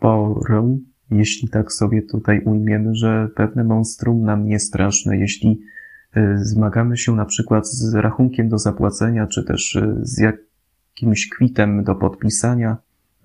porę 0.00 0.78
jeśli 1.10 1.48
tak 1.48 1.72
sobie 1.72 2.02
tutaj 2.02 2.40
ujmiemy, 2.44 2.94
że 2.94 3.28
pewne 3.36 3.64
monstrum 3.64 4.24
nam 4.24 4.46
nie 4.46 4.58
straszne, 4.58 5.16
jeśli 5.16 5.60
y, 6.16 6.38
zmagamy 6.38 6.96
się 6.96 7.16
na 7.16 7.24
przykład 7.24 7.68
z 7.68 7.94
rachunkiem 7.94 8.48
do 8.48 8.58
zapłacenia, 8.58 9.26
czy 9.26 9.44
też 9.44 9.76
y, 9.76 9.98
z 10.02 10.18
jakimś 10.18 11.28
kwitem 11.28 11.84
do 11.84 11.94
podpisania 11.94 12.76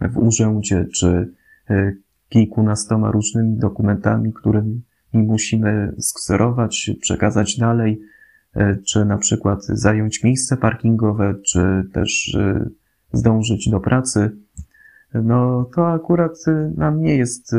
w 0.02 0.18
urzędzie, 0.18 0.86
czy 0.94 1.34
y, 1.72 1.98
kilkunastoma 2.30 3.12
różnymi 3.12 3.58
dokumentami, 3.58 4.34
którymi 4.34 4.82
musimy 5.14 5.96
skserować, 6.00 6.92
przekazać 7.02 7.58
dalej, 7.58 8.02
czy 8.88 9.06
na 9.06 9.18
przykład 9.18 9.66
zająć 9.66 10.24
miejsce 10.24 10.58
parkingowe, 10.58 11.36
czy 11.46 11.84
też 11.94 12.38
zdążyć 13.14 13.70
do 13.70 13.80
pracy, 13.80 14.32
no 15.14 15.70
to 15.76 15.88
akurat 15.88 16.48
y, 16.48 16.72
nam 16.78 17.02
nie 17.02 17.18
jest 17.18 17.54
y, 17.54 17.58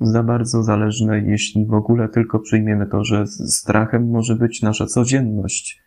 za 0.00 0.22
bardzo 0.22 0.62
zależne, 0.62 1.20
jeśli 1.20 1.66
w 1.66 1.74
ogóle 1.74 2.08
tylko 2.08 2.38
przyjmiemy 2.38 2.86
to, 2.86 3.04
że 3.04 3.26
strachem 3.26 4.10
może 4.10 4.36
być 4.36 4.62
nasza 4.62 4.86
codzienność, 4.86 5.82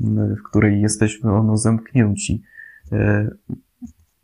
y, 0.00 0.04
w 0.36 0.42
której 0.42 0.80
jesteśmy 0.80 1.32
ono 1.32 1.56
zamknięci. 1.56 2.42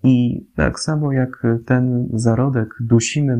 I 0.02 0.46
tak 0.54 0.80
samo 0.80 1.12
jak 1.12 1.42
ten 1.66 2.08
zarodek 2.12 2.74
dusimy 2.80 3.38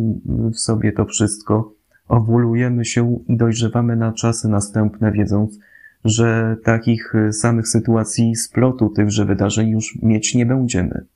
w 0.53 0.59
sobie 0.59 0.93
to 0.93 1.05
wszystko, 1.05 1.75
owulujemy 2.09 2.85
się 2.85 3.19
i 3.29 3.37
dojrzewamy 3.37 3.97
na 3.97 4.13
czasy 4.13 4.49
następne, 4.49 5.13
wiedząc, 5.13 5.59
że 6.05 6.57
takich 6.65 7.13
samych 7.31 7.69
sytuacji 7.69 8.37
splotu 8.37 8.89
tychże 8.89 9.25
wydarzeń 9.25 9.69
już 9.69 9.99
mieć 10.03 10.35
nie 10.35 10.47
będziemy. 10.47 11.07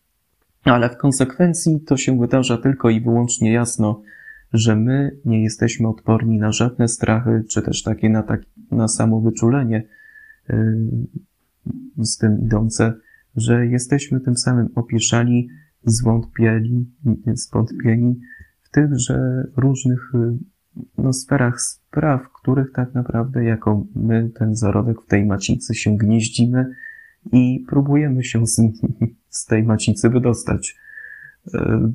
Ale 0.64 0.90
w 0.90 0.96
konsekwencji 0.96 1.80
to 1.80 1.96
się 1.96 2.18
wydarza 2.18 2.56
tylko 2.56 2.90
i 2.90 3.00
wyłącznie 3.00 3.52
jasno, 3.52 4.02
że 4.52 4.76
my 4.76 5.16
nie 5.24 5.42
jesteśmy 5.42 5.88
odporni 5.88 6.38
na 6.38 6.52
żadne 6.52 6.88
strachy, 6.88 7.44
czy 7.50 7.62
też 7.62 7.82
takie 7.82 8.08
na, 8.08 8.22
tak, 8.22 8.40
na 8.70 8.88
samowyczulenie 8.88 9.88
yy, 10.48 10.56
z 11.98 12.18
tym 12.18 12.40
idące, 12.40 12.94
że 13.36 13.66
jesteśmy 13.66 14.20
tym 14.20 14.36
samym 14.36 14.68
opieszali, 14.74 15.48
zwątpieli, 15.84 16.90
zwątpieni 17.34 18.20
w 18.62 18.70
tychże 18.70 19.46
różnych 19.56 20.10
yy, 20.14 20.38
no, 20.98 21.12
sferach 21.12 21.60
spraw, 21.60 22.20
których 22.42 22.72
tak 22.72 22.94
naprawdę 22.94 23.44
jako 23.44 23.86
my, 23.94 24.30
ten 24.34 24.56
zarodek 24.56 25.02
w 25.02 25.06
tej 25.06 25.26
macicy 25.26 25.74
się 25.74 25.96
gnieździmy 25.96 26.66
i 27.32 27.64
próbujemy 27.68 28.24
się 28.24 28.46
z, 28.46 28.60
z 29.30 29.46
tej 29.46 29.62
macicy 29.62 30.08
wydostać. 30.08 30.76
E, 31.54 31.92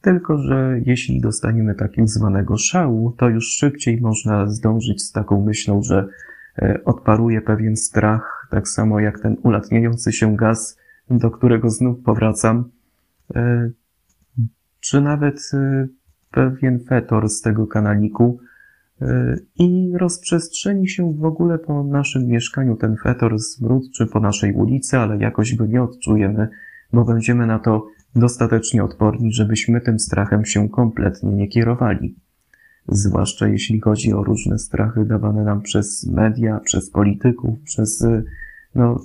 tylko, 0.00 0.38
że 0.38 0.80
jeśli 0.84 1.20
dostaniemy 1.20 1.74
takiego 1.74 2.08
zwanego 2.08 2.56
szału, 2.56 3.12
to 3.12 3.28
już 3.28 3.48
szybciej 3.48 4.00
można 4.00 4.46
zdążyć 4.46 5.02
z 5.02 5.12
taką 5.12 5.44
myślą, 5.44 5.82
że 5.82 6.08
e, 6.58 6.84
odparuje 6.84 7.40
pewien 7.40 7.76
strach, 7.76 8.48
tak 8.50 8.68
samo 8.68 9.00
jak 9.00 9.20
ten 9.20 9.36
ulatniający 9.42 10.12
się 10.12 10.36
gaz, 10.36 10.78
do 11.10 11.30
którego 11.30 11.70
znów 11.70 12.02
powracam, 12.02 12.70
e, 13.34 13.70
czy 14.80 15.00
nawet 15.00 15.50
pewien 16.30 16.80
fetor 16.88 17.28
z 17.28 17.40
tego 17.40 17.66
kanaliku, 17.66 18.40
i 19.58 19.92
rozprzestrzeni 19.98 20.88
się 20.88 21.14
w 21.14 21.24
ogóle 21.24 21.58
po 21.58 21.84
naszym 21.84 22.26
mieszkaniu 22.26 22.76
ten 22.76 22.96
fetor 23.02 23.38
smród, 23.40 23.84
czy 23.94 24.06
po 24.06 24.20
naszej 24.20 24.52
ulicy, 24.52 24.98
ale 24.98 25.16
jakoś 25.16 25.54
go 25.54 25.66
nie 25.66 25.82
odczujemy, 25.82 26.48
bo 26.92 27.04
będziemy 27.04 27.46
na 27.46 27.58
to 27.58 27.86
dostatecznie 28.14 28.84
odporni, 28.84 29.32
żebyśmy 29.32 29.80
tym 29.80 29.98
strachem 29.98 30.44
się 30.44 30.68
kompletnie 30.68 31.30
nie 31.30 31.48
kierowali. 31.48 32.16
Zwłaszcza 32.88 33.48
jeśli 33.48 33.80
chodzi 33.80 34.12
o 34.12 34.24
różne 34.24 34.58
strachy 34.58 35.04
dawane 35.04 35.44
nam 35.44 35.62
przez 35.62 36.06
media, 36.06 36.60
przez 36.60 36.90
polityków, 36.90 37.60
przez 37.60 38.06
no, 38.74 39.04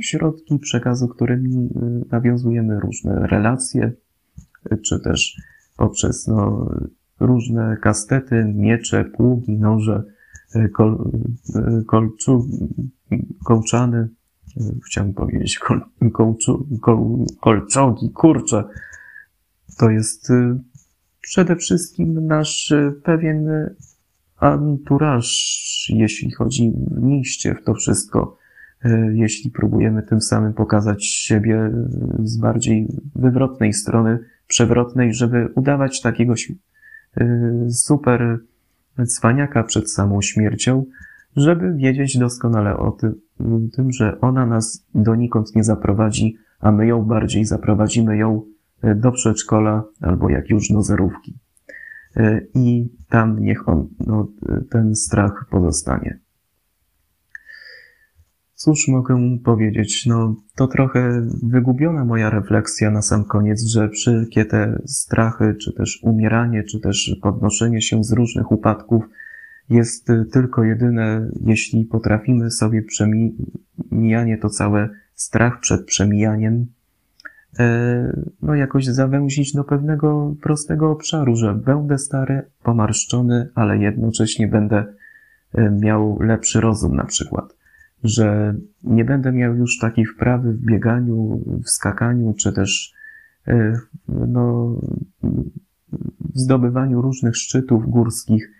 środki 0.00 0.58
przekazu, 0.58 1.08
którymi 1.08 1.68
nawiązujemy 2.10 2.80
różne 2.80 3.26
relacje, 3.26 3.92
czy 4.82 5.00
też 5.00 5.40
poprzez 5.76 6.26
no, 6.26 6.70
różne 7.20 7.76
kastety, 7.82 8.52
miecze, 8.54 9.04
pługi, 9.04 9.58
noże, 9.58 10.02
kol, 10.72 11.10
kolczu, 11.86 12.48
kołczany, 13.44 14.08
chciałem 14.86 15.14
powiedzieć 15.14 15.58
kol, 15.58 15.80
kołczu, 16.12 16.66
kol, 16.82 16.98
kolczogi, 17.40 18.10
kurcze. 18.10 18.64
To 19.78 19.90
jest 19.90 20.32
przede 21.20 21.56
wszystkim 21.56 22.26
nasz 22.26 22.74
pewien 23.02 23.48
anturaż, 24.36 25.92
jeśli 25.94 26.30
chodzi 26.30 26.72
mniejście 26.90 27.54
w 27.54 27.64
to 27.64 27.74
wszystko, 27.74 28.36
jeśli 29.12 29.50
próbujemy 29.50 30.02
tym 30.02 30.20
samym 30.20 30.54
pokazać 30.54 31.04
siebie 31.04 31.70
z 32.24 32.36
bardziej 32.36 32.88
wywrotnej 33.14 33.72
strony, 33.72 34.18
przewrotnej, 34.46 35.14
żeby 35.14 35.48
udawać 35.54 36.00
takiego 36.00 36.36
Y, 37.20 37.70
super 37.70 38.38
cwaniaka 39.06 39.62
przed 39.62 39.90
samą 39.90 40.22
śmiercią, 40.22 40.84
żeby 41.36 41.74
wiedzieć 41.74 42.18
doskonale 42.18 42.76
o 42.76 42.96
tym, 43.72 43.92
że 43.92 44.20
ona 44.20 44.46
nas 44.46 44.86
donikąd 44.94 45.56
nie 45.56 45.64
zaprowadzi, 45.64 46.36
a 46.60 46.72
my 46.72 46.86
ją 46.86 47.02
bardziej 47.02 47.44
zaprowadzimy 47.44 48.16
ją 48.16 48.42
y, 48.84 48.94
do 48.94 49.12
przedszkola 49.12 49.84
albo 50.00 50.28
jak 50.28 50.50
już 50.50 50.68
do 50.68 50.82
zerówki. 50.82 51.38
Y, 52.16 52.48
I 52.54 52.88
tam 53.08 53.38
niech 53.40 53.68
on, 53.68 53.88
no, 54.06 54.28
ten 54.70 54.94
strach 54.94 55.46
pozostanie. 55.50 56.18
Cóż 58.54 58.88
mogę 58.88 59.38
powiedzieć? 59.44 60.06
No, 60.06 60.36
to 60.54 60.66
trochę 60.66 61.26
wygubiona 61.42 62.04
moja 62.04 62.30
refleksja 62.30 62.90
na 62.90 63.02
sam 63.02 63.24
koniec, 63.24 63.66
że 63.66 63.88
wszelkie 63.88 64.44
te 64.44 64.82
strachy, 64.86 65.54
czy 65.54 65.72
też 65.72 66.00
umieranie, 66.02 66.64
czy 66.64 66.80
też 66.80 67.16
podnoszenie 67.22 67.82
się 67.82 68.04
z 68.04 68.12
różnych 68.12 68.52
upadków 68.52 69.04
jest 69.70 70.08
tylko 70.32 70.64
jedyne, 70.64 71.30
jeśli 71.40 71.84
potrafimy 71.84 72.50
sobie 72.50 72.82
przemijanie 72.82 74.38
to 74.38 74.48
całe 74.48 74.88
strach 75.14 75.60
przed 75.60 75.86
przemijaniem 75.86 76.66
no 78.42 78.54
jakoś 78.54 78.86
zawęzić 78.86 79.52
do 79.52 79.64
pewnego 79.64 80.34
prostego 80.42 80.90
obszaru, 80.90 81.36
że 81.36 81.54
będę 81.54 81.98
stary, 81.98 82.42
pomarszczony, 82.62 83.48
ale 83.54 83.78
jednocześnie 83.78 84.48
będę 84.48 84.84
miał 85.80 86.18
lepszy 86.20 86.60
rozum 86.60 86.96
na 86.96 87.04
przykład. 87.04 87.56
Że 88.04 88.54
nie 88.84 89.04
będę 89.04 89.32
miał 89.32 89.56
już 89.56 89.78
takiej 89.78 90.06
wprawy 90.06 90.52
w 90.52 90.60
bieganiu, 90.60 91.44
w 91.64 91.70
skakaniu, 91.70 92.34
czy 92.34 92.52
też 92.52 92.94
no, 94.08 94.76
w 96.34 96.38
zdobywaniu 96.38 97.02
różnych 97.02 97.36
szczytów 97.36 97.90
górskich, 97.90 98.52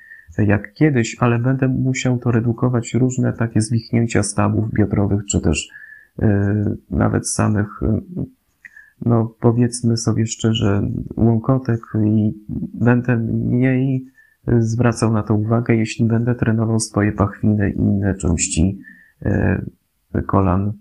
jak 0.45 0.73
kiedyś, 0.73 1.17
ale 1.21 1.39
będę 1.39 1.69
musiał 1.69 2.19
to 2.19 2.31
redukować 2.31 2.95
różne 2.95 3.33
takie 3.33 3.61
zwichnięcia 3.61 4.23
stawów 4.23 4.73
biodrowych, 4.73 5.27
czy 5.31 5.41
też 5.41 5.69
nawet 6.91 7.29
samych 7.29 7.81
no 9.05 9.35
powiedzmy 9.41 9.97
sobie 9.97 10.27
szczerze, 10.27 10.91
łąkotek 11.17 11.81
i 12.07 12.35
będę 12.75 13.17
mniej 13.17 14.07
zwracał 14.59 15.13
na 15.13 15.23
to 15.23 15.35
uwagę, 15.35 15.77
jeśli 15.77 16.07
będę 16.07 16.35
trenował 16.35 16.81
swoje 16.81 17.13
pachwiny 17.13 17.71
i 17.71 17.79
inne 17.79 18.15
części 18.15 18.79
e, 19.23 19.63
kolan, 20.27 20.73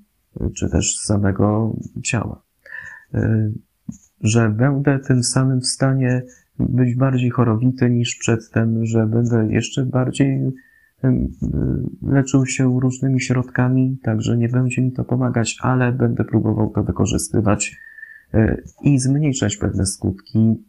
czy 0.55 0.69
też 0.69 0.97
samego 0.97 1.75
ciała. 2.03 2.41
E, 3.13 3.51
że 4.21 4.49
będę 4.49 4.99
tym 4.99 5.23
samym 5.23 5.61
w 5.61 5.67
stanie 5.67 6.23
być 6.59 6.95
bardziej 6.95 7.29
chorowity 7.29 7.89
niż 7.89 8.15
przedtem, 8.15 8.85
że 8.85 9.07
będę 9.07 9.47
jeszcze 9.49 9.85
bardziej 9.85 10.41
e, 11.03 11.27
leczył 12.01 12.45
się 12.45 12.79
różnymi 12.79 13.21
środkami, 13.21 13.97
także 14.03 14.37
nie 14.37 14.49
będzie 14.49 14.81
mi 14.81 14.91
to 14.91 15.03
pomagać, 15.03 15.57
ale 15.61 15.91
będę 15.91 16.23
próbował 16.23 16.69
to 16.69 16.83
wykorzystywać 16.83 17.77
i 18.81 18.99
zmniejszać 18.99 19.57
pewne 19.57 19.85
skutki 19.85 20.63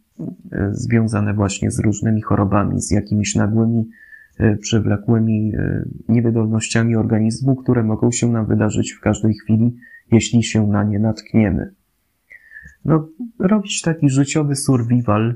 e, 0.51 0.69
związane 0.71 1.33
właśnie 1.33 1.71
z 1.71 1.79
różnymi 1.79 2.21
chorobami, 2.21 2.81
z 2.81 2.91
jakimiś 2.91 3.35
nagłymi, 3.35 3.89
e, 4.37 4.57
przewlekłymi 4.57 5.51
e, 5.55 5.85
niewydolnościami 6.09 6.95
organizmu, 6.95 7.55
które 7.55 7.83
mogą 7.83 8.11
się 8.11 8.31
nam 8.31 8.45
wydarzyć 8.45 8.91
w 8.91 8.99
każdej 8.99 9.33
chwili, 9.33 9.75
jeśli 10.11 10.43
się 10.43 10.67
na 10.67 10.83
nie 10.83 10.99
natkniemy. 10.99 11.73
No, 12.85 13.09
robić 13.39 13.81
taki 13.81 14.09
życiowy 14.09 14.55
survival 14.55 15.35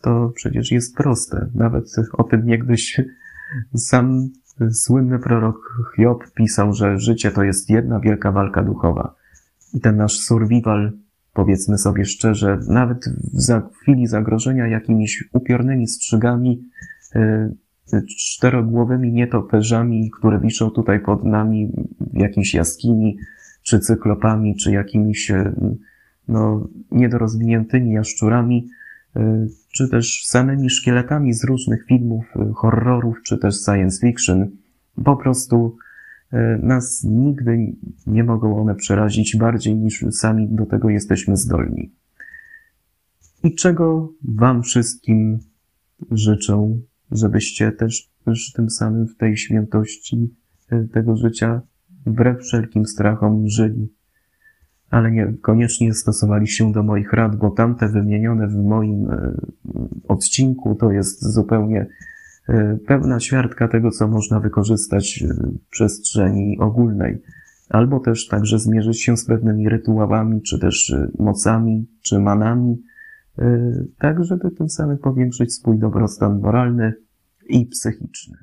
to 0.00 0.32
przecież 0.34 0.72
jest 0.72 0.96
proste. 0.96 1.48
Nawet 1.54 1.84
o 2.12 2.24
tym 2.24 2.46
niegdyś 2.46 3.00
sam 3.90 4.28
słynny 4.70 5.18
prorok 5.18 5.56
Hiob 5.96 6.30
pisał, 6.34 6.72
że 6.72 6.98
życie 6.98 7.30
to 7.30 7.42
jest 7.42 7.70
jedna 7.70 8.00
wielka 8.00 8.32
walka 8.32 8.62
duchowa. 8.62 9.14
I 9.74 9.80
ten 9.80 9.96
nasz 9.96 10.20
survival 10.20 10.92
powiedzmy 11.36 11.78
sobie 11.78 12.04
szczerze, 12.04 12.58
nawet 12.68 13.04
w 13.72 13.76
chwili 13.76 14.06
zagrożenia 14.06 14.66
jakimiś 14.66 15.24
upiornymi 15.32 15.88
strzygami, 15.88 16.62
e, 17.14 17.50
czterogłowymi 18.18 19.12
nietoperzami, 19.12 20.10
które 20.10 20.40
wiszą 20.40 20.70
tutaj 20.70 21.00
pod 21.00 21.24
nami 21.24 21.72
w 22.00 22.18
jakiejś 22.18 22.54
jaskini, 22.54 23.18
czy 23.62 23.80
cyklopami, 23.80 24.56
czy 24.56 24.72
jakimiś 24.72 25.30
e, 25.30 25.52
no, 26.28 26.68
niedorozwiniętymi 26.90 27.92
jaszczurami, 27.92 28.68
czy 29.76 29.88
też 29.88 30.22
samymi 30.26 30.70
szkieletami 30.70 31.32
z 31.32 31.44
różnych 31.44 31.86
filmów, 31.86 32.24
horrorów, 32.54 33.16
czy 33.24 33.38
też 33.38 33.54
science 33.64 34.06
fiction. 34.06 34.50
Po 35.04 35.16
prostu 35.16 35.76
E, 36.32 36.58
nas 36.62 37.04
nigdy 37.04 37.76
nie 38.06 38.24
mogą 38.24 38.60
one 38.60 38.74
przerazić 38.74 39.36
bardziej 39.36 39.76
niż 39.76 40.04
sami 40.10 40.48
do 40.48 40.66
tego 40.66 40.90
jesteśmy 40.90 41.36
zdolni. 41.36 41.92
I 43.44 43.54
czego 43.54 44.12
Wam 44.24 44.62
wszystkim 44.62 45.38
życzę, 46.10 46.78
żebyście 47.10 47.72
też, 47.72 48.10
też 48.24 48.52
tym 48.52 48.70
samym 48.70 49.08
w 49.08 49.16
tej 49.16 49.36
świętości 49.36 50.34
e, 50.70 50.84
tego 50.84 51.16
życia 51.16 51.62
wbrew 52.06 52.40
wszelkim 52.40 52.86
strachom 52.86 53.48
żyli. 53.48 53.92
Ale 54.90 55.10
nie 55.10 55.34
koniecznie 55.42 55.94
stosowali 55.94 56.48
się 56.48 56.72
do 56.72 56.82
moich 56.82 57.12
rad, 57.12 57.36
bo 57.36 57.50
tamte 57.50 57.88
wymienione 57.88 58.48
w 58.48 58.56
moim 58.56 59.10
e, 59.10 59.34
odcinku 60.08 60.74
to 60.74 60.92
jest 60.92 61.34
zupełnie 61.34 61.86
E, 62.48 62.78
pewna 62.86 63.18
ćwiartka 63.18 63.68
tego, 63.68 63.90
co 63.90 64.08
można 64.08 64.40
wykorzystać 64.40 65.24
w 65.28 65.68
przestrzeni 65.70 66.58
ogólnej, 66.60 67.22
albo 67.68 68.00
też 68.00 68.26
także 68.26 68.58
zmierzyć 68.58 69.02
się 69.02 69.16
z 69.16 69.26
pewnymi 69.26 69.68
rytuałami, 69.68 70.42
czy 70.42 70.58
też 70.58 70.90
e, 70.90 71.08
mocami, 71.18 71.86
czy 72.02 72.18
manami, 72.18 72.82
tak 73.98 74.24
żeby 74.24 74.50
tym 74.50 74.68
samym 74.68 74.98
powiększyć 74.98 75.54
swój 75.54 75.78
dobrostan 75.78 76.40
moralny 76.40 76.94
i 77.48 77.66
psychiczny. 77.66 78.36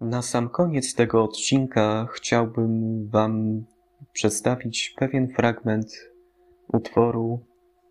Na 0.00 0.22
sam 0.22 0.48
koniec 0.48 0.94
tego 0.94 1.24
odcinka 1.24 2.08
chciałbym 2.12 3.06
Wam 3.08 3.64
przedstawić 4.16 4.94
pewien 4.96 5.28
fragment 5.28 5.86
utworu 6.72 7.46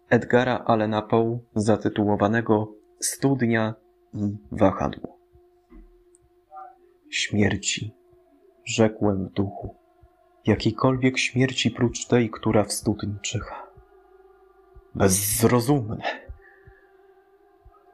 Edgara 0.09 0.57
Allena 0.65 1.01
Poe 1.01 1.39
zatytułowanego 1.55 2.73
Studnia 2.99 3.73
i 4.13 4.37
wahadło. 4.51 5.19
Śmierci, 7.09 7.93
rzekłem 8.63 9.27
w 9.27 9.31
duchu, 9.33 9.75
jakiejkolwiek 10.45 11.17
śmierci 11.17 11.71
prócz 11.71 12.07
tej, 12.07 12.29
która 12.29 12.63
w 12.63 12.73
studni 12.73 13.15
czyha. 13.21 13.67
Bezzrozumne. 14.95 16.01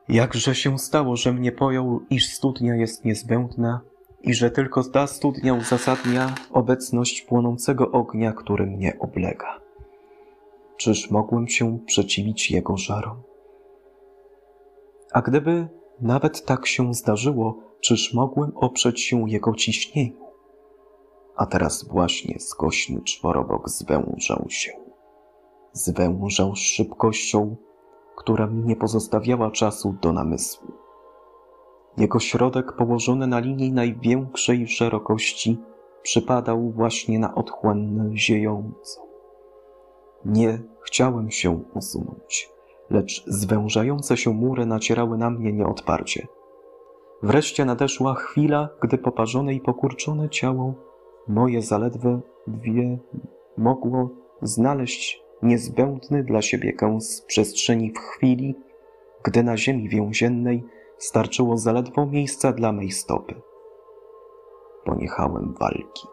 Jakże 0.09 0.55
się 0.55 0.79
stało, 0.79 1.15
że 1.15 1.33
mnie 1.33 1.51
pojął, 1.51 2.05
iż 2.09 2.33
studnia 2.33 2.75
jest 2.75 3.05
niezbędna 3.05 3.81
i 4.23 4.33
że 4.33 4.51
tylko 4.51 4.83
ta 4.83 5.07
studnia 5.07 5.53
uzasadnia 5.53 6.35
obecność 6.51 7.21
płonącego 7.21 7.91
ognia, 7.91 8.33
który 8.33 8.65
mnie 8.65 8.99
oblega. 8.99 9.61
Czyż 10.77 11.11
mogłem 11.11 11.47
się 11.47 11.79
przeciwić 11.85 12.51
jego 12.51 12.77
żarom? 12.77 13.21
A 15.13 15.21
gdyby 15.21 15.67
nawet 16.01 16.45
tak 16.45 16.67
się 16.67 16.93
zdarzyło, 16.93 17.57
czyż 17.79 18.13
mogłem 18.13 18.57
oprzeć 18.57 19.01
się 19.01 19.29
jego 19.29 19.55
ciśnieniu? 19.55 20.21
A 21.35 21.45
teraz 21.45 21.83
właśnie 21.87 22.39
skośny 22.39 23.01
czworobok 23.01 23.69
zwężał 23.69 24.45
się. 24.49 24.71
Zwężał 25.73 26.55
z 26.55 26.59
szybkością, 26.59 27.55
która 28.15 28.47
mi 28.47 28.63
nie 28.63 28.75
pozostawiała 28.75 29.51
czasu 29.51 29.95
do 30.01 30.13
namysłu. 30.13 30.80
Jego 31.97 32.19
środek 32.19 32.75
położony 32.75 33.27
na 33.27 33.39
linii 33.39 33.71
największej 33.71 34.67
szerokości 34.67 35.57
przypadał 36.03 36.71
właśnie 36.71 37.19
na 37.19 37.35
otchłannę 37.35 38.17
ziejącą. 38.17 39.01
Nie 40.25 40.59
chciałem 40.85 41.31
się 41.31 41.61
usunąć 41.73 42.51
lecz 42.91 43.23
zwężające 43.27 44.17
się 44.17 44.33
mury 44.33 44.65
nacierały 44.65 45.17
na 45.17 45.29
mnie 45.29 45.53
nieodparcie. 45.53 46.27
Wreszcie 47.23 47.65
nadeszła 47.65 48.13
chwila, 48.13 48.69
gdy 48.81 48.97
poparzone 48.97 49.53
i 49.53 49.61
pokurczone 49.61 50.29
ciało 50.29 50.73
moje 51.27 51.61
zaledwie 51.61 52.19
dwie 52.47 52.97
mogło 53.57 54.09
znaleźć 54.41 55.23
niezbędny 55.41 56.23
dla 56.23 56.41
siebie 56.41 56.73
kęs 56.73 57.21
przestrzeni 57.21 57.91
w 57.91 57.99
chwili, 57.99 58.55
gdy 59.23 59.43
na 59.43 59.57
ziemi 59.57 59.89
więziennej 59.89 60.63
starczyło 61.01 61.57
zaledwo 61.57 62.05
miejsca 62.05 62.51
dla 62.51 62.71
mej 62.71 62.91
stopy. 62.91 63.41
Poniechałem 64.85 65.53
walki, 65.59 66.07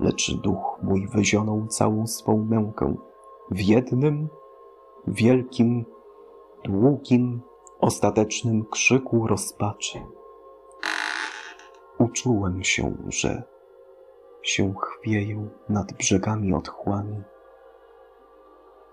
lecz 0.00 0.34
duch 0.34 0.78
mój 0.82 1.08
wyzionął 1.08 1.66
całą 1.66 2.06
swą 2.06 2.44
mękę 2.44 2.94
w 3.50 3.60
jednym 3.60 4.28
wielkim 5.06 5.84
długim, 6.64 7.42
ostatecznym 7.80 8.64
krzyku 8.64 9.26
rozpaczy. 9.26 9.98
Uczułem 11.98 12.64
się, 12.64 12.96
że 13.08 13.42
się 14.42 14.74
chwieję 14.80 15.48
nad 15.68 15.92
brzegami 15.92 16.54
otchłani. 16.54 17.22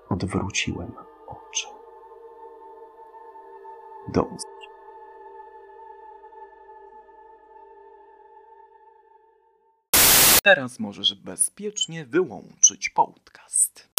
Odwróciłem 0.10 0.92
oczy. 1.28 1.68
Do 4.14 4.26
Teraz 10.44 10.80
możesz 10.80 11.14
bezpiecznie 11.14 12.06
wyłączyć 12.06 12.90
podcast. 12.90 13.91